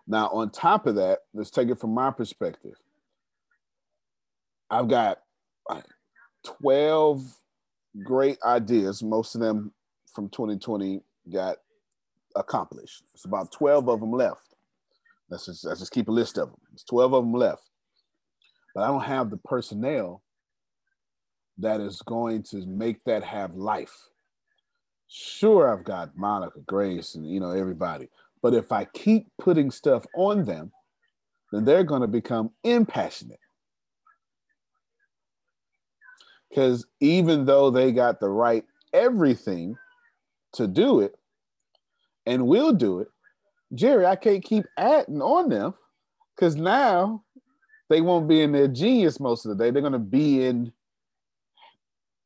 Now, 0.09 0.29
on 0.31 0.51
top 0.51 0.89
of 0.89 0.97
that, 0.97 1.21
let's 1.33 1.51
take 1.53 1.69
it 1.69 1.79
from 1.79 1.95
my 1.95 2.11
perspective. 2.11 2.75
I've 4.69 4.89
got 4.89 5.19
12 6.43 7.23
great 8.03 8.39
ideas, 8.45 9.01
most 9.01 9.37
of 9.37 9.41
them 9.41 9.73
from 10.13 10.29
2020 10.29 11.03
got 11.33 11.59
accomplished. 12.35 13.05
It's 13.15 13.27
about 13.27 13.53
12 13.53 13.89
of 13.89 14.01
them 14.01 14.11
left. 14.11 14.57
Let's 15.31 15.47
just, 15.47 15.65
let's 15.65 15.79
just 15.79 15.93
keep 15.93 16.09
a 16.09 16.13
list 16.13 16.37
of 16.37 16.49
them. 16.49 16.59
It's 16.73 16.83
12 16.85 17.15
of 17.15 17.23
them 17.23 17.35
left. 17.35 17.71
But 18.75 18.83
I 18.83 18.87
don't 18.89 19.05
have 19.05 19.31
the 19.31 19.37
personnel 19.37 20.22
that 21.59 21.81
is 21.81 22.01
going 22.03 22.43
to 22.45 22.67
make 22.67 23.03
that 23.05 23.23
have 23.23 23.55
life. 23.55 23.95
Sure, 25.09 25.73
I've 25.73 25.85
got 25.85 26.17
Monica, 26.17 26.61
Grace, 26.67 27.15
and 27.15 27.29
you 27.29 27.39
know 27.41 27.51
everybody. 27.51 28.09
But 28.43 28.55
if 28.55 28.73
I 28.73 28.87
keep 28.87 29.27
putting 29.39 29.71
stuff 29.71 30.05
on 30.17 30.45
them, 30.45 30.73
then 31.53 31.65
they're 31.65 31.85
going 31.85 32.01
to 32.01 32.09
become 32.09 32.51
impassionate. 32.65 33.39
Because 36.49 36.87
even 37.01 37.45
though 37.45 37.71
they 37.71 37.93
got 37.93 38.21
the 38.21 38.29
right 38.29 38.65
everything 38.93 39.77
to 40.55 40.67
do 40.67 41.01
it 41.01 41.15
and 42.27 42.47
will 42.47 42.73
do 42.73 43.01
it, 43.01 43.09
Jerry, 43.75 44.05
I 44.05 44.17
can't 44.17 44.45
keep 44.45 44.67
adding 44.77 45.23
on 45.23 45.49
them 45.49 45.75
because 46.37 46.57
now 46.57 47.23
they 47.89 48.01
won't 48.01 48.29
be 48.29 48.43
in 48.43 48.53
their 48.53 48.69
genius 48.69 49.21
most 49.21 49.47
of 49.47 49.51
the 49.51 49.65
day. 49.65 49.71
They're 49.71 49.81
going 49.81 49.93
to 49.93 49.99
be 49.99 50.45
in 50.45 50.73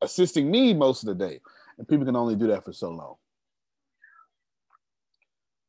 assisting 0.06 0.50
me 0.50 0.72
most 0.72 1.02
of 1.02 1.08
the 1.08 1.26
day. 1.28 1.40
And 1.78 1.86
people 1.86 2.06
can 2.06 2.16
only 2.16 2.36
do 2.36 2.46
that 2.48 2.64
for 2.64 2.72
so 2.72 2.90
long. 2.90 3.16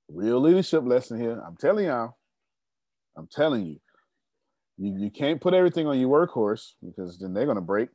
Real 0.10 0.40
leadership 0.40 0.84
lesson 0.86 1.20
here. 1.20 1.42
I'm 1.46 1.58
telling 1.58 1.86
y'all. 1.88 2.16
I'm 3.18 3.28
telling 3.28 3.66
you. 3.66 3.80
You, 4.78 4.96
you 4.98 5.12
can't 5.12 5.42
put 5.42 5.54
everything 5.54 5.88
on 5.88 6.00
your 6.00 6.10
workhorse 6.10 6.74
because 6.86 7.18
then 7.18 7.34
they're 7.34 7.46
going 7.46 7.56
to 7.56 7.62
break. 7.62 7.90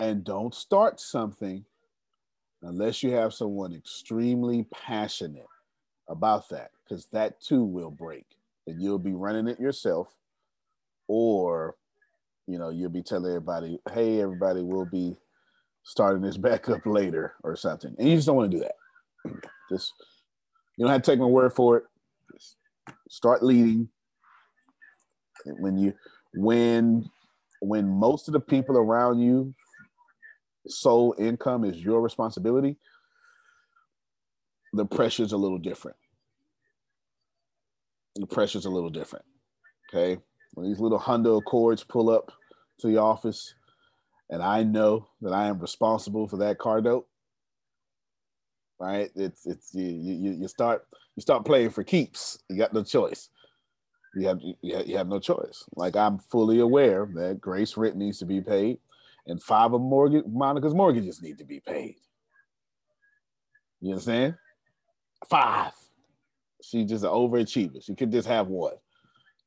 And 0.00 0.24
don't 0.24 0.54
start 0.54 0.98
something 0.98 1.64
unless 2.62 3.02
you 3.02 3.12
have 3.12 3.32
someone 3.32 3.74
extremely 3.74 4.66
passionate 4.72 5.46
about 6.08 6.48
that, 6.48 6.70
because 6.82 7.06
that 7.12 7.40
too 7.40 7.62
will 7.62 7.90
break. 7.90 8.24
And 8.66 8.82
you'll 8.82 8.98
be 8.98 9.12
running 9.12 9.46
it 9.46 9.60
yourself, 9.60 10.08
or 11.06 11.76
you 12.46 12.58
know, 12.58 12.70
you'll 12.70 12.90
be 12.90 13.02
telling 13.02 13.30
everybody, 13.30 13.78
hey, 13.92 14.20
everybody, 14.20 14.62
we'll 14.62 14.84
be 14.84 15.16
starting 15.84 16.22
this 16.22 16.36
back 16.36 16.68
up 16.68 16.84
later 16.84 17.34
or 17.42 17.56
something. 17.56 17.94
And 17.98 18.08
you 18.08 18.16
just 18.16 18.26
don't 18.26 18.36
want 18.36 18.50
to 18.50 18.56
do 18.56 18.62
that. 18.64 18.74
Just 19.70 19.92
you 20.76 20.84
don't 20.84 20.92
have 20.92 21.02
to 21.02 21.10
take 21.10 21.20
my 21.20 21.26
word 21.26 21.52
for 21.54 21.78
it. 21.78 21.84
Just 22.32 22.56
start 23.08 23.42
leading. 23.42 23.88
When 25.46 25.78
you 25.78 25.94
when 26.34 27.08
when 27.60 27.88
most 27.88 28.28
of 28.28 28.32
the 28.32 28.40
people 28.40 28.76
around 28.76 29.20
you 29.20 29.54
sole 30.66 31.14
income 31.18 31.64
is 31.64 31.78
your 31.78 32.00
responsibility, 32.00 32.76
the 34.72 34.84
pressure's 34.84 35.32
a 35.32 35.36
little 35.36 35.58
different. 35.58 35.96
The 38.16 38.26
pressure's 38.26 38.66
a 38.66 38.70
little 38.70 38.90
different. 38.90 39.24
Okay. 39.88 40.20
When 40.54 40.68
these 40.68 40.80
little 40.80 40.98
Honda 40.98 41.30
Accords 41.30 41.84
pull 41.84 42.10
up 42.10 42.32
to 42.78 42.86
the 42.86 42.98
office 42.98 43.54
and 44.30 44.42
I 44.42 44.62
know 44.62 45.08
that 45.20 45.32
I 45.32 45.46
am 45.46 45.58
responsible 45.58 46.26
for 46.28 46.38
that 46.38 46.58
car 46.58 46.80
note, 46.80 47.06
right? 48.80 49.10
It's 49.14 49.46
it's 49.46 49.74
you 49.74 49.86
you 49.86 50.32
you 50.32 50.48
start 50.48 50.86
you 51.16 51.20
start 51.20 51.44
playing 51.44 51.70
for 51.70 51.84
keeps. 51.84 52.38
You 52.48 52.56
got 52.56 52.72
no 52.72 52.82
choice. 52.82 53.28
You 54.14 54.28
have 54.28 54.40
you 54.62 54.96
have 54.96 55.08
no 55.08 55.18
choice. 55.18 55.64
Like 55.74 55.96
I'm 55.96 56.18
fully 56.18 56.60
aware 56.60 57.08
that 57.14 57.40
Grace 57.40 57.76
rent 57.76 57.96
needs 57.96 58.18
to 58.20 58.24
be 58.24 58.40
paid 58.40 58.78
and 59.26 59.42
five 59.42 59.72
of 59.72 59.80
mortgage 59.80 60.24
Monica's 60.26 60.74
mortgages 60.74 61.22
need 61.22 61.38
to 61.38 61.44
be 61.44 61.60
paid. 61.60 61.96
You 63.80 63.90
understand? 63.90 64.36
Five. 65.28 65.72
She's 66.62 66.88
just 66.88 67.04
an 67.04 67.10
overachiever. 67.10 67.84
She 67.84 67.94
could 67.94 68.10
just 68.10 68.28
have 68.28 68.48
one. 68.48 68.74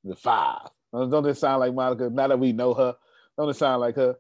The 0.04 0.16
five. 0.16 0.70
Don't 0.94 1.26
it 1.26 1.38
sound 1.38 1.60
like 1.60 1.74
Monica? 1.74 2.10
Now 2.10 2.28
that 2.28 2.40
we 2.40 2.54
know 2.54 2.74
her, 2.74 2.96
don't 3.38 3.50
it 3.50 3.56
sound 3.56 3.82
like 3.82 3.96
her? 3.96 4.16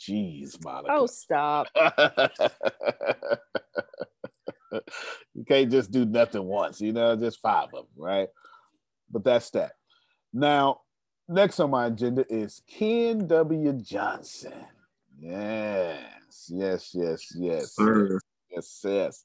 Jeez, 0.00 0.62
Monica. 0.62 0.92
Oh, 0.92 1.06
stop. 1.06 1.68
you 5.34 5.44
can't 5.46 5.70
just 5.70 5.90
do 5.90 6.04
nothing 6.04 6.44
once, 6.44 6.80
you 6.80 6.92
know, 6.92 7.16
just 7.16 7.40
five 7.40 7.66
of 7.66 7.72
them, 7.72 7.86
right? 7.96 8.28
But 9.10 9.24
that's 9.24 9.50
that. 9.50 9.72
Now, 10.32 10.80
next 11.28 11.60
on 11.60 11.70
my 11.70 11.86
agenda 11.86 12.24
is 12.28 12.62
Ken 12.68 13.26
W. 13.26 13.72
Johnson. 13.74 14.52
Yes, 15.18 16.48
yes, 16.48 16.90
yes, 16.94 17.32
yes. 17.34 17.74
Sir. 17.74 18.18
Yes, 18.50 18.80
yes, 18.84 19.24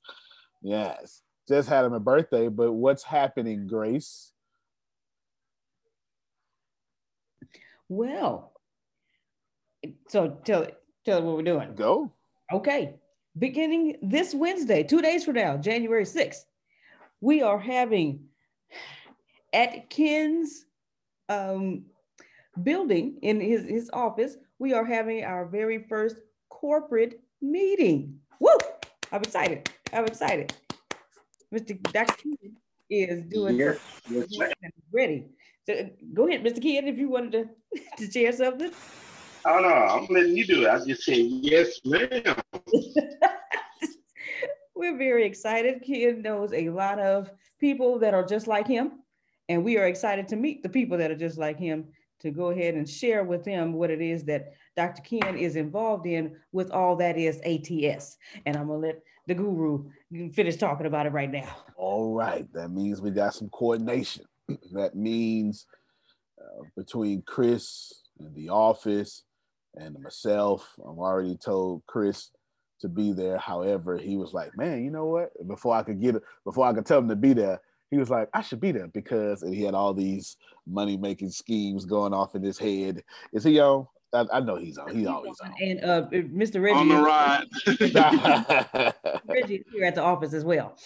yes. 0.62 1.22
Just 1.48 1.68
had 1.68 1.86
him 1.86 1.94
a 1.94 2.00
birthday, 2.00 2.48
but 2.48 2.72
what's 2.72 3.04
happening, 3.04 3.68
Grace? 3.68 4.31
Well, 7.92 8.54
so 10.08 10.38
tell 10.46 10.66
tell 11.04 11.22
what 11.24 11.36
we're 11.36 11.42
doing. 11.44 11.76
Go. 11.76 12.14
Okay. 12.50 12.96
Beginning 13.38 13.98
this 14.02 14.34
Wednesday, 14.34 14.82
two 14.82 15.02
days 15.02 15.26
from 15.26 15.34
now, 15.36 15.58
January 15.58 16.06
6th, 16.06 16.46
we 17.20 17.42
are 17.42 17.60
having 17.60 18.28
at 19.52 19.90
Ken's 19.90 20.64
um, 21.28 21.84
building 22.64 23.18
in 23.24 23.42
his, 23.42 23.66
his 23.66 23.90
office, 23.92 24.38
we 24.58 24.72
are 24.74 24.86
having 24.86 25.26
our 25.26 25.46
very 25.46 25.84
first 25.84 26.16
corporate 26.48 27.20
meeting. 27.42 28.18
Woo! 28.40 28.52
I'm 29.12 29.22
excited. 29.22 29.70
I'm 29.92 30.06
excited. 30.06 30.54
Mr. 31.54 31.82
Dr. 31.92 32.16
Ken 32.24 32.56
is 32.90 33.24
doing 33.24 33.58
Yes, 33.58 33.80
yes, 34.10 34.38
ma'am. 34.38 34.52
ready. 34.94 35.26
So 35.72 35.90
go 36.14 36.28
ahead, 36.28 36.44
Mr. 36.44 36.62
Ken, 36.62 36.88
if 36.88 36.98
you 36.98 37.10
wanted 37.10 37.32
to, 37.32 37.80
to 37.98 38.12
share 38.12 38.32
something. 38.32 38.72
Oh 39.46 39.60
no, 39.60 39.70
I'm 39.70 40.08
letting 40.10 40.36
you 40.36 40.46
do 40.46 40.64
it. 40.64 40.70
I 40.70 40.84
just 40.86 41.04
say 41.04 41.22
yes, 41.22 41.80
ma'am. 41.86 42.36
We're 44.76 44.98
very 44.98 45.26
excited. 45.26 45.84
Ken 45.86 46.22
knows 46.22 46.54
a 46.54 46.70
lot 46.70 47.00
of 47.00 47.32
people 47.60 48.00
that 48.00 48.14
are 48.14 48.26
just 48.26 48.48
like 48.48 48.68
him, 48.68 49.04
and 49.50 49.64
we 49.64 49.78
are 49.78 49.88
excited 49.88 50.28
to 50.30 50.36
meet 50.36 50.64
the 50.64 50.70
people 50.70 50.98
that 50.98 51.12
are 51.12 51.16
just 51.16 51.38
like 51.38 51.58
him 51.58 51.86
to 52.20 52.32
go 52.32 52.50
ahead 52.50 52.76
and 52.76 52.88
share 52.88 53.24
with 53.24 53.44
them 53.44 53.74
what 53.74 53.90
it 53.90 54.02
is 54.02 54.24
that 54.26 54.54
Dr. 54.78 55.02
Ken 55.02 55.38
is 55.38 55.56
involved 55.56 56.06
in 56.06 56.36
with 56.52 56.70
all 56.72 56.96
that 56.98 57.18
is 57.18 57.42
ATS. 57.46 58.18
And 58.46 58.56
I'm 58.56 58.68
gonna 58.68 58.80
let 58.80 59.02
the 59.28 59.34
guru 59.34 59.90
finish 60.34 60.58
talking 60.58 60.86
about 60.86 61.08
it 61.08 61.14
right 61.14 61.32
now. 61.32 61.56
All 61.76 62.14
right. 62.14 62.52
That 62.54 62.70
means 62.70 63.02
we 63.02 63.12
got 63.12 63.34
some 63.34 63.50
coordination. 63.50 64.26
that 64.74 64.96
means 64.96 65.66
uh, 66.40 66.64
between 66.76 67.22
Chris 67.24 68.02
and 68.20 68.36
the 68.36 68.50
office 68.50 69.24
and 69.76 69.98
myself, 70.02 70.76
I'm 70.86 71.00
already 71.00 71.38
told 71.38 71.84
Chris 71.88 72.32
to 72.82 72.90
be 72.90 73.14
there. 73.14 73.38
However, 73.38 73.98
he 73.98 74.18
was 74.18 74.34
like, 74.34 74.58
man, 74.58 74.84
you 74.84 74.92
know 74.92 75.06
what? 75.06 75.32
Before 75.48 75.76
I 75.76 75.84
could 75.84 76.02
get 76.02 76.16
it, 76.16 76.24
before 76.44 76.66
I 76.66 76.74
could 76.74 76.86
tell 76.86 77.00
him 77.00 77.10
to 77.10 77.16
be 77.16 77.34
there, 77.34 77.62
he 77.90 77.98
was 77.98 78.10
like, 78.10 78.30
I 78.34 78.42
should 78.42 78.60
be 78.62 78.72
there 78.72 78.88
because 78.88 79.44
and 79.44 79.54
he 79.54 79.64
had 79.64 79.76
all 79.76 79.94
these 79.94 80.38
money 80.66 80.98
making 80.98 81.30
schemes 81.30 81.86
going 81.86 82.14
off 82.14 82.36
in 82.36 82.42
his 82.42 82.58
head. 82.58 83.04
Is 83.34 83.44
he 83.44 83.60
on? 83.60 83.88
I, 84.14 84.26
I 84.34 84.40
know 84.42 84.56
he's 84.56 84.78
on. 84.78 84.96
He's 84.96 85.08
always 85.08 85.40
on. 85.40 85.54
And 85.62 85.84
uh, 85.84 86.08
Mr. 86.12 86.62
Reggie 86.62 86.78
On 86.78 86.88
the 86.90 87.02
ride. 87.02 87.46
Reggie 89.26 89.56
is 89.56 89.66
here 89.72 89.86
at 89.86 89.96
the 89.96 90.02
office 90.02 90.34
as 90.34 90.44
well. 90.44 90.78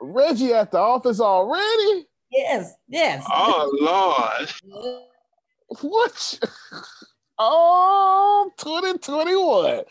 Reggie 0.00 0.52
at 0.52 0.70
the 0.70 0.78
office 0.78 1.20
already? 1.20 2.06
Yes, 2.34 2.74
yes. 2.88 3.24
oh 3.30 3.70
Lord. 3.80 5.00
What? 5.80 6.38
Um, 6.72 6.88
oh, 7.38 8.50
2021. 8.58 9.82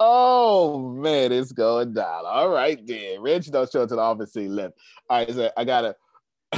Oh 0.00 0.90
man, 0.90 1.32
it's 1.32 1.52
going 1.52 1.92
down. 1.92 2.24
All 2.24 2.50
right, 2.50 2.78
then. 2.86 3.20
Rich 3.20 3.50
don't 3.50 3.70
show 3.70 3.82
up 3.82 3.88
to 3.88 3.96
the 3.96 4.00
office 4.00 4.32
till 4.32 4.44
11. 4.44 4.72
All 5.10 5.18
right, 5.18 5.34
so 5.34 5.50
I 5.56 5.64
gotta. 5.64 5.96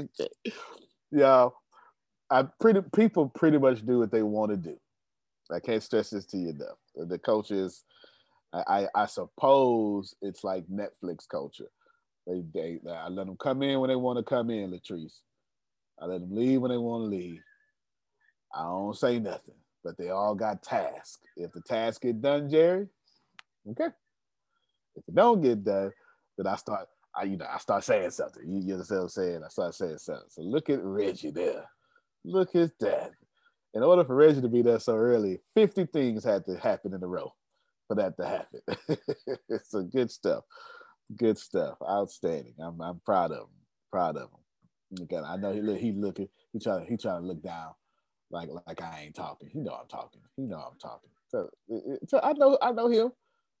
okay. 0.00 0.28
Yeah, 1.10 1.48
I 2.30 2.44
pretty 2.60 2.82
people 2.94 3.28
pretty 3.28 3.58
much 3.58 3.84
do 3.84 3.98
what 3.98 4.12
they 4.12 4.22
want 4.22 4.52
to 4.52 4.56
do. 4.56 4.76
I 5.52 5.60
can't 5.60 5.82
stress 5.82 6.10
this 6.10 6.24
to 6.26 6.38
you 6.38 6.50
enough. 6.50 6.78
The 6.96 7.18
coaches, 7.18 7.84
I, 8.52 8.62
I, 8.94 9.02
I 9.02 9.06
suppose 9.06 10.14
it's 10.22 10.42
like 10.42 10.64
Netflix 10.66 11.28
culture. 11.28 11.68
They, 12.26 12.42
they, 12.54 12.80
I 12.90 13.08
let 13.08 13.26
them 13.26 13.36
come 13.36 13.62
in 13.62 13.80
when 13.80 13.88
they 13.90 13.96
want 13.96 14.18
to 14.18 14.22
come 14.24 14.50
in, 14.50 14.70
Latrice. 14.70 15.20
I 16.00 16.06
let 16.06 16.20
them 16.20 16.34
leave 16.34 16.60
when 16.60 16.70
they 16.70 16.78
want 16.78 17.04
to 17.04 17.16
leave. 17.16 17.40
I 18.54 18.62
don't 18.62 18.96
say 18.96 19.18
nothing, 19.18 19.54
but 19.82 19.96
they 19.98 20.10
all 20.10 20.34
got 20.34 20.62
tasks. 20.62 21.18
If 21.36 21.52
the 21.52 21.60
task 21.60 22.02
get 22.02 22.22
done, 22.22 22.48
Jerry, 22.48 22.88
okay. 23.70 23.88
If 24.96 25.04
it 25.08 25.14
don't 25.14 25.42
get 25.42 25.64
done, 25.64 25.90
then 26.38 26.46
I 26.46 26.56
start, 26.56 26.86
I 27.14 27.24
you 27.24 27.36
know, 27.36 27.46
I 27.52 27.58
start 27.58 27.84
saying 27.84 28.10
something. 28.10 28.42
You, 28.46 28.60
you 28.60 28.74
understand 28.74 29.00
what 29.00 29.04
I'm 29.04 29.08
saying? 29.10 29.40
I 29.44 29.48
start 29.48 29.74
saying 29.74 29.98
something. 29.98 30.26
So 30.28 30.42
look 30.42 30.70
at 30.70 30.82
Reggie 30.82 31.30
there. 31.30 31.64
Look 32.24 32.54
at 32.54 32.70
that. 32.80 33.12
In 33.74 33.82
order 33.82 34.04
for 34.04 34.14
Reggie 34.14 34.40
to 34.40 34.48
be 34.48 34.62
there 34.62 34.78
so 34.78 34.94
early, 34.96 35.40
50 35.56 35.86
things 35.86 36.24
had 36.24 36.44
to 36.46 36.56
happen 36.56 36.94
in 36.94 37.02
a 37.02 37.06
row 37.06 37.32
for 37.88 37.96
that 37.96 38.16
to 38.16 38.26
happen. 38.26 38.60
It's 39.48 39.70
so 39.72 39.82
good 39.82 40.10
stuff. 40.10 40.44
Good 41.16 41.38
stuff. 41.38 41.76
Outstanding. 41.82 42.54
I'm 42.58 42.80
I'm 42.80 43.00
proud 43.04 43.32
of 43.32 43.40
him. 43.40 43.48
Proud 43.90 44.16
of 44.16 44.30
him. 44.30 45.02
Again, 45.02 45.24
I 45.26 45.36
know 45.36 45.52
he 45.52 45.60
look 45.60 45.78
he 45.78 45.92
looking, 45.92 46.28
he 46.52 46.58
trying 46.58 46.86
he 46.86 46.96
trying 46.96 47.22
to 47.22 47.26
look 47.26 47.42
down 47.42 47.72
like 48.30 48.48
like 48.66 48.82
I 48.82 49.02
ain't 49.04 49.14
talking. 49.14 49.48
He 49.52 49.60
know 49.60 49.74
I'm 49.74 49.88
talking. 49.88 50.20
He 50.36 50.42
know 50.42 50.56
I'm 50.56 50.78
talking. 50.78 51.10
So, 51.28 51.50
so 52.08 52.20
I 52.22 52.32
know 52.32 52.58
I 52.62 52.72
know 52.72 52.88
him. 52.88 53.12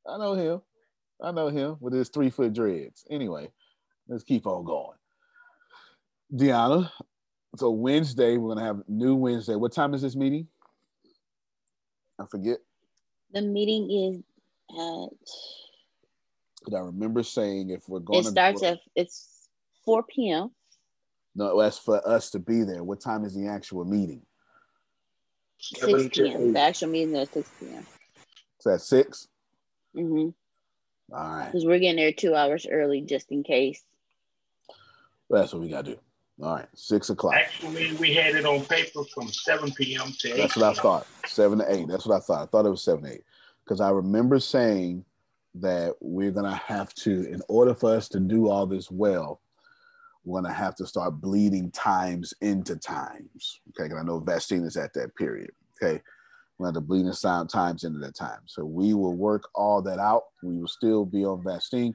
I 0.08 0.16
know 0.18 0.34
him. 0.34 0.62
I 1.22 1.30
know 1.32 1.48
him 1.48 1.76
with 1.80 1.92
his 1.92 2.08
three 2.08 2.30
foot 2.30 2.52
dreads. 2.52 3.04
Anyway, 3.10 3.50
let's 4.08 4.24
keep 4.24 4.46
on 4.46 4.64
going. 4.64 4.98
Deanna, 6.32 6.90
so 7.56 7.70
Wednesday 7.70 8.36
we're 8.36 8.54
gonna 8.54 8.66
have 8.66 8.82
new 8.88 9.14
Wednesday. 9.14 9.54
What 9.54 9.72
time 9.72 9.94
is 9.94 10.02
this 10.02 10.16
meeting? 10.16 10.48
I 12.18 12.26
forget. 12.26 12.58
The 13.32 13.42
meeting 13.42 13.90
is 13.90 14.22
at. 14.78 15.63
Because 16.64 16.78
I 16.78 16.82
remember 16.82 17.22
saying 17.22 17.70
if 17.70 17.88
we're 17.88 17.98
going, 17.98 18.20
it 18.20 18.30
starts 18.30 18.62
at 18.62 18.80
it's 18.96 19.48
four 19.84 20.02
p.m. 20.02 20.50
No, 21.34 21.60
that's 21.60 21.78
for 21.78 22.06
us 22.08 22.30
to 22.30 22.38
be 22.38 22.62
there. 22.62 22.82
What 22.82 23.00
time 23.00 23.24
is 23.24 23.34
the 23.34 23.48
actual 23.48 23.84
meeting? 23.84 24.22
6 25.58 26.08
p.m. 26.08 26.52
The 26.52 26.60
actual 26.60 26.88
meeting 26.88 27.16
is 27.16 27.28
6 27.30 27.50
p.m. 27.58 27.86
So 28.60 28.74
at 28.74 28.80
6? 28.80 29.28
Mm-hmm. 29.96 31.14
All 31.14 31.36
right. 31.36 31.46
Because 31.46 31.64
we're 31.64 31.80
getting 31.80 31.96
there 31.96 32.12
two 32.12 32.34
hours 32.34 32.66
early 32.70 33.00
just 33.00 33.32
in 33.32 33.42
case. 33.42 33.82
Well, 35.28 35.42
that's 35.42 35.52
what 35.52 35.62
we 35.62 35.68
got 35.68 35.86
to 35.86 35.92
do. 35.92 36.00
All 36.42 36.54
right. 36.54 36.68
6 36.74 37.10
o'clock. 37.10 37.34
Actually, 37.34 37.94
we 37.96 38.14
had 38.14 38.36
it 38.36 38.44
on 38.44 38.64
paper 38.64 39.02
from 39.12 39.28
7 39.28 39.72
p.m. 39.72 40.12
to 40.20 40.34
8 40.34 40.36
That's 40.36 40.56
what 40.56 40.78
I 40.78 40.80
thought. 40.80 41.06
7 41.26 41.58
to 41.58 41.74
8. 41.74 41.88
That's 41.88 42.06
what 42.06 42.16
I 42.16 42.20
thought. 42.20 42.42
I 42.42 42.46
thought 42.46 42.66
it 42.66 42.70
was 42.70 42.84
7 42.84 43.02
to 43.02 43.12
8. 43.12 43.24
Because 43.64 43.80
I 43.80 43.90
remember 43.90 44.38
saying 44.38 45.04
that 45.54 45.94
we're 46.00 46.32
going 46.32 46.50
to 46.50 46.56
have 46.56 46.92
to, 46.94 47.28
in 47.30 47.40
order 47.48 47.74
for 47.74 47.94
us 47.94 48.08
to 48.10 48.20
do 48.20 48.48
all 48.48 48.66
this 48.66 48.90
well, 48.90 49.40
we're 50.24 50.40
going 50.40 50.52
to 50.52 50.58
have 50.58 50.74
to 50.76 50.86
start 50.86 51.20
bleeding 51.20 51.70
times 51.70 52.32
into 52.40 52.76
times. 52.76 53.60
Okay. 53.70 53.90
And 53.90 53.98
I 53.98 54.02
know 54.02 54.20
Vastine 54.20 54.64
is 54.64 54.76
at 54.76 54.94
that 54.94 55.14
period. 55.16 55.50
Okay. 55.82 56.00
We're 56.58 56.66
going 56.66 56.74
to 56.74 56.80
bleed 56.80 57.12
sound 57.14 57.50
times 57.50 57.84
into 57.84 57.98
that 57.98 58.14
time. 58.14 58.40
So 58.46 58.64
we 58.64 58.94
will 58.94 59.16
work 59.16 59.48
all 59.54 59.82
that 59.82 59.98
out. 59.98 60.22
We 60.42 60.58
will 60.58 60.68
still 60.68 61.04
be 61.04 61.24
on 61.24 61.42
Vastine. 61.42 61.94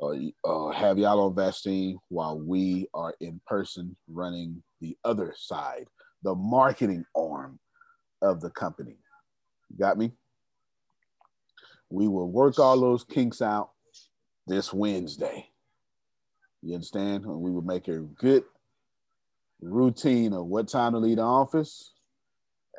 Uh, 0.00 0.14
uh, 0.44 0.70
have 0.70 0.98
y'all 0.98 1.20
on 1.20 1.34
Vastine 1.34 1.96
while 2.08 2.38
we 2.38 2.88
are 2.92 3.14
in 3.20 3.40
person 3.46 3.96
running 4.08 4.62
the 4.80 4.96
other 5.04 5.34
side, 5.36 5.86
the 6.22 6.34
marketing 6.34 7.04
arm 7.16 7.58
of 8.20 8.40
the 8.40 8.50
company. 8.50 8.96
You 9.70 9.78
Got 9.78 9.98
me? 9.98 10.12
We 11.92 12.08
will 12.08 12.30
work 12.30 12.58
all 12.58 12.80
those 12.80 13.04
kinks 13.04 13.42
out 13.42 13.70
this 14.46 14.72
Wednesday. 14.72 15.50
You 16.62 16.74
understand? 16.74 17.24
And 17.24 17.40
we 17.40 17.50
will 17.50 17.60
make 17.60 17.86
a 17.88 17.98
good 17.98 18.44
routine 19.60 20.32
of 20.32 20.46
what 20.46 20.68
time 20.68 20.92
to 20.92 20.98
leave 20.98 21.18
the 21.18 21.22
office 21.22 21.92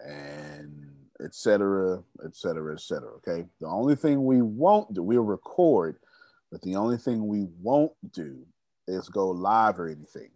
and 0.04 0.90
et 1.24 1.36
cetera, 1.36 2.02
et 2.26 2.36
cetera, 2.36 2.74
et 2.74 2.82
cetera. 2.82 3.12
Okay. 3.18 3.46
The 3.62 3.68
only 3.68 3.96
thing 3.96 4.26
we 4.26 4.42
won't 4.42 4.96
do, 4.96 5.04
we'll 5.04 5.22
record, 5.22 5.98
but 6.52 6.64
the 6.64 6.76
only 6.76 6.98
thing 6.98 7.28
we 7.28 7.46
won't 7.62 7.94
do 8.14 8.40
is 8.88 9.10
go 9.10 9.30
live 9.30 9.80
or 9.80 9.88
anything. 9.88 10.32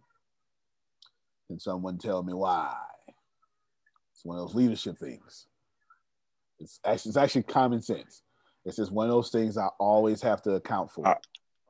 Can 1.48 1.58
someone 1.58 1.98
tell 1.98 2.22
me 2.22 2.32
why? 2.32 2.76
It's 4.12 4.24
one 4.24 4.38
of 4.38 4.46
those 4.46 4.54
leadership 4.54 4.98
things. 4.98 5.48
It's 6.60 6.78
actually, 6.84 7.08
it's 7.08 7.16
actually 7.16 7.42
common 7.42 7.82
sense. 7.82 8.22
It's 8.68 8.76
just 8.76 8.92
one 8.92 9.06
of 9.06 9.12
those 9.12 9.30
things 9.30 9.56
I 9.56 9.68
always 9.80 10.20
have 10.20 10.42
to 10.42 10.52
account 10.52 10.90
for. 10.90 11.08
I 11.08 11.16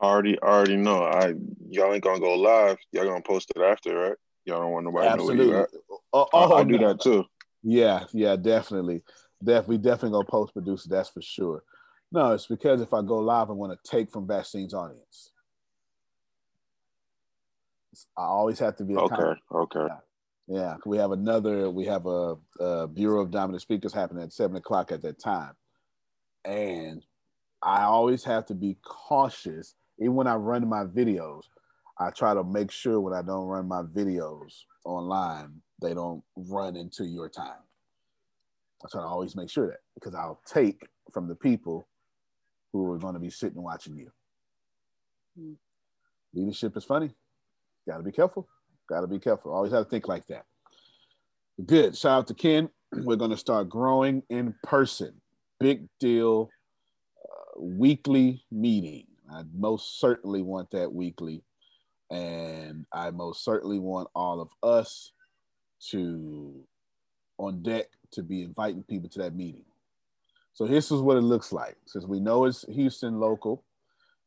already 0.03 0.37
already 0.41 0.75
know. 0.75 1.05
I 1.05 1.35
y'all 1.71 1.95
ain't 1.95 2.03
gonna 2.03 2.19
go 2.19 2.35
live. 2.35 2.77
Y'all 2.91 3.05
gonna 3.05 3.23
post 3.23 3.53
it 3.55 3.63
after, 3.63 3.97
right? 3.97 4.17
Y'all 4.45 4.61
don't 4.61 4.73
want 4.73 4.85
nobody 4.85 5.09
to 5.09 5.17
know 5.17 5.25
where 5.25 5.37
you. 5.37 5.67
Oh, 6.13 6.23
I, 6.23 6.27
oh, 6.33 6.55
I 6.55 6.61
oh, 6.61 6.65
do 6.65 6.79
that 6.79 7.01
too. 7.01 7.25
Yeah, 7.63 8.05
yeah, 8.13 8.35
definitely. 8.35 9.05
Def, 9.43 9.69
we 9.69 9.79
definitely 9.79 10.11
gonna 10.11 10.25
post 10.25 10.53
produce 10.53 10.85
that's 10.85 11.09
for 11.09 11.23
sure. 11.23 11.63
No, 12.11 12.33
it's 12.33 12.47
because 12.47 12.81
if 12.81 12.93
I 12.93 13.03
go 13.03 13.19
live, 13.19 13.49
I 13.49 13.53
want 13.53 13.73
to 13.73 13.91
take 13.91 14.11
from 14.11 14.27
Vastine's 14.27 14.75
audience. 14.75 15.31
I 18.17 18.23
always 18.23 18.59
have 18.59 18.75
to 18.77 18.85
be 18.85 18.97
Okay, 18.97 19.41
okay. 19.55 19.87
Yeah, 20.49 20.77
we 20.85 20.99
have 20.99 21.13
another. 21.13 21.71
We 21.71 21.85
have 21.85 22.07
a, 22.07 22.37
a 22.59 22.89
Bureau 22.89 23.21
of 23.21 23.31
Dominant 23.31 23.63
Speakers 23.63 23.95
happening 23.95 24.25
at 24.25 24.33
seven 24.33 24.57
o'clock 24.57 24.91
at 24.91 25.03
that 25.03 25.21
time, 25.23 25.53
and 26.45 27.05
I 27.63 27.83
always 27.83 28.25
have 28.25 28.47
to 28.47 28.55
be 28.55 28.77
cautious. 28.83 29.75
Even 29.99 30.15
when 30.15 30.27
I 30.27 30.35
run 30.35 30.69
my 30.69 30.85
videos, 30.85 31.43
I 31.99 32.11
try 32.11 32.35
to 32.35 32.45
make 32.45 32.71
sure 32.71 33.01
when 33.01 33.15
I 33.15 33.23
don't 33.23 33.47
run 33.47 33.67
my 33.67 33.83
videos 33.83 34.63
online, 34.85 35.61
they 35.83 35.95
don't 35.95 36.23
run 36.37 36.77
into 36.77 37.05
your 37.05 37.29
time. 37.29 37.63
I 38.85 38.89
try 38.91 39.03
to 39.03 39.07
always 39.07 39.35
make 39.35 39.51
sure 39.51 39.67
that 39.67 39.79
because 39.95 40.15
I'll 40.15 40.41
take 40.47 40.87
from 41.13 41.27
the 41.27 41.35
people 41.35 41.89
who 42.73 42.93
are 42.93 42.99
going 42.99 43.15
to 43.15 43.21
be 43.21 43.31
sitting 43.31 43.61
watching 43.61 43.97
you. 43.97 44.13
Mm. 45.41 45.57
Leadership 46.35 46.77
is 46.77 46.85
funny. 46.85 47.11
Got 47.89 47.97
to 47.97 48.03
be 48.03 48.13
careful. 48.13 48.47
Got 48.89 49.01
to 49.01 49.07
be 49.07 49.19
careful. 49.19 49.53
Always 49.53 49.73
have 49.73 49.85
to 49.85 49.91
think 49.91 50.07
like 50.07 50.27
that. 50.29 50.45
Good. 51.65 51.97
Shout 51.97 52.19
out 52.19 52.27
to 52.29 52.35
Ken. 52.35 52.69
We're 52.93 53.17
going 53.17 53.31
to 53.31 53.37
start 53.37 53.69
growing 53.69 54.23
in 54.29 54.55
person. 54.63 55.21
Big 55.61 55.89
deal. 55.99 56.51
Uh, 57.25 57.61
weekly 57.61 58.45
meeting. 58.51 59.07
I 59.31 59.43
most 59.57 60.01
certainly 60.01 60.43
want 60.43 60.71
that 60.71 60.93
weekly. 60.93 61.43
And 62.11 62.87
I 62.93 63.11
most 63.11 63.45
certainly 63.45 63.79
want 63.79 64.09
all 64.15 64.41
of 64.41 64.49
us 64.63 65.13
to 65.91 66.55
on 67.39 67.63
deck 67.63 67.87
to 68.13 68.23
be 68.23 68.43
inviting 68.43 68.83
people 68.83 69.09
to 69.11 69.19
that 69.21 69.35
meeting. 69.35 69.65
So 70.55 70.67
this 70.67 70.91
is 70.91 71.01
what 71.01 71.17
it 71.17 71.23
looks 71.23 71.53
like. 71.53 71.77
Since 71.87 72.07
we 72.07 72.19
know 72.19 72.47
it's 72.47 72.65
Houston 72.69 73.21
local, 73.21 73.65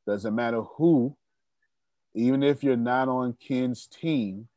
doesn't 0.08 0.34
matter 0.34 0.62
who, 0.62 1.16
even 2.14 2.44
if 2.44 2.64
you're 2.64 2.78
not 2.78 3.10
on 3.10 3.36
Ken's 3.46 3.88
team, 3.88 4.48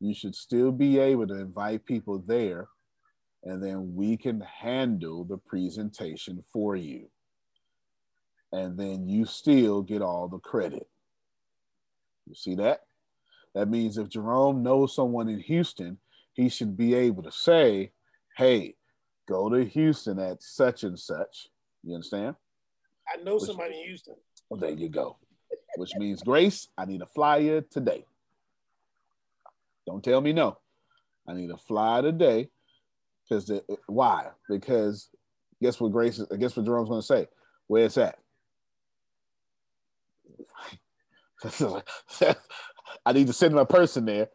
you 0.00 0.14
should 0.14 0.34
still 0.34 0.70
be 0.70 0.98
able 0.98 1.26
to 1.26 1.34
invite 1.34 1.86
people 1.86 2.18
there, 2.18 2.68
and 3.44 3.62
then 3.62 3.94
we 3.94 4.16
can 4.16 4.40
handle 4.40 5.24
the 5.24 5.36
presentation 5.36 6.42
for 6.52 6.74
you. 6.74 7.08
And 8.52 8.78
then 8.78 9.08
you 9.08 9.26
still 9.26 9.82
get 9.82 10.00
all 10.00 10.28
the 10.28 10.38
credit. 10.38 10.88
You 12.26 12.34
see 12.34 12.54
that? 12.56 12.80
That 13.54 13.68
means 13.68 13.98
if 13.98 14.08
Jerome 14.08 14.62
knows 14.62 14.94
someone 14.94 15.28
in 15.28 15.40
Houston, 15.40 15.98
he 16.32 16.48
should 16.48 16.76
be 16.76 16.94
able 16.94 17.22
to 17.24 17.32
say, 17.32 17.92
hey, 18.36 18.76
go 19.28 19.48
to 19.48 19.64
Houston 19.64 20.18
at 20.18 20.42
such 20.42 20.82
and 20.82 20.98
such. 20.98 21.48
You 21.82 21.94
understand? 21.94 22.36
I 23.06 23.22
know 23.22 23.38
somebody 23.38 23.78
in 23.78 23.86
Houston. 23.86 24.14
Well, 24.48 24.58
there 24.58 24.70
you 24.70 24.88
go. 24.88 25.18
Which 25.76 25.94
means, 25.96 26.22
Grace, 26.22 26.68
I 26.78 26.86
need 26.86 27.02
a 27.02 27.06
flyer 27.06 27.60
today. 27.60 28.06
Don't 29.86 30.02
tell 30.02 30.20
me 30.20 30.32
no. 30.32 30.58
I 31.28 31.34
need 31.34 31.50
a 31.50 31.58
flyer 31.58 32.02
today. 32.02 32.48
Because 33.28 33.50
why? 33.86 34.28
Because 34.48 35.08
guess 35.62 35.80
what 35.80 35.92
Grace 35.92 36.18
is, 36.18 36.26
guess 36.38 36.56
what 36.56 36.66
Jerome's 36.66 36.88
gonna 36.88 37.02
say? 37.02 37.26
Where 37.66 37.86
it's 37.86 37.98
at. 37.98 38.18
I 43.06 43.12
need 43.12 43.26
to 43.26 43.32
send 43.32 43.54
my 43.54 43.64
person 43.64 44.04
there. 44.04 44.28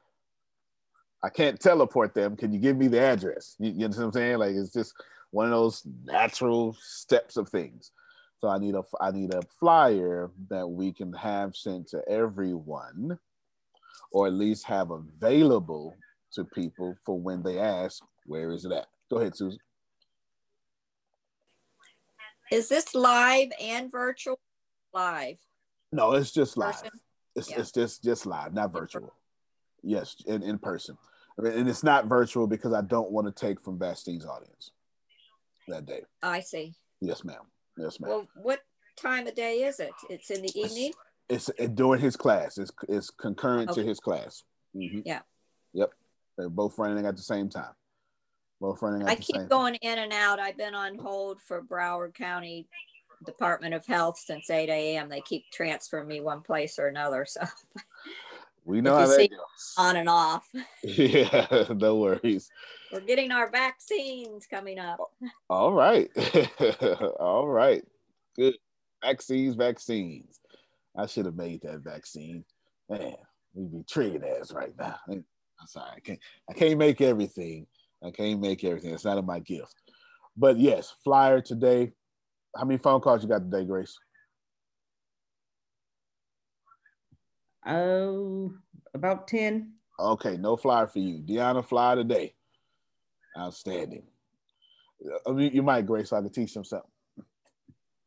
I 1.23 1.29
can't 1.29 1.59
teleport 1.59 2.13
them. 2.13 2.35
Can 2.35 2.53
you 2.53 2.59
give 2.59 2.77
me 2.77 2.87
the 2.87 3.01
address? 3.01 3.55
You, 3.59 3.71
you 3.71 3.79
know 3.79 3.87
what 3.89 3.97
I'm 3.97 4.11
saying? 4.13 4.37
Like 4.37 4.55
it's 4.55 4.73
just 4.73 4.93
one 5.31 5.45
of 5.45 5.51
those 5.51 5.83
natural 6.05 6.75
steps 6.79 7.37
of 7.37 7.49
things. 7.49 7.91
So 8.39 8.47
I 8.47 8.57
need 8.57 8.75
a 8.75 8.83
I 9.01 9.11
need 9.11 9.33
a 9.33 9.41
flyer 9.59 10.31
that 10.49 10.67
we 10.67 10.93
can 10.93 11.11
have 11.13 11.55
sent 11.55 11.89
to 11.89 12.01
everyone, 12.07 13.19
or 14.11 14.27
at 14.27 14.33
least 14.33 14.65
have 14.65 14.91
available 14.91 15.93
to 16.33 16.45
people 16.45 16.95
for 17.05 17.19
when 17.19 17.43
they 17.43 17.59
ask, 17.59 18.01
where 18.29 18.51
is 18.51 18.63
it 18.63 18.71
at? 18.71 18.85
Go 19.09 19.17
ahead, 19.17 19.35
Susan. 19.35 19.59
Is 22.51 22.69
this 22.69 22.95
live 22.95 23.49
and 23.61 23.91
virtual? 23.91 24.39
Live. 24.93 25.37
No, 25.91 26.13
it's 26.13 26.31
just 26.31 26.57
live. 26.57 26.75
Person? 26.75 26.89
It's 27.35 27.49
Yeah. 27.49 27.59
it's 27.59 27.71
just 27.71 28.03
just 28.03 28.25
live, 28.25 28.53
not 28.53 28.71
virtual. 28.71 29.13
Yes, 29.81 30.15
in, 30.25 30.43
in 30.43 30.59
person. 30.59 30.97
I 31.37 31.41
mean, 31.41 31.53
and 31.53 31.69
it's 31.69 31.83
not 31.83 32.05
virtual 32.05 32.47
because 32.47 32.73
I 32.73 32.81
don't 32.81 33.11
want 33.11 33.27
to 33.27 33.31
take 33.47 33.61
from 33.61 33.77
Bastine's 33.77 34.25
audience 34.25 34.71
that 35.67 35.85
day. 35.85 36.03
I 36.21 36.41
see. 36.41 36.75
Yes, 37.01 37.23
ma'am. 37.23 37.41
Yes, 37.77 37.99
ma'am. 37.99 38.09
Well, 38.09 38.27
what 38.35 38.61
time 38.97 39.25
of 39.27 39.35
day 39.35 39.63
is 39.63 39.79
it? 39.79 39.91
It's 40.09 40.29
in 40.29 40.41
the 40.41 40.59
evening. 40.59 40.91
it's 41.29 41.49
it, 41.57 41.75
during 41.75 42.01
his 42.01 42.15
class. 42.15 42.57
It's 42.57 42.71
it's 42.87 43.09
concurrent 43.09 43.71
to 43.73 43.83
his 43.83 43.99
class. 43.99 44.43
Mhm. 44.75 45.03
Yeah. 45.05 45.21
Yep. 45.73 45.93
They're 46.37 46.49
both 46.49 46.77
running 46.77 47.05
at 47.05 47.15
the 47.15 47.21
same 47.21 47.49
time. 47.49 47.73
Running 48.61 49.07
I 49.07 49.15
keep 49.15 49.47
going 49.47 49.75
in 49.75 49.99
and 49.99 50.11
out. 50.11 50.39
I've 50.39 50.57
been 50.57 50.75
on 50.75 50.97
hold 50.97 51.41
for 51.41 51.61
Broward 51.61 52.13
County 52.13 52.67
Department 53.25 53.73
of 53.73 53.85
Health 53.85 54.19
since 54.19 54.49
8 54.49 54.69
a.m. 54.69 55.09
They 55.09 55.21
keep 55.21 55.45
transferring 55.51 56.07
me 56.07 56.19
one 56.19 56.41
place 56.41 56.77
or 56.77 56.87
another. 56.87 57.25
So 57.25 57.41
We 58.65 58.81
know 58.81 58.95
how 58.95 59.07
that 59.07 59.29
goes. 59.31 59.73
on 59.77 59.95
and 59.95 60.09
off. 60.09 60.47
Yeah, 60.83 61.65
no 61.75 61.97
worries. 61.97 62.49
We're 62.91 62.99
getting 63.01 63.31
our 63.31 63.49
vaccines 63.49 64.45
coming 64.45 64.77
up. 64.77 64.99
All 65.49 65.73
right. 65.73 66.09
All 67.19 67.47
right. 67.47 67.83
Good. 68.35 68.55
Vaccines, 69.03 69.55
vaccines. 69.55 70.39
I 70.97 71.05
should 71.05 71.25
have 71.25 71.35
made 71.35 71.61
that 71.61 71.79
vaccine. 71.79 72.43
Man, 72.89 73.15
we'd 73.53 73.71
be 73.71 73.83
treated 73.83 74.23
as 74.23 74.51
right 74.51 74.73
now. 74.77 74.97
I'm 75.07 75.23
sorry. 75.67 75.91
I 75.95 75.99
can't 75.99 76.19
I 76.49 76.53
can't 76.53 76.77
make 76.77 77.01
everything. 77.01 77.67
I 78.03 78.11
can't 78.11 78.39
make 78.39 78.63
everything. 78.63 78.93
It's 78.93 79.05
not 79.05 79.17
in 79.17 79.25
my 79.25 79.39
gift. 79.39 79.75
But 80.37 80.57
yes, 80.57 80.93
flyer 81.03 81.41
today. 81.41 81.91
How 82.55 82.65
many 82.65 82.77
phone 82.77 83.01
calls 83.01 83.21
you 83.21 83.29
got 83.29 83.49
today, 83.51 83.65
Grace? 83.65 83.97
Oh, 87.65 88.53
about 88.93 89.27
10. 89.27 89.73
Okay, 89.99 90.37
no 90.37 90.55
flyer 90.55 90.87
for 90.87 90.99
you. 90.99 91.19
Deanna, 91.19 91.63
flyer 91.63 91.97
today. 91.97 92.33
Outstanding. 93.37 94.03
Uh, 95.05 95.29
I 95.29 95.33
mean, 95.33 95.53
you 95.53 95.61
might, 95.61 95.85
Grace, 95.85 96.09
so 96.09 96.17
I 96.17 96.21
can 96.21 96.31
teach 96.31 96.53
them 96.53 96.63
something. 96.63 96.89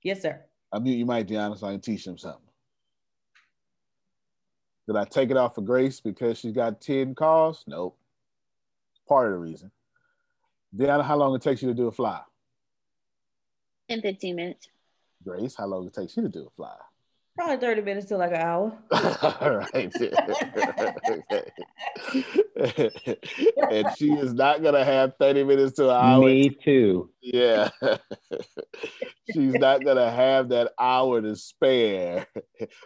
Yes, 0.02 0.22
sir. 0.22 0.40
I 0.72 0.78
mean, 0.78 0.98
you 0.98 1.06
might, 1.06 1.28
Deanna, 1.28 1.56
so 1.58 1.66
I 1.66 1.72
can 1.72 1.80
teach 1.80 2.04
them 2.04 2.18
something. 2.18 2.40
Did 4.86 4.96
I 4.96 5.04
take 5.04 5.30
it 5.30 5.36
off 5.36 5.54
for 5.54 5.60
Grace 5.60 6.00
because 6.00 6.38
she's 6.38 6.52
got 6.52 6.80
10 6.80 7.14
calls? 7.14 7.62
Nope. 7.66 7.96
Part 9.06 9.26
of 9.26 9.32
the 9.34 9.38
reason. 9.38 9.70
Deanna, 10.74 11.04
how 11.04 11.16
long 11.16 11.34
it 11.34 11.42
takes 11.42 11.60
you 11.62 11.68
to 11.68 11.74
do 11.74 11.88
a 11.88 11.92
fly? 11.92 12.20
In 13.88 14.00
15 14.00 14.36
minutes. 14.36 14.68
Grace, 15.22 15.54
how 15.54 15.66
long 15.66 15.86
it 15.86 15.92
takes 15.92 16.16
you 16.16 16.22
to 16.22 16.28
do 16.28 16.46
a 16.46 16.50
fly? 16.50 16.74
Probably 17.36 17.56
30 17.56 17.82
minutes 17.82 18.06
to 18.08 18.18
like 18.18 18.32
an 18.32 18.40
hour. 18.40 18.78
All 19.40 19.56
right. 19.74 19.74
and 23.70 23.86
she 23.96 24.12
is 24.12 24.34
not 24.34 24.62
gonna 24.62 24.84
have 24.84 25.14
30 25.18 25.44
minutes 25.44 25.76
to 25.76 25.88
an 25.88 25.96
hour. 25.96 26.26
Me 26.26 26.50
too. 26.50 27.08
Yeah. 27.22 27.70
She's 29.32 29.54
not 29.54 29.82
gonna 29.82 30.10
have 30.10 30.50
that 30.50 30.72
hour 30.78 31.22
to 31.22 31.34
spare. 31.36 32.26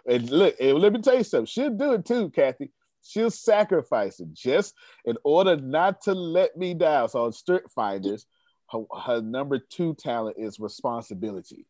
And 0.09 0.31
look, 0.31 0.55
and 0.61 0.79
let 0.79 0.93
me 0.93 1.03
tell 1.03 1.17
you 1.17 1.25
something. 1.25 1.47
She'll 1.47 1.71
do 1.71 1.95
it 1.95 2.05
too, 2.05 2.31
Kathy. 2.31 2.71
She'll 3.07 3.31
sacrifice 3.31 4.21
it 4.21 4.33
just 4.33 4.75
in 5.05 5.17
order 5.25 5.57
not 5.57 6.01
to 6.03 6.13
let 6.13 6.57
me 6.57 6.75
down. 6.75 7.09
So 7.09 7.25
on 7.25 7.33
StrengthsFinders, 7.33 8.27
her, 8.71 8.85
her 9.05 9.23
number 9.23 9.59
two 9.59 9.95
talent 9.95 10.37
is 10.39 10.59
responsibility. 10.59 11.67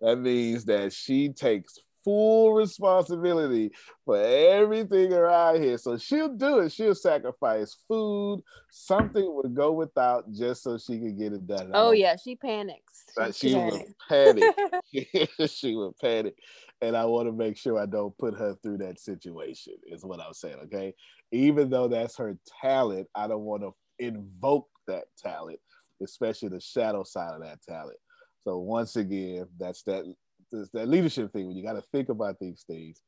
That 0.00 0.16
means 0.16 0.64
that 0.64 0.92
she 0.92 1.28
takes 1.28 1.78
full 2.04 2.52
responsibility 2.52 3.70
for 4.04 4.16
everything 4.16 5.12
around 5.12 5.62
here. 5.62 5.78
So 5.78 5.96
she'll 5.96 6.34
do 6.34 6.60
it. 6.60 6.72
She'll 6.72 6.94
sacrifice 6.94 7.76
food. 7.88 8.42
Something 8.70 9.34
would 9.34 9.54
go 9.54 9.72
without 9.72 10.32
just 10.32 10.62
so 10.62 10.78
she 10.78 10.98
can 10.98 11.16
get 11.16 11.32
it 11.32 11.46
done. 11.46 11.70
Oh 11.74 11.92
yeah, 11.92 12.16
she 12.16 12.36
panics. 12.36 13.04
She 13.34 13.50
she 13.50 13.54
would 13.54 13.94
panic. 14.08 14.54
she 15.48 15.76
would 15.76 15.96
panic. 15.98 16.36
And 16.82 16.96
I 16.96 17.04
want 17.04 17.28
to 17.28 17.32
make 17.32 17.56
sure 17.56 17.78
I 17.78 17.86
don't 17.86 18.16
put 18.16 18.34
her 18.38 18.56
through 18.62 18.78
that 18.78 18.98
situation, 18.98 19.74
is 19.86 20.04
what 20.04 20.20
I'm 20.20 20.32
saying. 20.32 20.56
Okay. 20.64 20.94
Even 21.30 21.68
though 21.68 21.88
that's 21.88 22.16
her 22.16 22.38
talent, 22.60 23.06
I 23.14 23.28
don't 23.28 23.44
want 23.44 23.62
to 23.62 23.74
invoke 23.98 24.68
that 24.86 25.04
talent, 25.18 25.60
especially 26.02 26.48
the 26.48 26.60
shadow 26.60 27.04
side 27.04 27.34
of 27.34 27.42
that 27.42 27.60
talent. 27.62 27.98
So 28.42 28.58
once 28.58 28.96
again, 28.96 29.46
that's 29.58 29.82
that 29.82 30.04
that's 30.50 30.70
that 30.70 30.88
leadership 30.88 31.32
thing 31.32 31.46
when 31.46 31.56
you 31.56 31.62
got 31.64 31.74
to 31.74 31.84
think 31.92 32.08
about 32.08 32.38
these 32.40 32.64
things. 32.66 33.00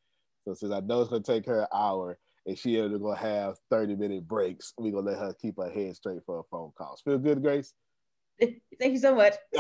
So 0.45 0.55
since 0.55 0.73
I 0.73 0.81
know 0.81 1.01
it's 1.01 1.11
gonna 1.11 1.23
take 1.23 1.47
her 1.47 1.61
an 1.61 1.67
hour 1.73 2.19
and 2.47 2.59
she 2.59 2.81
only 2.81 2.99
gonna 2.99 3.17
have 3.17 3.57
30 3.71 3.97
minute 3.97 4.27
breaks, 4.27 4.73
we're 4.77 4.93
gonna 4.93 5.11
let 5.11 5.19
her 5.19 5.35
keep 5.41 5.57
her 5.59 5.71
head 5.71 5.95
straight 5.97 6.21
for 6.27 6.39
her 6.39 6.43
phone 6.51 6.73
calls. 6.77 7.01
Feel 7.03 7.19
good, 7.19 7.43
Grace? 7.43 7.73
Thank 8.41 8.95
you 8.95 8.99
so 8.99 9.15
much. 9.15 9.35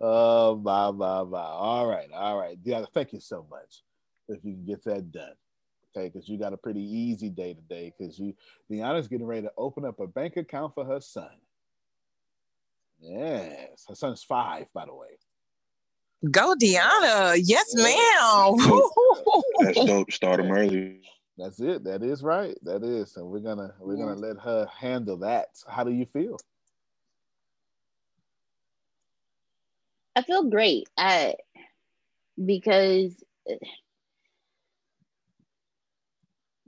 oh 0.00 0.56
my 0.56 0.90
my 0.90 1.24
my. 1.24 1.38
All 1.38 1.86
right, 1.86 2.08
all 2.14 2.38
right. 2.38 2.56
Yeah, 2.62 2.84
thank 2.94 3.12
you 3.12 3.20
so 3.20 3.46
much. 3.50 3.82
If 4.28 4.44
you 4.44 4.54
can 4.54 4.64
get 4.64 4.84
that 4.84 5.12
done. 5.12 5.34
Okay, 5.96 6.08
because 6.08 6.28
you 6.28 6.38
got 6.38 6.52
a 6.52 6.56
pretty 6.56 6.82
easy 6.82 7.28
day 7.28 7.54
today 7.54 7.92
because 7.96 8.18
you 8.18 8.34
Deanna's 8.70 9.08
getting 9.08 9.26
ready 9.26 9.42
to 9.42 9.52
open 9.58 9.84
up 9.84 10.00
a 10.00 10.06
bank 10.06 10.36
account 10.36 10.74
for 10.74 10.84
her 10.84 11.00
son. 11.00 11.30
Yes, 13.00 13.84
her 13.88 13.94
son's 13.94 14.22
five, 14.22 14.66
by 14.74 14.86
the 14.86 14.94
way. 14.94 15.18
Go, 16.30 16.54
Deanna. 16.60 17.40
Yes, 17.42 17.74
ma'am. 17.74 18.56
That's 19.60 19.86
dope. 19.86 20.10
Start 20.10 20.38
them 20.38 20.50
early. 20.50 21.02
That's 21.36 21.60
it. 21.60 21.84
That 21.84 22.02
is 22.02 22.24
right. 22.24 22.56
That 22.62 22.82
is. 22.82 23.12
So 23.12 23.24
we're 23.24 23.38
gonna 23.38 23.72
we're 23.78 23.96
gonna 23.96 24.16
let 24.16 24.38
her 24.38 24.66
handle 24.76 25.18
that. 25.18 25.48
How 25.68 25.84
do 25.84 25.92
you 25.92 26.06
feel? 26.06 26.38
I 30.16 30.22
feel 30.22 30.50
great. 30.50 30.88
I 30.96 31.36
because 32.44 33.12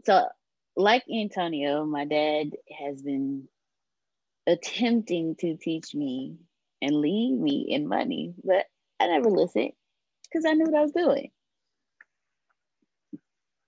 so 0.05 0.29
like 0.77 1.03
Antonio, 1.13 1.85
my 1.85 2.05
dad 2.05 2.51
has 2.79 3.03
been 3.03 3.49
attempting 4.47 5.37
to 5.37 5.57
teach 5.57 5.95
me 5.95 6.37
and 6.83 6.95
lead 6.95 7.33
me 7.33 7.67
in 7.69 7.87
money, 7.87 8.35
but 8.43 8.67
I 8.99 9.07
never 9.07 9.29
listened 9.29 9.73
because 10.25 10.45
I 10.45 10.53
knew 10.53 10.65
what 10.65 10.79
I 10.79 10.83
was 10.83 10.93
doing. 10.93 11.31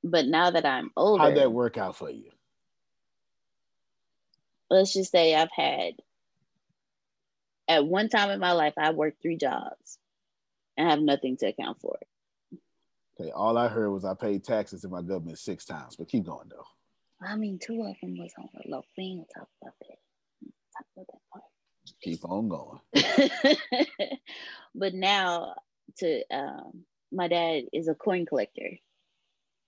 But 0.05 0.27
now 0.27 0.51
that 0.51 0.67
I'm 0.67 0.91
older, 0.97 1.23
How'd 1.23 1.37
that 1.37 1.53
work 1.53 1.79
out 1.79 1.97
for 1.97 2.11
you? 2.11 2.31
let's 4.71 4.93
just 4.93 5.13
say 5.13 5.35
I've 5.35 5.51
had 5.55 5.95
at 7.69 7.87
one 7.87 8.09
time 8.09 8.31
in 8.31 8.41
my 8.41 8.53
life 8.53 8.75
I 8.79 8.91
worked 8.91 9.21
three 9.23 9.37
jobs 9.37 9.99
and 10.77 10.89
have 10.89 11.01
nothing 11.01 11.37
to 11.39 11.47
account 11.47 11.79
for 11.81 11.99
it. 12.01 12.59
Okay, 13.21 13.31
all 13.31 13.59
I 13.59 13.69
heard 13.69 13.91
was 13.91 14.05
I 14.05 14.15
paid 14.15 14.43
taxes 14.43 14.81
to 14.83 14.89
my 14.89 15.03
government 15.03 15.39
six 15.39 15.65
times, 15.65 15.97
but 15.97 16.09
keep 16.09 16.25
going 16.25 16.49
though. 16.49 16.65
I 17.25 17.37
mean, 17.37 17.59
two 17.59 17.83
of 17.83 17.95
them 18.01 18.19
was 18.19 18.33
on 18.39 18.49
the 18.55 18.63
low. 18.71 18.83
We 18.97 19.05
ain't 19.05 19.19
gonna 19.19 19.27
talk 19.37 19.49
about 19.61 19.75
that. 19.81 19.99
Talk 20.77 20.87
about 20.97 21.07
that 21.07 21.21
part. 21.33 21.45
Keep 22.03 22.25
on 22.25 22.49
going. 22.49 22.81
but 24.75 24.95
now 24.95 25.55
to 25.99 26.23
um 26.31 26.85
my 27.13 27.29
dad 27.29 27.65
is 27.73 27.89
a 27.89 27.95
coin 27.95 28.27
collector. 28.27 28.71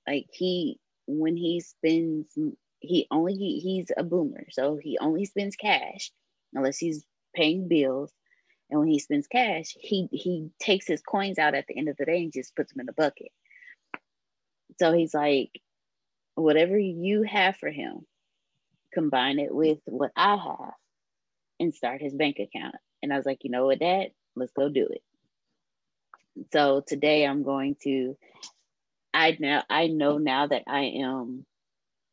Like 0.07 0.27
he 0.33 0.79
when 1.07 1.37
he 1.37 1.61
spends 1.61 2.37
he 2.81 3.07
only 3.11 3.35
he, 3.35 3.61
he's 3.61 3.91
a 3.97 4.03
boomer 4.03 4.47
so 4.51 4.77
he 4.77 4.99
only 4.99 5.25
spends 5.27 5.57
cash 5.57 6.11
unless 6.53 6.79
he's 6.79 7.05
paying 7.35 7.69
bills. 7.69 8.13
And 8.71 8.81
when 8.81 8.89
he 8.89 8.99
spends 8.99 9.29
cash 9.29 9.77
he 9.79 10.09
he 10.11 10.51
takes 10.59 10.87
his 10.87 11.03
coins 11.03 11.39
out 11.39 11.55
at 11.55 11.67
the 11.69 11.79
end 11.79 11.89
of 11.89 11.97
the 11.97 12.05
day 12.05 12.23
and 12.23 12.33
just 12.33 12.57
puts 12.57 12.73
them 12.73 12.81
in 12.81 12.87
the 12.87 12.93
bucket. 12.93 13.31
So 14.81 14.93
he's 14.93 15.15
like 15.15 15.51
whatever 16.35 16.77
you 16.77 17.23
have 17.23 17.57
for 17.57 17.71
him 17.71 18.07
combine 18.93 19.39
it 19.39 19.55
with 19.55 19.79
what 19.87 20.13
i 20.17 20.37
have 20.37 20.75
and 21.65 21.75
start 21.75 22.01
his 22.01 22.15
bank 22.15 22.39
account 22.39 22.77
and 23.03 23.13
i 23.13 23.17
was 23.17 23.27
like 23.27 23.41
you 23.43 23.51
know 23.51 23.67
what 23.67 23.81
dad 23.81 24.09
let's 24.37 24.53
go 24.53 24.69
do 24.69 24.89
it 24.91 25.03
so 26.53 26.83
today 26.87 27.27
i'm 27.27 27.43
going 27.43 27.77
to 27.83 28.17
i 29.13 29.37
now 29.41 29.63
i 29.71 29.89
know 29.89 30.19
now 30.19 30.47
that 30.47 30.63
i 30.69 30.83
am 31.03 31.45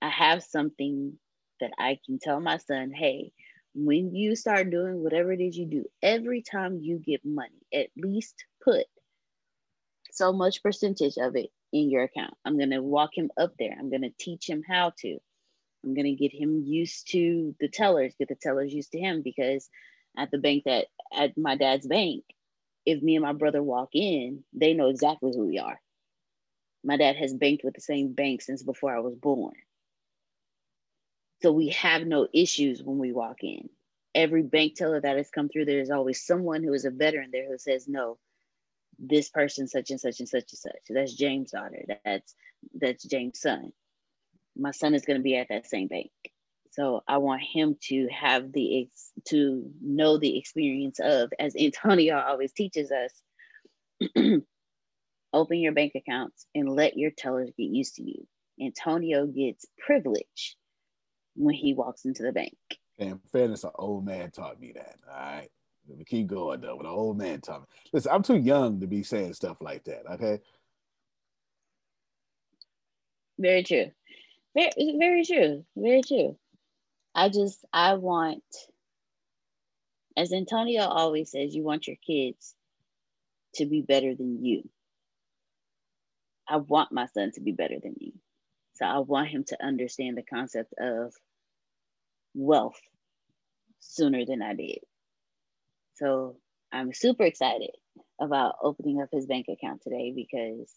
I 0.01 0.09
have 0.09 0.43
something 0.43 1.13
that 1.59 1.71
I 1.77 1.99
can 2.05 2.19
tell 2.19 2.39
my 2.39 2.57
son, 2.57 2.91
hey, 2.91 3.31
when 3.75 4.15
you 4.15 4.35
start 4.35 4.71
doing 4.71 5.03
whatever 5.03 5.31
it 5.31 5.39
is 5.39 5.57
you 5.57 5.67
do, 5.67 5.85
every 6.01 6.41
time 6.41 6.79
you 6.81 6.97
get 6.97 7.21
money, 7.23 7.61
at 7.73 7.89
least 7.95 8.35
put 8.63 8.85
so 10.11 10.33
much 10.33 10.63
percentage 10.63 11.17
of 11.17 11.35
it 11.35 11.51
in 11.71 11.89
your 11.89 12.03
account. 12.03 12.33
I'm 12.43 12.57
going 12.57 12.71
to 12.71 12.81
walk 12.81 13.11
him 13.15 13.31
up 13.37 13.53
there. 13.59 13.75
I'm 13.79 13.89
going 13.89 14.01
to 14.01 14.13
teach 14.19 14.49
him 14.49 14.63
how 14.67 14.93
to. 14.99 15.19
I'm 15.83 15.93
going 15.93 16.05
to 16.05 16.13
get 16.13 16.33
him 16.33 16.63
used 16.65 17.09
to 17.11 17.55
the 17.59 17.67
tellers, 17.67 18.13
get 18.17 18.27
the 18.27 18.35
tellers 18.35 18.73
used 18.73 18.91
to 18.91 18.99
him 18.99 19.21
because 19.21 19.69
at 20.17 20.31
the 20.31 20.37
bank 20.37 20.63
that 20.65 20.87
at 21.13 21.37
my 21.37 21.55
dad's 21.55 21.87
bank, 21.87 22.23
if 22.85 23.01
me 23.01 23.15
and 23.15 23.23
my 23.23 23.33
brother 23.33 23.61
walk 23.63 23.89
in, 23.93 24.43
they 24.53 24.73
know 24.73 24.89
exactly 24.89 25.31
who 25.35 25.47
we 25.47 25.59
are. 25.59 25.79
My 26.83 26.97
dad 26.97 27.15
has 27.15 27.33
banked 27.33 27.63
with 27.63 27.75
the 27.75 27.81
same 27.81 28.13
bank 28.13 28.41
since 28.41 28.63
before 28.63 28.95
I 28.95 28.99
was 28.99 29.15
born. 29.15 29.53
So 31.41 31.51
we 31.51 31.69
have 31.69 32.05
no 32.05 32.27
issues 32.33 32.83
when 32.83 32.97
we 32.97 33.11
walk 33.11 33.37
in. 33.43 33.69
Every 34.13 34.43
bank 34.43 34.75
teller 34.75 34.99
that 34.99 35.17
has 35.17 35.29
come 35.29 35.49
through, 35.49 35.65
there's 35.65 35.89
always 35.89 36.25
someone 36.25 36.63
who 36.63 36.73
is 36.73 36.85
a 36.85 36.91
veteran 36.91 37.29
there 37.31 37.47
who 37.47 37.57
says, 37.57 37.87
no, 37.87 38.17
this 38.99 39.29
person, 39.29 39.67
such 39.67 39.89
and 39.89 39.99
such 39.99 40.19
and 40.19 40.29
such 40.29 40.51
and 40.51 40.59
such. 40.59 40.81
That's 40.89 41.13
James' 41.13 41.51
daughter. 41.51 41.83
That's 42.03 42.35
that's 42.75 43.03
James' 43.03 43.39
son. 43.39 43.71
My 44.57 44.71
son 44.71 44.93
is 44.93 45.05
going 45.05 45.17
to 45.17 45.23
be 45.23 45.35
at 45.35 45.47
that 45.49 45.67
same 45.67 45.87
bank. 45.87 46.11
So 46.71 47.03
I 47.07 47.17
want 47.17 47.41
him 47.41 47.75
to 47.89 48.07
have 48.07 48.51
the 48.51 48.83
ex- 48.83 49.11
to 49.27 49.69
know 49.81 50.17
the 50.17 50.37
experience 50.37 50.99
of, 51.01 51.31
as 51.37 51.55
Antonio 51.55 52.17
always 52.27 52.53
teaches 52.53 52.91
us, 52.91 54.11
open 55.33 55.59
your 55.59 55.73
bank 55.73 55.93
accounts 55.95 56.45
and 56.55 56.69
let 56.69 56.97
your 56.97 57.11
tellers 57.11 57.51
get 57.57 57.63
used 57.63 57.95
to 57.95 58.03
you. 58.03 58.25
Antonio 58.61 59.25
gets 59.25 59.65
privilege 59.77 60.55
when 61.35 61.55
he 61.55 61.73
walks 61.73 62.05
into 62.05 62.23
the 62.23 62.31
bank. 62.31 62.55
And 62.99 63.19
fairness, 63.31 63.63
an 63.63 63.71
old 63.75 64.05
man 64.05 64.31
taught 64.31 64.59
me 64.59 64.73
that. 64.73 64.95
All 65.09 65.19
right. 65.19 65.49
Me 65.87 66.05
keep 66.05 66.27
going 66.27 66.61
though. 66.61 66.77
But 66.77 66.85
an 66.85 66.91
old 66.91 67.17
man 67.17 67.41
taught 67.41 67.61
me. 67.61 67.67
Listen, 67.91 68.11
I'm 68.13 68.23
too 68.23 68.37
young 68.37 68.79
to 68.79 68.87
be 68.87 69.03
saying 69.03 69.33
stuff 69.33 69.57
like 69.61 69.83
that. 69.85 70.03
Okay. 70.13 70.39
Very 73.39 73.63
true. 73.63 73.91
Very, 74.55 74.97
very 74.99 75.25
true. 75.25 75.65
Very 75.75 76.01
true. 76.01 76.37
I 77.15 77.29
just 77.29 77.65
I 77.73 77.95
want, 77.95 78.43
as 80.17 80.33
Antonio 80.33 80.83
always 80.83 81.31
says, 81.31 81.55
you 81.55 81.63
want 81.63 81.87
your 81.87 81.97
kids 82.05 82.55
to 83.55 83.65
be 83.65 83.81
better 83.81 84.15
than 84.15 84.45
you. 84.45 84.69
I 86.47 86.57
want 86.57 86.91
my 86.91 87.07
son 87.07 87.31
to 87.35 87.41
be 87.41 87.51
better 87.53 87.77
than 87.81 87.95
me. 87.99 88.13
So 88.73 88.85
I 88.85 88.99
want 88.99 89.29
him 89.29 89.43
to 89.45 89.63
understand 89.65 90.17
the 90.17 90.23
concept 90.23 90.73
of 90.79 91.13
wealth 92.33 92.79
sooner 93.79 94.25
than 94.25 94.41
I 94.41 94.53
did. 94.55 94.79
So 95.95 96.37
I'm 96.71 96.93
super 96.93 97.23
excited 97.23 97.71
about 98.19 98.55
opening 98.63 99.01
up 99.01 99.09
his 99.11 99.27
bank 99.27 99.47
account 99.49 99.81
today 99.81 100.13
because 100.15 100.73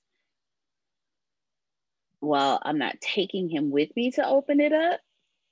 while 2.24 2.58
I'm 2.62 2.78
not 2.78 3.00
taking 3.00 3.48
him 3.48 3.70
with 3.70 3.94
me 3.96 4.10
to 4.12 4.26
open 4.26 4.60
it 4.60 4.72
up, 4.72 5.00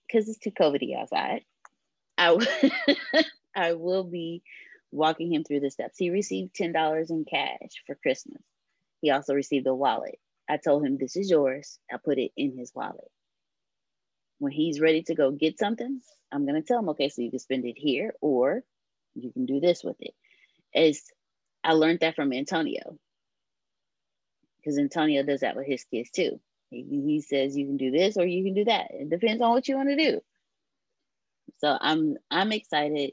because 0.06 0.28
it's 0.28 0.38
too 0.38 0.50
COVIDy 0.50 0.96
outside, 0.98 1.44
I, 2.18 2.26
w- 2.28 2.70
I 3.56 3.74
will 3.74 4.04
be 4.04 4.42
walking 4.90 5.32
him 5.32 5.44
through 5.44 5.60
the 5.60 5.70
steps. 5.70 5.98
He 5.98 6.10
received 6.10 6.54
$10 6.54 7.10
in 7.10 7.24
cash 7.24 7.82
for 7.86 7.94
Christmas. 7.94 8.42
He 9.00 9.10
also 9.10 9.34
received 9.34 9.66
a 9.66 9.74
wallet. 9.74 10.18
I 10.48 10.58
told 10.58 10.84
him, 10.84 10.98
This 10.98 11.16
is 11.16 11.30
yours. 11.30 11.78
I 11.90 11.96
put 11.96 12.18
it 12.18 12.32
in 12.36 12.56
his 12.56 12.72
wallet. 12.74 13.10
When 14.38 14.52
he's 14.52 14.80
ready 14.80 15.02
to 15.04 15.14
go 15.14 15.30
get 15.30 15.58
something, 15.58 16.00
I'm 16.30 16.46
going 16.46 16.60
to 16.60 16.66
tell 16.66 16.78
him, 16.80 16.88
Okay, 16.90 17.08
so 17.08 17.22
you 17.22 17.30
can 17.30 17.38
spend 17.38 17.64
it 17.64 17.76
here 17.76 18.14
or 18.20 18.62
you 19.14 19.32
can 19.32 19.46
do 19.46 19.60
this 19.60 19.82
with 19.82 19.96
it. 20.00 20.14
As 20.74 21.02
I 21.64 21.72
learned 21.72 22.00
that 22.00 22.16
from 22.16 22.32
Antonio, 22.32 22.98
because 24.58 24.78
Antonio 24.78 25.22
does 25.22 25.40
that 25.40 25.56
with 25.56 25.66
his 25.66 25.84
kids 25.84 26.10
too. 26.10 26.40
He, 26.72 27.20
says 27.20 27.56
you 27.56 27.66
can 27.66 27.76
do 27.76 27.90
this 27.90 28.16
or 28.16 28.24
you 28.24 28.42
can 28.44 28.54
do 28.54 28.64
that. 28.64 28.88
It 28.90 29.10
depends 29.10 29.42
on 29.42 29.50
what 29.50 29.68
you 29.68 29.76
want 29.76 29.90
to 29.90 29.96
do. 29.96 30.20
So 31.58 31.76
I'm 31.80 32.16
I'm 32.30 32.52
excited 32.52 33.12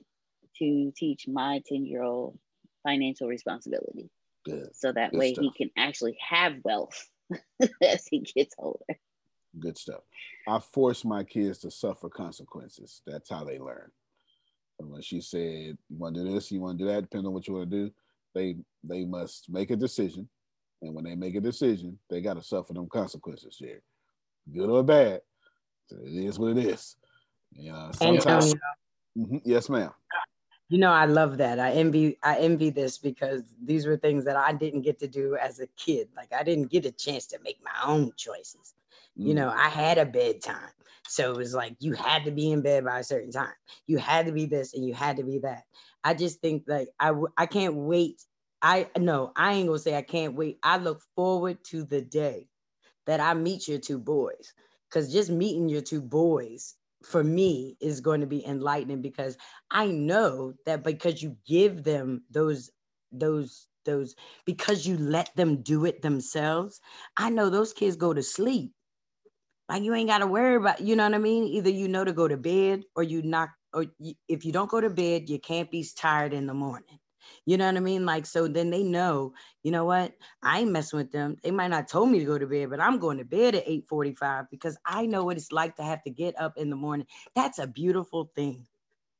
to 0.57 0.93
teach 0.95 1.27
my 1.27 1.61
10 1.67 1.85
year 1.85 2.03
old 2.03 2.39
financial 2.83 3.27
responsibility. 3.27 4.09
Good. 4.45 4.69
So 4.73 4.91
that 4.91 5.11
Good 5.11 5.19
way 5.19 5.33
stuff. 5.33 5.43
he 5.43 5.51
can 5.51 5.69
actually 5.77 6.17
have 6.27 6.53
wealth 6.63 7.09
as 7.81 8.07
he 8.07 8.19
gets 8.19 8.55
older. 8.57 8.85
Good 9.59 9.77
stuff. 9.77 10.01
I 10.47 10.59
force 10.59 11.03
my 11.03 11.23
kids 11.23 11.59
to 11.59 11.71
suffer 11.71 12.09
consequences. 12.09 13.01
That's 13.05 13.29
how 13.29 13.43
they 13.43 13.59
learn. 13.59 13.91
And 14.79 14.89
when 14.89 15.01
she 15.01 15.21
said, 15.21 15.77
"You 15.89 15.97
want 15.97 16.15
to 16.15 16.23
do 16.23 16.33
this, 16.33 16.51
you 16.51 16.61
want 16.61 16.77
to 16.77 16.85
do 16.85 16.89
that," 16.89 17.01
depending 17.01 17.27
on 17.27 17.33
what 17.33 17.47
you 17.47 17.55
want 17.55 17.69
to 17.69 17.85
do, 17.85 17.91
they 18.33 18.57
they 18.83 19.05
must 19.05 19.49
make 19.49 19.71
a 19.71 19.75
decision. 19.75 20.29
And 20.81 20.93
when 20.93 21.03
they 21.03 21.15
make 21.15 21.35
a 21.35 21.41
decision, 21.41 21.99
they 22.09 22.21
got 22.21 22.35
to 22.35 22.43
suffer 22.43 22.73
them 22.73 22.87
consequences. 22.87 23.57
Here, 23.57 23.81
good 24.51 24.69
or 24.69 24.83
bad, 24.83 25.21
it 25.91 26.25
is 26.25 26.39
what 26.39 26.57
it 26.57 26.65
is. 26.65 26.95
You 27.53 27.71
know, 27.71 27.91
sometimes. 27.93 28.55
Mhm. 29.17 29.41
Yes, 29.43 29.69
ma'am. 29.69 29.91
You 30.71 30.77
know, 30.77 30.91
I 30.91 31.05
love 31.05 31.37
that. 31.37 31.59
I 31.59 31.71
envy 31.71 32.17
I 32.21 32.37
envy 32.37 32.69
this 32.69 32.99
because 32.99 33.55
these 33.63 33.87
were 33.87 33.97
things 33.97 34.23
that 34.25 34.35
I 34.35 34.53
didn't 34.53 34.83
get 34.83 34.99
to 34.99 35.07
do 35.07 35.35
as 35.35 35.59
a 35.59 35.67
kid. 35.67 36.09
Like 36.15 36.31
I 36.31 36.43
didn't 36.43 36.67
get 36.71 36.85
a 36.85 36.91
chance 36.91 37.25
to 37.27 37.39
make 37.39 37.59
my 37.63 37.73
own 37.91 38.11
choices. 38.15 38.75
You 39.15 39.33
know, 39.33 39.49
I 39.49 39.67
had 39.67 39.97
a 39.97 40.05
bedtime. 40.05 40.69
So 41.07 41.31
it 41.31 41.37
was 41.37 41.55
like 41.55 41.75
you 41.79 41.93
had 41.93 42.23
to 42.25 42.31
be 42.31 42.51
in 42.51 42.61
bed 42.61 42.85
by 42.85 42.99
a 42.99 43.03
certain 43.03 43.31
time. 43.31 43.53
You 43.87 43.97
had 43.97 44.27
to 44.27 44.31
be 44.31 44.45
this 44.45 44.75
and 44.75 44.85
you 44.85 44.93
had 44.93 45.17
to 45.17 45.23
be 45.23 45.39
that. 45.39 45.63
I 46.03 46.13
just 46.13 46.39
think 46.39 46.65
like 46.67 46.89
I 46.99 47.07
w- 47.07 47.33
I 47.35 47.47
can't 47.47 47.73
wait. 47.75 48.23
I 48.61 48.87
no, 48.97 49.31
I 49.35 49.53
ain't 49.53 49.67
gonna 49.67 49.79
say 49.79 49.95
I 49.97 50.01
can't 50.01 50.35
wait. 50.35 50.59
I 50.63 50.77
look 50.77 51.01
forward 51.15 51.63
to 51.65 51.83
the 51.83 52.01
day 52.01 52.47
that 53.07 53.19
I 53.19 53.33
meet 53.33 53.67
your 53.67 53.79
two 53.79 53.99
boys. 53.99 54.53
Cause 54.91 55.13
just 55.13 55.29
meeting 55.31 55.69
your 55.69 55.81
two 55.81 56.01
boys 56.01 56.75
for 57.03 57.23
me 57.23 57.77
is 57.79 58.01
going 58.01 58.21
to 58.21 58.27
be 58.27 58.45
enlightening 58.45 59.01
because 59.01 59.37
I 59.71 59.87
know 59.87 60.53
that 60.65 60.83
because 60.83 61.21
you 61.23 61.37
give 61.47 61.83
them 61.83 62.23
those 62.31 62.71
those 63.11 63.67
those 63.85 64.15
because 64.45 64.85
you 64.87 64.97
let 64.97 65.35
them 65.35 65.61
do 65.61 65.85
it 65.85 66.01
themselves, 66.01 66.81
I 67.17 67.29
know 67.29 67.49
those 67.49 67.73
kids 67.73 67.95
go 67.95 68.13
to 68.13 68.23
sleep. 68.23 68.73
Like 69.69 69.83
you 69.83 69.93
ain't 69.93 70.09
got 70.09 70.19
to 70.19 70.27
worry 70.27 70.55
about, 70.55 70.81
you 70.81 70.95
know 70.95 71.05
what 71.05 71.15
I 71.15 71.19
mean? 71.19 71.45
Either 71.45 71.69
you 71.69 71.87
know 71.87 72.03
to 72.03 72.13
go 72.13 72.27
to 72.27 72.37
bed 72.37 72.83
or 72.95 73.03
you 73.03 73.21
knock 73.21 73.51
or 73.73 73.85
you, 73.99 74.15
if 74.27 74.45
you 74.45 74.51
don't 74.51 74.69
go 74.69 74.81
to 74.81 74.89
bed, 74.89 75.29
you 75.29 75.39
can't 75.39 75.71
be 75.71 75.85
tired 75.97 76.33
in 76.33 76.47
the 76.47 76.53
morning. 76.55 76.99
You 77.45 77.57
know 77.57 77.65
what 77.65 77.77
I 77.77 77.79
mean? 77.79 78.05
Like, 78.05 78.25
so 78.25 78.47
then 78.47 78.69
they 78.69 78.83
know, 78.83 79.33
you 79.63 79.71
know 79.71 79.85
what? 79.85 80.13
I 80.43 80.59
ain't 80.59 80.71
messing 80.71 80.97
with 80.97 81.11
them. 81.11 81.37
They 81.43 81.51
might 81.51 81.69
not 81.69 81.87
told 81.87 82.09
me 82.09 82.19
to 82.19 82.25
go 82.25 82.37
to 82.37 82.47
bed, 82.47 82.69
but 82.69 82.79
I'm 82.79 82.99
going 82.99 83.17
to 83.17 83.25
bed 83.25 83.55
at 83.55 83.67
8:45 83.67 84.47
because 84.49 84.77
I 84.85 85.05
know 85.05 85.23
what 85.23 85.37
it's 85.37 85.51
like 85.51 85.75
to 85.77 85.83
have 85.83 86.03
to 86.03 86.09
get 86.09 86.39
up 86.39 86.57
in 86.57 86.69
the 86.69 86.75
morning. 86.75 87.07
That's 87.35 87.59
a 87.59 87.67
beautiful 87.67 88.31
thing. 88.35 88.67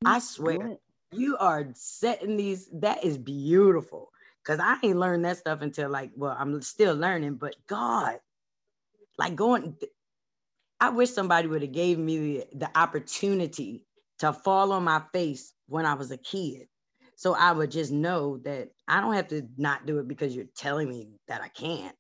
Mm-hmm. 0.04 0.16
I 0.16 0.20
swear. 0.20 0.78
You 1.12 1.38
are 1.38 1.68
setting 1.74 2.38
these, 2.38 2.70
that 2.74 3.04
is 3.04 3.18
beautiful. 3.18 4.12
Cause 4.46 4.60
I 4.60 4.78
ain't 4.84 4.98
learned 4.98 5.26
that 5.26 5.38
stuff 5.38 5.62
until 5.62 5.90
like, 5.90 6.12
well, 6.16 6.36
I'm 6.38 6.62
still 6.62 6.96
learning, 6.96 7.36
but 7.36 7.56
God, 7.68 8.20
like 9.18 9.36
going, 9.36 9.76
I 10.80 10.90
wish 10.90 11.12
somebody 11.12 11.48
would 11.48 11.62
have 11.62 11.72
gave 11.72 12.00
me 12.00 12.18
the, 12.18 12.48
the 12.54 12.78
opportunity 12.78 13.86
to 14.20 14.34
fall 14.34 14.72
on 14.72 14.84
my 14.84 15.02
face 15.12 15.54
when 15.68 15.86
I 15.86 15.94
was 15.94 16.12
a 16.12 16.18
kid. 16.18 16.68
So 17.20 17.36
I 17.36 17.52
would 17.52 17.70
just 17.70 17.92
know 17.92 18.38
that 18.46 18.70
I 18.88 19.02
don't 19.02 19.14
have 19.14 19.28
to 19.28 19.46
not 19.58 19.86
do 19.86 20.00
it 20.00 20.08
because 20.08 20.34
you're 20.34 20.46
telling 20.56 20.88
me 20.88 21.10
that 21.28 21.42
I 21.42 21.50
can't. 21.50 21.94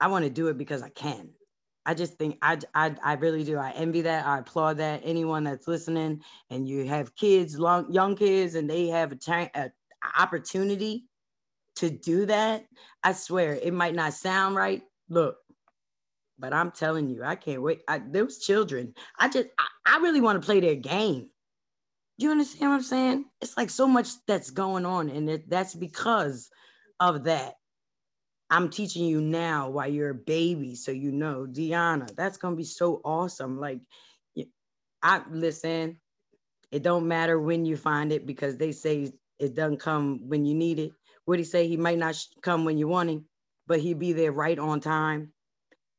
I 0.00 0.08
want 0.08 0.24
to 0.24 0.30
do 0.30 0.48
it 0.48 0.58
because 0.58 0.82
I 0.82 0.88
can. 0.88 1.28
I 1.86 1.94
just 1.94 2.14
think 2.14 2.36
I, 2.42 2.58
I 2.74 2.96
I 3.00 3.12
really 3.12 3.44
do. 3.44 3.58
I 3.58 3.70
envy 3.76 4.00
that. 4.00 4.26
I 4.26 4.40
applaud 4.40 4.78
that. 4.78 5.02
Anyone 5.04 5.44
that's 5.44 5.68
listening 5.68 6.20
and 6.50 6.68
you 6.68 6.84
have 6.84 7.14
kids, 7.14 7.60
long, 7.60 7.92
young 7.92 8.16
kids, 8.16 8.56
and 8.56 8.68
they 8.68 8.88
have 8.88 9.12
a, 9.12 9.14
time, 9.14 9.50
a 9.54 9.70
opportunity 10.18 11.04
to 11.76 11.88
do 11.88 12.26
that, 12.26 12.64
I 13.04 13.12
swear 13.12 13.54
it 13.62 13.72
might 13.72 13.94
not 13.94 14.14
sound 14.14 14.56
right. 14.56 14.82
Look, 15.08 15.36
but 16.40 16.52
I'm 16.52 16.72
telling 16.72 17.08
you, 17.08 17.22
I 17.22 17.36
can't 17.36 17.62
wait. 17.62 17.82
I, 17.86 18.00
those 18.00 18.38
children, 18.40 18.94
I 19.16 19.28
just, 19.28 19.46
I, 19.60 19.94
I 19.94 19.98
really 19.98 20.20
want 20.20 20.42
to 20.42 20.44
play 20.44 20.58
their 20.58 20.74
game. 20.74 21.28
You 22.18 22.30
understand 22.30 22.70
what 22.70 22.76
I'm 22.78 22.82
saying? 22.82 23.24
It's 23.40 23.56
like 23.56 23.70
so 23.70 23.86
much 23.86 24.08
that's 24.26 24.50
going 24.50 24.86
on, 24.86 25.10
and 25.10 25.28
it, 25.28 25.50
that's 25.50 25.74
because 25.74 26.48
of 26.98 27.24
that. 27.24 27.54
I'm 28.48 28.70
teaching 28.70 29.04
you 29.04 29.20
now 29.20 29.70
while 29.70 29.88
you're 29.88 30.10
a 30.10 30.14
baby, 30.14 30.76
so 30.76 30.92
you 30.92 31.12
know, 31.12 31.46
Deanna. 31.50 32.14
That's 32.14 32.38
gonna 32.38 32.56
be 32.56 32.64
so 32.64 33.00
awesome. 33.04 33.58
Like, 33.58 33.80
I 35.02 35.22
listen. 35.30 36.00
It 36.72 36.82
don't 36.82 37.06
matter 37.06 37.38
when 37.38 37.64
you 37.64 37.76
find 37.76 38.12
it 38.12 38.26
because 38.26 38.56
they 38.56 38.72
say 38.72 39.12
it 39.38 39.54
doesn't 39.54 39.78
come 39.78 40.28
when 40.28 40.44
you 40.44 40.54
need 40.54 40.78
it. 40.78 40.92
What 41.24 41.38
he 41.38 41.44
say? 41.44 41.68
He 41.68 41.76
might 41.76 41.98
not 41.98 42.16
come 42.42 42.64
when 42.64 42.78
you 42.78 42.88
want 42.88 43.10
him, 43.10 43.26
but 43.66 43.80
he'll 43.80 43.96
be 43.98 44.12
there 44.12 44.32
right 44.32 44.58
on 44.58 44.80
time. 44.80 45.32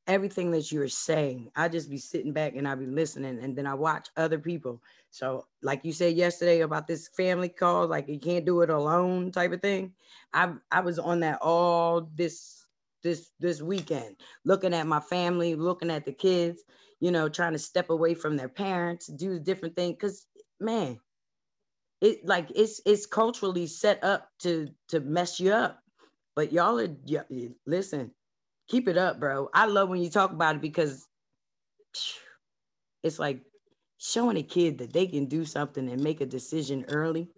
Everything 0.08 0.52
that 0.52 0.72
you're 0.72 0.88
saying. 0.90 1.52
I 1.56 1.70
just 1.70 1.90
be 1.90 1.98
sitting 1.98 2.34
back 2.34 2.56
and 2.56 2.68
I 2.68 2.76
be 2.76 2.88
listening, 2.88 3.40
and 3.40 3.56
then 3.56 3.68
I 3.68 3.76
watch 3.76 4.10
other 4.18 4.40
people. 4.40 4.82
So, 5.12 5.46
like 5.64 5.86
you 5.86 5.94
said 5.94 6.16
yesterday 6.16 6.62
about 6.62 6.88
this 6.88 7.10
family 7.10 7.50
call, 7.50 7.88
like 7.88 8.08
you 8.10 8.20
can't 8.20 8.46
do 8.46 8.62
it 8.62 8.70
alone 8.70 9.32
type 9.32 9.54
of 9.54 9.62
thing. 9.62 9.94
I 10.34 10.54
I 10.72 10.82
was 10.82 11.00
on 11.00 11.22
that 11.22 11.40
all 11.42 12.10
this 12.16 12.66
this 13.04 13.32
this 13.40 13.62
weekend, 13.62 14.18
looking 14.46 14.74
at 14.74 14.88
my 14.88 15.00
family, 15.02 15.56
looking 15.56 15.92
at 15.92 16.06
the 16.06 16.14
kids, 16.14 16.64
you 17.00 17.12
know, 17.12 17.30
trying 17.30 17.54
to 17.54 17.60
step 17.60 17.90
away 17.90 18.16
from 18.16 18.38
their 18.38 18.50
parents, 18.50 19.08
do 19.08 19.40
different 19.40 19.76
things. 19.76 19.98
Cause 20.00 20.28
man, 20.60 21.00
it 22.02 22.26
like 22.26 22.52
it's 22.56 22.82
it's 22.86 23.06
culturally 23.06 23.68
set 23.68 24.04
up 24.04 24.30
to 24.40 24.68
to 24.90 25.00
mess 25.00 25.40
you 25.40 25.52
up. 25.54 25.80
But 26.36 26.54
y'all 26.54 26.80
are 26.80 26.90
y- 27.08 27.50
listen, 27.66 28.12
keep 28.68 28.88
it 28.88 28.98
up, 28.98 29.20
bro. 29.20 29.50
I 29.54 29.66
love 29.66 29.90
when 29.90 30.02
you 30.02 30.10
talk 30.10 30.32
about 30.32 30.56
it 30.56 30.62
because 30.62 31.08
it's 33.04 33.20
like 33.20 33.42
showing 33.98 34.38
a 34.38 34.44
kid 34.44 34.78
that 34.80 34.94
they 34.94 35.08
can 35.08 35.26
do 35.26 35.46
something 35.46 35.90
and 35.90 36.04
make 36.04 36.22
a 36.22 36.26
decision 36.26 36.86
early 36.90 37.30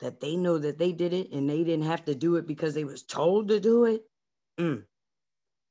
that 0.00 0.20
they 0.20 0.36
know 0.36 0.58
that 0.58 0.78
they 0.78 0.92
did 0.92 1.12
it 1.12 1.32
and 1.32 1.48
they 1.48 1.62
didn't 1.62 1.84
have 1.84 2.04
to 2.04 2.14
do 2.14 2.36
it 2.36 2.46
because 2.46 2.74
they 2.74 2.84
was 2.84 3.02
told 3.02 3.48
to 3.48 3.60
do 3.60 3.84
it 3.84 4.02
mm. 4.58 4.82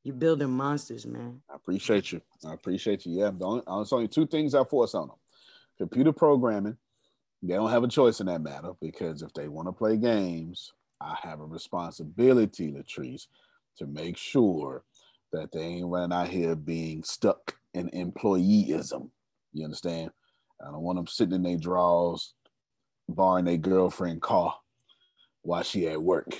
you're 0.03 0.15
building 0.15 0.49
monsters 0.49 1.05
man 1.05 1.41
I 1.49 1.55
appreciate 1.55 2.11
you. 2.11 2.21
I 2.45 2.53
appreciate 2.53 3.05
you. 3.05 3.19
Yeah, 3.19 3.31
the 3.31 3.45
only, 3.45 3.63
there's 3.65 3.93
only 3.93 4.07
two 4.07 4.27
things 4.27 4.53
I 4.53 4.63
force 4.63 4.95
on 4.95 5.07
them: 5.07 5.17
computer 5.77 6.11
programming. 6.11 6.77
They 7.41 7.55
don't 7.55 7.69
have 7.69 7.84
a 7.84 7.89
choice 7.89 8.21
in 8.21 8.27
that 8.27 8.41
matter 8.41 8.71
because 8.81 9.21
if 9.21 9.34
they 9.34 9.49
want 9.49 9.67
to 9.67 9.73
play 9.73 9.97
games, 9.97 10.71
I 11.01 11.15
have 11.21 11.41
a 11.41 11.45
responsibility, 11.45 12.71
Latrice, 12.71 13.27
to 13.78 13.86
make 13.86 14.17
sure 14.17 14.84
that 15.32 15.51
they 15.51 15.61
ain't 15.61 15.88
running 15.88 16.15
out 16.15 16.28
here 16.28 16.55
being 16.55 17.03
stuck 17.03 17.55
in 17.74 17.89
employeeism. 17.89 19.09
You 19.51 19.65
understand? 19.65 20.11
I 20.61 20.65
don't 20.71 20.82
want 20.82 20.97
them 20.97 21.07
sitting 21.07 21.36
in 21.36 21.43
their 21.43 21.57
drawers, 21.57 22.34
borrowing 23.09 23.45
their 23.45 23.57
girlfriend 23.57 24.21
car 24.21 24.55
while 25.41 25.63
she 25.63 25.88
at 25.88 26.01
work. 26.01 26.34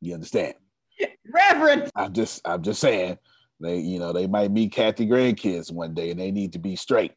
You 0.00 0.14
understand? 0.14 0.54
Reverend. 1.32 1.90
I'm 1.96 2.12
just 2.12 2.40
I'm 2.44 2.62
just 2.62 2.80
saying 2.80 3.18
they 3.60 3.78
you 3.78 3.98
know 3.98 4.12
they 4.12 4.26
might 4.26 4.50
meet 4.50 4.72
Kathy 4.72 5.06
grandkids 5.06 5.72
one 5.72 5.94
day 5.94 6.10
and 6.10 6.20
they 6.20 6.30
need 6.30 6.52
to 6.52 6.58
be 6.58 6.76
straight. 6.76 7.12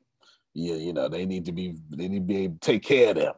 Yeah, 0.53 0.76
you 0.76 0.93
know 0.93 1.09
they 1.09 1.26
need 1.26 1.45
to 1.45 1.51
be 1.51 1.76
they 1.89 2.07
need 2.07 2.20
to 2.20 2.26
be 2.26 2.43
able 2.43 2.55
to 2.55 2.59
take 2.59 2.84
care 2.84 3.09
of 3.09 3.15
them. 3.18 3.34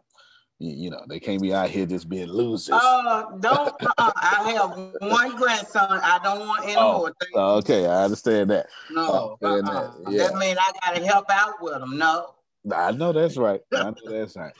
You, 0.61 0.89
know 0.89 1.01
they 1.07 1.21
can't 1.21 1.41
be 1.41 1.53
out 1.53 1.69
here 1.69 1.85
just 1.85 2.09
being 2.09 2.27
losers. 2.27 2.73
Uh, 2.73 3.23
don't. 3.39 3.73
Uh, 3.97 4.11
I 4.17 4.51
have 4.57 5.09
one 5.09 5.37
grandson. 5.37 6.01
I 6.03 6.19
don't 6.21 6.39
want 6.45 6.65
any 6.65 6.75
Oh, 6.75 6.97
more. 6.97 7.13
Oh, 7.35 7.57
okay, 7.59 7.85
I 7.87 8.03
understand 8.03 8.49
that. 8.49 8.67
No, 8.91 9.37
I 9.41 9.47
understand 9.55 9.69
uh-uh. 9.69 10.03
that. 10.03 10.11
Yeah, 10.11 10.27
that 10.27 10.37
means 10.37 10.57
I 10.59 10.71
gotta 10.85 11.05
help 11.05 11.25
out 11.31 11.61
with 11.61 11.79
them. 11.79 11.97
No. 11.97 12.35
I 12.75 12.91
know 12.91 13.13
that's 13.13 13.37
right. 13.37 13.61
I 13.73 13.83
know 13.83 13.95
that's 14.05 14.35
right. 14.35 14.51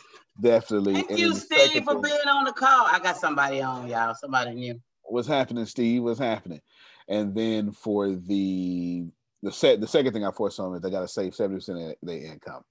Definitely. 0.41 0.93
Thank 0.93 1.09
And 1.09 1.19
you, 1.19 1.35
Steve, 1.35 1.83
for 1.83 1.93
thing- 1.95 2.01
being 2.03 2.27
on 2.29 2.45
the 2.45 2.53
call. 2.53 2.87
I 2.89 2.99
got 3.03 3.17
somebody 3.17 3.61
on, 3.61 3.89
y'all. 3.89 4.15
Somebody 4.15 4.53
new. 4.55 4.79
what's 5.03 5.27
happening, 5.27 5.65
Steve? 5.65 6.03
What's 6.03 6.19
happening? 6.19 6.61
And 7.09 7.35
then 7.35 7.71
for 7.73 8.09
the 8.15 9.05
the 9.43 9.51
set 9.51 9.81
the 9.81 9.87
second 9.87 10.13
thing 10.13 10.25
I 10.25 10.31
force 10.31 10.59
on 10.59 10.75
is 10.75 10.81
they 10.81 10.91
got 10.91 11.01
to 11.01 11.07
save 11.09 11.35
seventy 11.35 11.57
percent 11.57 11.79
of 11.79 11.95
their 12.03 12.19
income. 12.23 12.63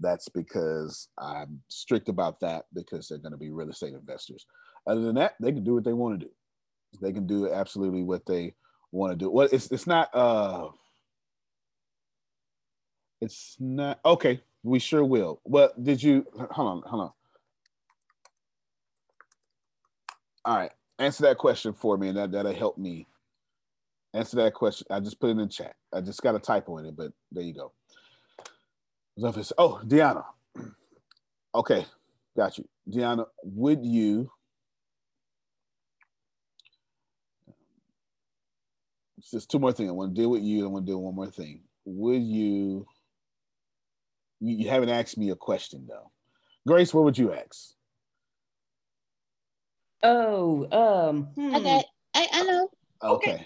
That's 0.00 0.28
because 0.28 1.08
I'm 1.18 1.60
strict 1.68 2.08
about 2.08 2.40
that 2.40 2.64
because 2.74 3.08
they're 3.08 3.18
going 3.18 3.32
to 3.32 3.38
be 3.38 3.50
real 3.50 3.70
estate 3.70 3.92
investors. 3.92 4.46
Other 4.86 5.02
than 5.02 5.16
that, 5.16 5.34
they 5.40 5.52
can 5.52 5.62
do 5.62 5.74
what 5.74 5.84
they 5.84 5.92
want 5.92 6.18
to 6.20 6.26
do. 6.26 6.32
They 7.00 7.12
can 7.12 7.26
do 7.26 7.52
absolutely 7.52 8.02
what 8.02 8.26
they 8.26 8.54
want 8.92 9.12
to 9.12 9.16
do. 9.16 9.30
Well, 9.30 9.48
it's 9.52 9.70
it's 9.70 9.86
not 9.86 10.14
uh 10.14 10.68
it's 13.20 13.56
not 13.60 14.00
okay. 14.04 14.40
We 14.62 14.78
sure 14.78 15.04
will. 15.04 15.40
Well, 15.44 15.72
did 15.80 16.02
you 16.02 16.26
hold 16.50 16.84
on, 16.84 16.90
hold 16.90 17.02
on. 17.02 17.12
All 20.44 20.56
right, 20.56 20.72
answer 20.98 21.24
that 21.24 21.38
question 21.38 21.72
for 21.74 21.96
me, 21.96 22.08
and 22.08 22.16
that 22.16 22.32
that'll 22.32 22.54
help 22.54 22.78
me 22.78 23.06
answer 24.14 24.36
that 24.38 24.54
question. 24.54 24.86
I 24.90 25.00
just 25.00 25.20
put 25.20 25.28
it 25.28 25.32
in 25.32 25.38
the 25.38 25.46
chat. 25.46 25.74
I 25.92 26.00
just 26.00 26.22
got 26.22 26.34
a 26.34 26.38
typo 26.40 26.78
in 26.78 26.86
it, 26.86 26.96
but 26.96 27.12
there 27.30 27.44
you 27.44 27.54
go. 27.54 27.72
Oh, 29.22 29.80
Deanna. 29.84 30.24
Okay, 31.52 31.84
got 32.36 32.56
you. 32.58 32.68
Deanna, 32.88 33.26
would 33.42 33.84
you? 33.84 34.30
It's 39.18 39.32
just 39.32 39.50
two 39.50 39.58
more 39.58 39.72
things. 39.72 39.88
I 39.88 39.92
want 39.92 40.14
to 40.14 40.20
deal 40.20 40.30
with 40.30 40.42
you. 40.42 40.64
I 40.64 40.68
want 40.68 40.86
to 40.86 40.92
do 40.92 40.96
one 40.96 41.16
more 41.16 41.26
thing. 41.26 41.62
Would 41.86 42.22
you? 42.22 42.86
You, 44.38 44.56
you 44.58 44.68
haven't 44.68 44.90
asked 44.90 45.18
me 45.18 45.30
a 45.30 45.34
question 45.34 45.86
though. 45.88 46.12
Grace, 46.68 46.94
what 46.94 47.02
would 47.02 47.18
you 47.18 47.32
ask? 47.32 47.74
Oh, 50.04 50.68
um, 50.70 51.24
hmm. 51.34 51.56
Okay, 51.56 51.82
I, 52.14 52.28
I 52.32 52.42
know. 52.44 52.70
Okay. 53.02 53.44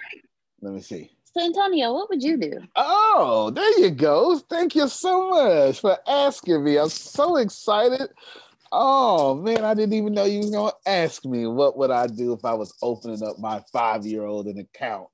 Let 0.61 0.75
me 0.75 0.81
see. 0.83 1.11
So 1.37 1.45
Antonio, 1.45 1.93
what 1.93 2.09
would 2.11 2.23
you 2.23 2.37
do? 2.37 2.61
Oh, 2.77 3.51
there 3.53 3.81
you 3.81 3.91
go. 3.91 4.39
Thank 4.39 4.77
you 4.77 4.87
so 4.87 5.31
much 5.31 5.81
for 5.81 5.99
asking 6.07 6.63
me. 6.63 6.79
I'm 6.79 6.89
so 6.89 7.37
excited. 7.37 8.09
Oh 8.71 9.35
man, 9.35 9.65
I 9.65 9.75
didn't 9.75 9.95
even 9.95 10.15
know 10.15 10.25
you 10.25 10.41
were 10.41 10.51
gonna 10.51 10.73
ask 10.87 11.25
me 11.25 11.47
what 11.47 11.77
would 11.77 11.91
I 11.91 12.07
do 12.07 12.33
if 12.33 12.45
I 12.45 12.55
was 12.55 12.75
opening 12.83 13.23
up 13.23 13.39
my 13.39 13.63
five-year-old 13.73 14.47
an 14.47 14.59
account. 14.59 15.09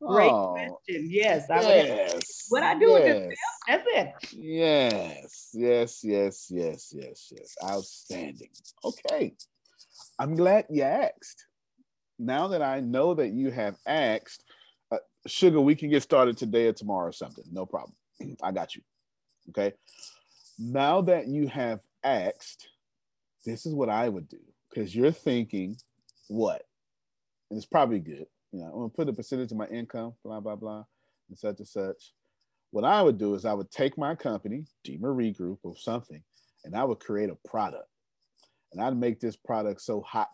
Great 0.00 0.30
Oh, 0.30 0.54
question. 0.54 1.08
Yes, 1.08 1.48
I 1.50 1.60
would. 1.60 1.86
yes. 1.86 2.46
What 2.48 2.64
I 2.64 2.78
do 2.78 2.92
with 2.92 3.04
this? 3.04 3.38
That's 3.66 3.84
it. 3.86 4.12
Yes, 4.32 5.50
yes, 5.54 6.04
yes, 6.04 6.48
yes, 6.50 6.92
yes, 6.96 7.32
yes. 7.34 7.56
Outstanding. 7.64 8.50
Okay. 8.84 9.34
I'm 10.18 10.34
glad 10.34 10.66
you 10.68 10.82
asked. 10.82 11.46
Now 12.18 12.48
that 12.48 12.62
I 12.62 12.80
know 12.80 13.14
that 13.14 13.28
you 13.28 13.50
have 13.52 13.76
asked, 13.86 14.44
Sugar, 15.28 15.60
we 15.60 15.74
can 15.74 15.90
get 15.90 16.02
started 16.02 16.36
today 16.36 16.66
or 16.66 16.72
tomorrow 16.72 17.08
or 17.08 17.12
something. 17.12 17.44
No 17.50 17.66
problem. 17.66 17.94
I 18.42 18.52
got 18.52 18.74
you. 18.74 18.82
Okay. 19.50 19.72
Now 20.58 21.00
that 21.02 21.28
you 21.28 21.48
have 21.48 21.80
asked, 22.02 22.68
this 23.44 23.66
is 23.66 23.74
what 23.74 23.88
I 23.88 24.08
would 24.08 24.28
do 24.28 24.40
because 24.68 24.94
you're 24.94 25.12
thinking 25.12 25.76
what? 26.28 26.62
And 27.50 27.56
it's 27.56 27.66
probably 27.66 28.00
good. 28.00 28.26
You 28.52 28.60
know, 28.60 28.72
I'm 28.72 28.90
to 28.90 28.94
put 28.94 29.08
a 29.08 29.12
percentage 29.12 29.50
of 29.52 29.58
my 29.58 29.66
income, 29.66 30.14
blah, 30.24 30.40
blah, 30.40 30.56
blah, 30.56 30.84
and 31.28 31.38
such 31.38 31.58
and 31.58 31.68
such. 31.68 32.12
What 32.70 32.84
I 32.84 33.02
would 33.02 33.18
do 33.18 33.34
is 33.34 33.44
I 33.44 33.54
would 33.54 33.70
take 33.70 33.96
my 33.96 34.14
company, 34.14 34.66
D 34.84 34.98
Marie 35.00 35.32
Group 35.32 35.60
or 35.62 35.76
something, 35.76 36.22
and 36.64 36.76
I 36.76 36.84
would 36.84 37.00
create 37.00 37.30
a 37.30 37.48
product. 37.48 37.88
And 38.72 38.82
I'd 38.82 38.96
make 38.96 39.20
this 39.20 39.36
product 39.36 39.80
so 39.80 40.02
hot, 40.02 40.28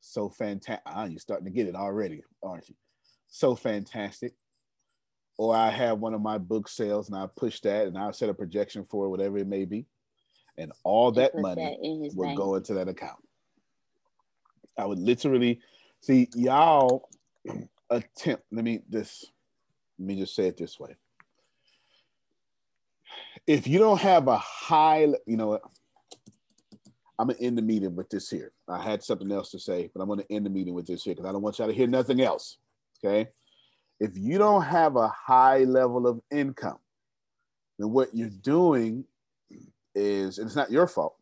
so 0.00 0.30
fantastic. 0.30 0.82
Ah, 0.86 1.04
you're 1.04 1.18
starting 1.18 1.44
to 1.44 1.50
get 1.50 1.68
it 1.68 1.74
already, 1.74 2.22
aren't 2.42 2.68
you? 2.68 2.74
So 3.28 3.54
fantastic. 3.54 4.34
Or 5.36 5.54
I 5.54 5.70
have 5.70 6.00
one 6.00 6.14
of 6.14 6.20
my 6.20 6.38
book 6.38 6.68
sales 6.68 7.08
and 7.08 7.16
I 7.16 7.26
push 7.36 7.60
that 7.60 7.86
and 7.86 7.96
I'll 7.96 8.12
set 8.12 8.28
a 8.28 8.34
projection 8.34 8.84
for 8.90 9.08
whatever 9.08 9.38
it 9.38 9.46
may 9.46 9.64
be. 9.64 9.86
And 10.56 10.72
all 10.82 11.12
that 11.12 11.38
money 11.38 11.62
that 11.62 12.12
would 12.16 12.36
go 12.36 12.56
into 12.56 12.74
that 12.74 12.88
account. 12.88 13.20
I 14.76 14.86
would 14.86 14.98
literally 14.98 15.60
see 16.00 16.28
y'all 16.34 17.08
attempt. 17.90 18.44
Let 18.50 18.64
me 18.64 18.80
this, 18.88 19.24
let 19.98 20.08
me 20.08 20.16
just 20.16 20.34
say 20.34 20.48
it 20.48 20.56
this 20.56 20.80
way. 20.80 20.96
If 23.46 23.66
you 23.66 23.78
don't 23.78 24.00
have 24.00 24.26
a 24.26 24.36
high, 24.36 25.06
you 25.26 25.36
know 25.36 25.46
what? 25.48 25.62
I'm 27.18 27.28
gonna 27.28 27.38
end 27.40 27.58
the 27.58 27.62
meeting 27.62 27.96
with 27.96 28.10
this 28.10 28.30
here. 28.30 28.52
I 28.68 28.82
had 28.82 29.02
something 29.02 29.30
else 29.30 29.50
to 29.52 29.58
say, 29.58 29.90
but 29.92 30.00
I'm 30.00 30.08
gonna 30.08 30.24
end 30.30 30.46
the 30.46 30.50
meeting 30.50 30.74
with 30.74 30.86
this 30.86 31.04
here 31.04 31.14
because 31.14 31.28
I 31.28 31.32
don't 31.32 31.42
want 31.42 31.58
y'all 31.58 31.68
to 31.68 31.74
hear 31.74 31.86
nothing 31.86 32.20
else. 32.20 32.58
Okay. 33.04 33.30
If 34.00 34.16
you 34.16 34.38
don't 34.38 34.62
have 34.62 34.96
a 34.96 35.08
high 35.08 35.64
level 35.64 36.06
of 36.06 36.20
income, 36.30 36.78
then 37.78 37.90
what 37.90 38.14
you're 38.14 38.28
doing 38.28 39.04
is, 39.94 40.38
and 40.38 40.46
it's 40.46 40.56
not 40.56 40.70
your 40.70 40.86
fault. 40.86 41.16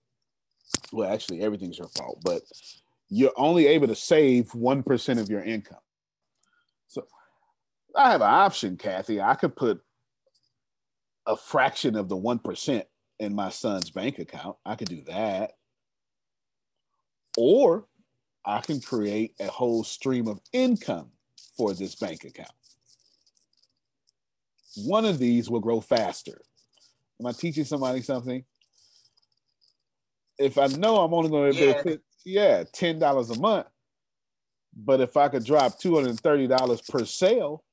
Well, 0.93 1.11
actually, 1.11 1.43
everything's 1.43 1.79
your 1.79 1.89
fault, 1.89 2.21
but 2.25 2.43
you're 3.09 3.33
only 3.37 3.67
able 3.67 3.87
to 3.89 3.95
save 3.95 4.51
1% 4.53 5.21
of 5.21 5.31
your 5.31 5.43
income. 5.43 5.79
So 6.89 7.07
I 7.95 8.11
have 8.11 8.21
an 8.21 8.29
option, 8.29 8.77
Kathy. 8.77 9.21
I 9.21 9.35
could 9.35 9.57
put 9.57 9.81
a 11.27 11.37
fraction 11.37 11.97
of 11.97 12.09
the 12.09 12.17
1% 12.17 12.83
in 13.21 13.35
my 13.35 13.49
son's 13.49 13.91
bank 13.91 14.19
account. 14.19 14.57
I 14.65 14.75
could 14.75 14.89
do 14.89 15.03
that. 15.07 15.53
Or 17.39 17.87
I 18.45 18.61
can 18.61 18.81
create 18.81 19.35
a 19.41 19.47
whole 19.47 19.83
stream 19.85 20.29
of 20.29 20.41
income 20.53 21.11
for 21.57 21.75
this 21.75 21.95
bank 21.95 22.25
account. 22.25 22.51
One 24.85 25.05
of 25.05 25.19
these 25.19 25.49
will 25.51 25.61
grow 25.61 25.81
faster. 25.81 26.41
Am 27.21 27.27
I 27.27 27.33
teaching 27.33 27.65
somebody 27.65 28.03
something? 28.03 28.45
If 30.39 30.59
I 30.59 30.67
know 30.67 30.99
I'm 30.99 31.15
only 31.15 31.31
going 31.31 31.53
to 31.53 31.59
be 31.59 31.65
able 31.65 31.83
to 31.85 32.01
yeah, 32.25 32.65
ten 32.73 32.99
dollars 32.99 33.31
a 33.31 33.39
month, 33.39 33.67
but 34.77 35.01
if 35.01 35.17
I 35.17 35.29
could 35.29 35.45
drop 35.45 35.79
two 35.79 35.95
hundred 35.95 36.11
and 36.11 36.21
thirty 36.21 36.47
dollars 36.47 36.83
per 36.83 37.05
sale, 37.05 37.65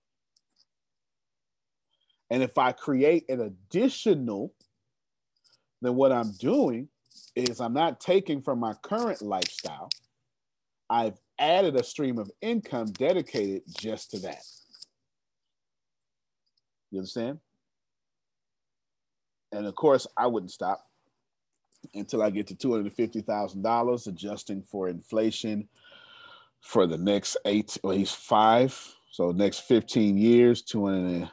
And 2.33 2.41
if 2.41 2.57
I 2.57 2.71
create 2.71 3.29
an 3.29 3.41
additional, 3.41 4.55
then 5.83 5.93
what 5.93 6.11
I'm 6.11 6.31
doing 6.31 6.89
is 7.35 7.61
I'm 7.61 7.73
not 7.73 7.99
taking 7.99 8.41
from 8.41 8.59
my 8.59 8.73
current 8.81 9.21
lifestyle. 9.21 9.89
I've 10.89 11.19
added 11.43 11.75
a 11.75 11.83
stream 11.83 12.17
of 12.17 12.31
income 12.41 12.87
dedicated 12.91 13.63
just 13.69 14.11
to 14.11 14.19
that. 14.19 14.43
You 16.91 16.99
understand? 16.99 17.39
And 19.51 19.65
of 19.65 19.75
course, 19.75 20.07
I 20.17 20.27
wouldn't 20.27 20.51
stop 20.51 20.85
until 21.93 22.23
I 22.23 22.29
get 22.29 22.47
to 22.47 22.55
$250,000, 22.55 24.07
adjusting 24.07 24.63
for 24.63 24.89
inflation 24.89 25.67
for 26.61 26.87
the 26.87 26.97
next 26.97 27.37
eight, 27.45 27.77
or 27.83 27.93
he's 27.93 28.11
five. 28.11 28.79
So 29.11 29.31
next 29.31 29.59
15 29.61 30.17
years, 30.17 30.61
200 30.63 31.29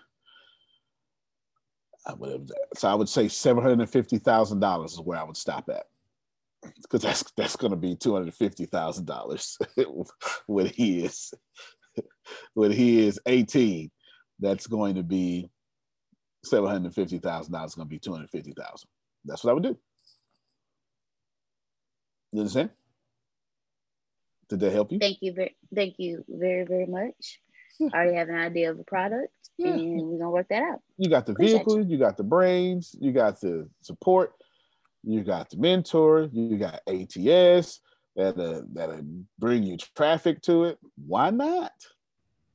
uh, 2.06 2.12
whatever 2.14 2.44
that. 2.44 2.78
So 2.78 2.88
I 2.88 2.94
would 2.94 3.08
say 3.08 3.26
$750,000 3.26 4.84
is 4.84 5.00
where 5.00 5.18
I 5.18 5.22
would 5.22 5.36
stop 5.36 5.68
at. 5.68 5.86
Because 6.82 7.02
that's 7.02 7.24
that's 7.36 7.56
going 7.56 7.70
to 7.70 7.76
be 7.76 7.96
two 7.96 8.12
hundred 8.12 8.34
fifty 8.34 8.66
thousand 8.66 9.06
dollars 9.06 9.56
when 10.46 10.66
he 10.66 11.04
is 11.04 11.32
when 12.54 12.70
he 12.70 13.06
is 13.06 13.18
eighteen. 13.26 13.90
That's 14.38 14.66
going 14.66 14.94
to 14.96 15.02
be 15.02 15.50
seven 16.44 16.70
hundred 16.70 16.94
fifty 16.94 17.18
thousand 17.18 17.52
dollars. 17.52 17.74
Going 17.74 17.86
to 17.88 17.90
be 17.90 17.98
two 17.98 18.12
hundred 18.12 18.30
fifty 18.30 18.52
thousand. 18.52 18.88
That's 19.24 19.42
what 19.44 19.50
I 19.50 19.54
would 19.54 19.62
do. 19.62 19.78
You 22.32 22.40
understand? 22.40 22.70
Did 24.48 24.60
that 24.60 24.72
help 24.72 24.92
you? 24.92 24.98
Thank 24.98 25.18
you 25.20 25.32
very, 25.32 25.56
thank 25.74 25.94
you 25.98 26.24
very, 26.28 26.64
very 26.64 26.86
much. 26.86 27.40
I 27.80 27.96
already 27.96 28.16
have 28.16 28.28
an 28.28 28.34
idea 28.36 28.70
of 28.70 28.78
the 28.78 28.84
product, 28.84 29.32
Yeah. 29.56 29.72
and 29.72 30.02
we're 30.02 30.18
gonna 30.18 30.30
work 30.30 30.48
that 30.50 30.62
out. 30.62 30.80
You 30.98 31.08
got 31.08 31.24
the 31.26 31.32
Appreciate 31.32 31.58
vehicle, 31.58 31.86
you. 31.86 31.98
got 31.98 32.16
the 32.16 32.24
brains, 32.24 32.94
you 33.00 33.12
got 33.12 33.40
the 33.40 33.68
support, 33.80 34.34
you 35.02 35.22
got 35.22 35.50
the 35.50 35.56
mentor, 35.56 36.28
you 36.32 36.58
got 36.58 36.80
ATS 36.86 37.80
that 38.16 38.38
uh, 38.38 38.62
that 38.72 39.24
bring 39.38 39.62
you 39.62 39.76
traffic 39.96 40.42
to 40.42 40.64
it. 40.64 40.78
Why 41.06 41.30
not? 41.30 41.72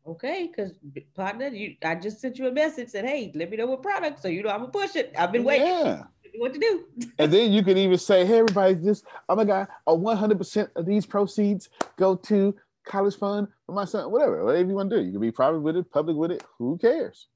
Okay, 0.08 0.48
because 0.48 0.78
partner, 1.16 1.48
you 1.48 1.76
I 1.84 1.96
just 1.96 2.22
sent 2.22 2.38
you 2.38 2.48
a 2.48 2.52
message 2.52 2.90
said, 2.90 3.06
hey, 3.06 3.32
let 3.34 3.50
me 3.50 3.58
know 3.58 3.66
what 3.66 3.82
product. 3.82 4.22
So 4.22 4.28
you 4.28 4.44
know 4.44 4.50
I'm 4.50 4.60
gonna 4.60 4.72
push 4.72 4.96
it. 4.96 5.14
I've 5.18 5.32
been 5.32 5.44
waiting. 5.44 5.68
Yeah. 5.68 6.04
What 6.38 6.54
to 6.54 6.60
do? 6.60 6.86
And 7.18 7.32
then 7.32 7.52
you 7.54 7.64
can 7.64 7.78
even 7.78 7.98
say, 7.98 8.26
hey, 8.26 8.40
everybody, 8.40 8.76
just, 8.76 9.06
oh 9.30 9.36
my 9.36 9.46
God, 9.46 9.68
a 9.88 9.96
100% 9.96 10.70
of 10.76 10.86
these 10.86 11.06
proceeds 11.06 11.70
go 11.98 12.16
to 12.16 12.54
college 12.86 13.16
fund 13.16 13.48
for 13.66 13.72
my 13.72 13.86
son, 13.86 14.12
whatever, 14.12 14.44
whatever 14.44 14.68
you 14.68 14.76
want 14.76 14.90
to 14.90 14.98
do. 14.98 15.04
You 15.04 15.12
can 15.14 15.22
be 15.22 15.32
private 15.32 15.62
with 15.62 15.78
it, 15.78 15.90
public 15.92 16.18
with 16.18 16.32
it. 16.32 16.44
Who 16.60 16.78
cares? 16.78 17.28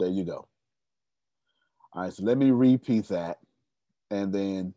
There 0.00 0.08
you 0.08 0.24
go. 0.24 0.48
All 1.92 2.02
right, 2.02 2.12
so 2.12 2.24
let 2.24 2.38
me 2.38 2.50
repeat 2.50 3.06
that. 3.08 3.38
And 4.10 4.32
then 4.32 4.74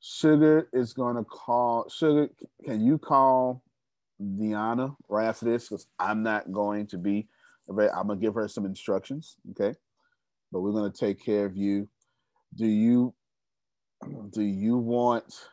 Sugar 0.00 0.68
is 0.72 0.92
to 1.16 1.24
call, 1.24 1.88
Sugar, 1.88 2.28
can 2.64 2.84
you 2.84 2.98
call 2.98 3.62
Deanna 4.20 4.96
right 5.08 5.26
after 5.26 5.46
this? 5.46 5.68
Because 5.68 5.86
I'm 5.98 6.22
not 6.22 6.52
going 6.52 6.86
to 6.88 6.98
be, 6.98 7.28
I'm 7.68 7.76
to 8.18 8.22
give 8.22 8.34
her 8.34 8.48
some 8.48 8.66
instructions, 8.66 9.36
okay? 9.52 9.76
But 10.52 10.60
we're 10.60 10.72
to 10.92 10.98
take 10.98 11.24
care 11.24 11.46
of 11.46 11.56
you. 11.56 11.88
Do 12.54 12.66
you 12.66 13.14
do 14.30 14.42
you 14.42 14.76
want 14.76 15.48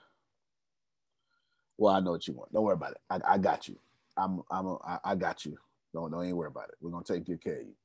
well 1.78 1.96
i 1.96 2.00
know 2.00 2.12
what 2.12 2.28
you 2.28 2.34
want. 2.34 2.52
Don't 2.52 2.64
worry 2.64 2.74
about 2.74 2.92
it. 2.92 2.98
I, 3.10 3.20
I 3.34 3.38
got 3.38 3.68
you. 3.68 3.78
I'm 4.18 4.42
i'm 4.52 4.68
a, 4.68 4.76
I, 4.86 5.00
I 5.06 5.16
got 5.16 5.46
you. 5.46 5.58
Don't 5.94 6.12
don't 6.12 6.24
even 6.24 6.36
worry 6.36 6.50
about 6.50 6.70
it. 6.70 6.76
We're 6.82 6.92
gonna 6.92 7.06
take 7.06 7.26
good 7.26 7.44
care 7.44 7.62
of 7.62 7.68
you. 7.68 7.76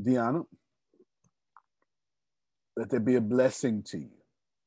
Deanna 0.00 0.46
let 2.76 2.90
there 2.90 3.00
be 3.00 3.16
a 3.16 3.20
blessing 3.20 3.82
to 3.84 3.98
you 3.98 4.23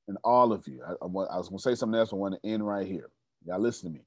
and 0.08 0.18
all 0.24 0.54
of 0.54 0.68
you. 0.68 0.82
I, 0.86 0.92
I, 1.04 1.08
was 1.08 1.50
gonna 1.50 1.60
say 1.60 1.76
something 1.76 2.00
else 2.00 2.14
i 2.14 2.16
want 2.16 2.36
to 2.42 2.50
end 2.50 2.66
right 2.66 2.88
here. 2.88 3.10
Y'all 3.46 3.60
listen 3.60 3.92
to 3.92 4.00
me. 4.00 4.06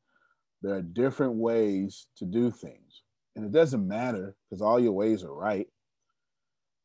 There 0.63 0.75
are 0.75 0.83
different 0.83 1.35
ways 1.35 2.07
to 2.17 2.25
do 2.25 2.51
things 2.51 3.03
and 3.37 3.45
it 3.45 3.53
doesn't 3.53 3.87
matter 3.87 4.35
because 4.49 4.63
all 4.63 4.81
your 4.81 4.93
ways 4.93 5.25
are 5.25 5.33
right 5.33 5.69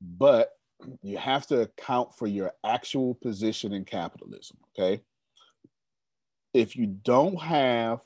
but 0.01 0.51
you 1.01 1.17
have 1.17 1.47
to 1.47 1.61
account 1.61 2.13
for 2.15 2.27
your 2.27 2.51
actual 2.65 3.15
position 3.15 3.73
in 3.73 3.85
capitalism 3.85 4.57
okay? 4.77 5.01
If 6.53 6.75
you 6.75 6.87
don't 6.87 7.41
have 7.41 7.99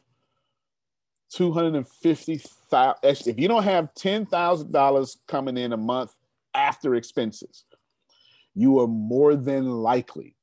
250,000 1.34 2.96
if 3.28 3.40
you 3.40 3.48
don't 3.48 3.64
have 3.64 3.94
$10,000 3.94 5.18
coming 5.28 5.58
in 5.58 5.74
a 5.74 5.78
month 5.78 6.16
after 6.56 6.96
expenses 6.96 7.66
you 8.56 8.80
are 8.80 8.88
more 8.88 9.36
than 9.36 9.70
likely 9.70 10.36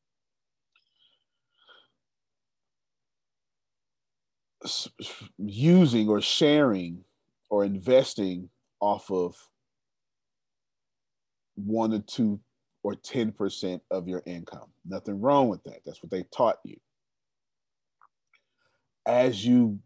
using 5.39 6.09
or 6.09 6.21
sharing 6.21 7.05
or 7.51 7.65
investing 7.65 8.49
off 8.81 9.11
of 9.11 9.37
one 11.57 11.93
or 11.93 12.01
two 12.01 12.41
or 12.83 12.95
10% 12.95 13.81
of 13.91 14.07
your 14.07 14.23
income. 14.27 14.69
Nothing 14.85 15.21
wrong 15.21 15.49
with 15.49 15.63
that. 15.65 15.81
That's 15.85 16.03
what 16.03 16.11
they 16.11 16.25
taught 16.25 16.59
you. 16.65 16.77
As 19.07 19.45
you 19.45 19.79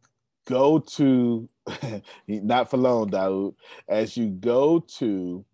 go 0.47 0.79
to, 0.79 1.49
not 2.29 2.71
for 2.71 2.77
long, 2.77 3.11
Daoud, 3.11 3.55
as 3.89 4.17
you 4.17 4.29
go 4.29 4.81
to 4.99 5.45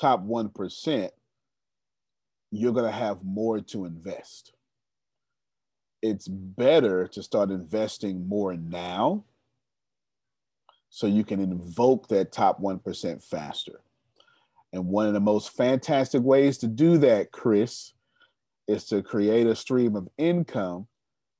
top 0.00 0.24
1%, 0.24 1.10
you're 2.50 2.72
going 2.72 2.84
to 2.84 2.90
have 2.90 3.24
more 3.24 3.60
to 3.60 3.84
invest. 3.84 4.53
It's 6.04 6.28
better 6.28 7.08
to 7.08 7.22
start 7.24 7.50
investing 7.50 8.28
more 8.28 8.54
now 8.54 9.24
so 10.90 11.06
you 11.06 11.24
can 11.24 11.40
invoke 11.40 12.08
that 12.08 12.32
top 12.32 12.60
1% 12.60 13.22
faster. 13.22 13.80
And 14.72 14.88
one 14.88 15.06
of 15.06 15.14
the 15.14 15.20
most 15.20 15.50
fantastic 15.50 16.22
ways 16.22 16.58
to 16.58 16.68
do 16.68 16.98
that, 16.98 17.32
Chris, 17.32 17.94
is 18.68 18.86
to 18.86 19.02
create 19.02 19.46
a 19.46 19.56
stream 19.56 19.96
of 19.96 20.08
income 20.18 20.88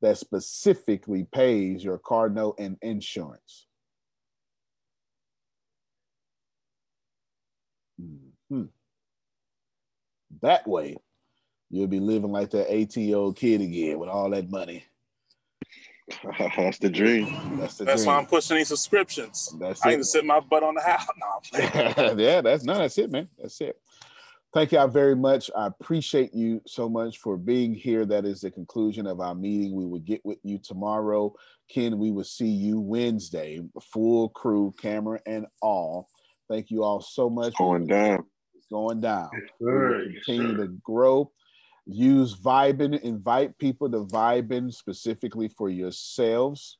that 0.02 0.18
specifically 0.18 1.24
pays 1.32 1.84
your 1.84 1.98
car 1.98 2.28
note 2.30 2.56
and 2.58 2.78
insurance. 2.82 3.66
Mhm. 7.98 8.68
That 10.42 10.66
way, 10.66 10.96
you'll 11.74 11.88
be 11.88 11.98
living 12.00 12.30
like 12.30 12.50
that 12.50 12.72
18 12.72 13.08
year 13.08 13.16
old 13.16 13.36
kid 13.36 13.60
again 13.60 13.98
with 13.98 14.08
all 14.08 14.30
that 14.30 14.48
money. 14.48 14.84
That's 16.56 16.78
the 16.78 16.88
dream. 16.88 17.58
That's 17.58 17.78
the 17.78 17.84
That's 17.84 18.02
dream. 18.04 18.14
why 18.14 18.18
I'm 18.20 18.26
pushing 18.26 18.56
these 18.58 18.68
subscriptions. 18.68 19.54
That's 19.58 19.84
I 19.84 19.88
it. 19.88 19.92
need 19.92 19.96
to 19.98 20.04
sit 20.04 20.24
my 20.24 20.38
butt 20.40 20.62
on 20.62 20.74
the 20.74 20.82
house. 20.82 21.06
No, 21.96 22.14
yeah, 22.18 22.40
that's 22.40 22.64
no, 22.64 22.74
that's 22.78 22.96
it, 22.98 23.10
man. 23.10 23.28
That's 23.38 23.60
it. 23.60 23.76
Thank 24.52 24.70
y'all 24.70 24.86
very 24.86 25.16
much. 25.16 25.50
I 25.56 25.66
appreciate 25.66 26.32
you 26.32 26.60
so 26.64 26.88
much 26.88 27.18
for 27.18 27.36
being 27.36 27.74
here. 27.74 28.06
That 28.06 28.24
is 28.24 28.42
the 28.42 28.52
conclusion 28.52 29.06
of 29.08 29.20
our 29.20 29.34
meeting. 29.34 29.74
We 29.74 29.84
will 29.86 29.98
get 29.98 30.24
with 30.24 30.38
you 30.44 30.58
tomorrow. 30.58 31.34
Ken, 31.68 31.98
we 31.98 32.12
will 32.12 32.22
see 32.24 32.46
you 32.48 32.78
Wednesday, 32.78 33.60
full 33.92 34.28
crew, 34.28 34.72
camera 34.80 35.18
and 35.26 35.46
all. 35.60 36.08
Thank 36.48 36.70
you 36.70 36.84
all 36.84 37.00
so 37.00 37.28
much. 37.28 37.56
Going 37.58 37.86
down. 37.88 38.24
It's 38.54 38.66
going 38.70 39.00
down. 39.00 39.30
We 39.32 39.66
sir. 39.66 39.88
will 39.88 40.10
Yes, 40.12 40.24
continue 40.24 40.56
sir. 40.56 40.66
to 40.66 40.72
grow. 40.84 41.32
Use 41.86 42.34
Vibin, 42.36 42.98
invite 43.00 43.58
people 43.58 43.90
to 43.90 44.04
Vibin 44.04 44.72
specifically 44.72 45.48
for 45.48 45.68
yourselves. 45.68 46.78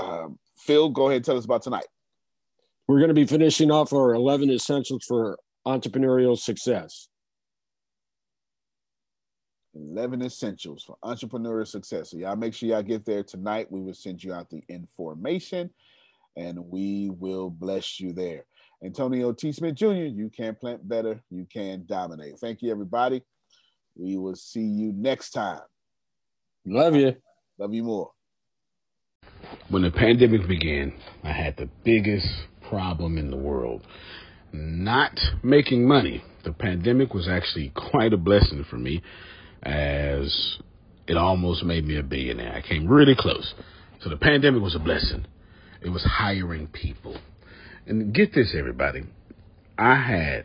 Um, 0.00 0.38
Phil, 0.58 0.88
go 0.88 1.06
ahead 1.06 1.16
and 1.16 1.24
tell 1.24 1.36
us 1.36 1.44
about 1.44 1.62
tonight. 1.62 1.86
We're 2.88 2.98
going 2.98 3.08
to 3.08 3.14
be 3.14 3.26
finishing 3.26 3.70
off 3.70 3.92
our 3.92 4.14
11 4.14 4.50
essentials 4.50 5.04
for 5.04 5.38
entrepreneurial 5.66 6.36
success. 6.36 7.08
11 9.74 10.22
essentials 10.22 10.82
for 10.82 10.96
entrepreneurial 11.04 11.66
success. 11.66 12.10
So 12.10 12.18
y'all 12.18 12.36
make 12.36 12.54
sure 12.54 12.68
y'all 12.68 12.82
get 12.82 13.04
there 13.04 13.22
tonight. 13.22 13.70
We 13.70 13.80
will 13.80 13.94
send 13.94 14.22
you 14.22 14.32
out 14.32 14.50
the 14.50 14.62
information 14.68 15.70
and 16.36 16.58
we 16.58 17.10
will 17.10 17.50
bless 17.50 18.00
you 18.00 18.12
there. 18.12 18.44
Antonio 18.84 19.32
T. 19.32 19.52
Smith 19.52 19.76
Jr., 19.76 19.92
you 19.92 20.28
can 20.28 20.56
plant 20.56 20.86
better, 20.86 21.22
you 21.30 21.46
can 21.50 21.84
dominate. 21.86 22.38
Thank 22.38 22.62
you, 22.62 22.70
everybody. 22.70 23.22
We 23.96 24.16
will 24.16 24.34
see 24.34 24.60
you 24.60 24.92
next 24.94 25.30
time. 25.30 25.60
Love 26.64 26.94
you. 26.94 27.16
Love 27.58 27.74
you 27.74 27.82
more. 27.82 28.10
When 29.68 29.82
the 29.82 29.90
pandemic 29.90 30.46
began, 30.48 30.94
I 31.22 31.32
had 31.32 31.56
the 31.56 31.68
biggest 31.84 32.28
problem 32.68 33.18
in 33.18 33.30
the 33.30 33.36
world 33.36 33.86
not 34.52 35.18
making 35.42 35.86
money. 35.86 36.22
The 36.44 36.52
pandemic 36.52 37.14
was 37.14 37.28
actually 37.28 37.72
quite 37.90 38.12
a 38.12 38.16
blessing 38.16 38.64
for 38.68 38.76
me 38.76 39.02
as 39.62 40.58
it 41.06 41.16
almost 41.16 41.64
made 41.64 41.84
me 41.86 41.98
a 41.98 42.02
billionaire. 42.02 42.54
I 42.54 42.66
came 42.66 42.86
really 42.86 43.14
close. 43.16 43.54
So 44.00 44.10
the 44.10 44.16
pandemic 44.16 44.62
was 44.62 44.74
a 44.74 44.80
blessing. 44.80 45.26
It 45.80 45.90
was 45.90 46.04
hiring 46.04 46.68
people. 46.68 47.18
And 47.86 48.14
get 48.14 48.34
this, 48.34 48.54
everybody. 48.56 49.04
I 49.78 49.96
had 49.96 50.44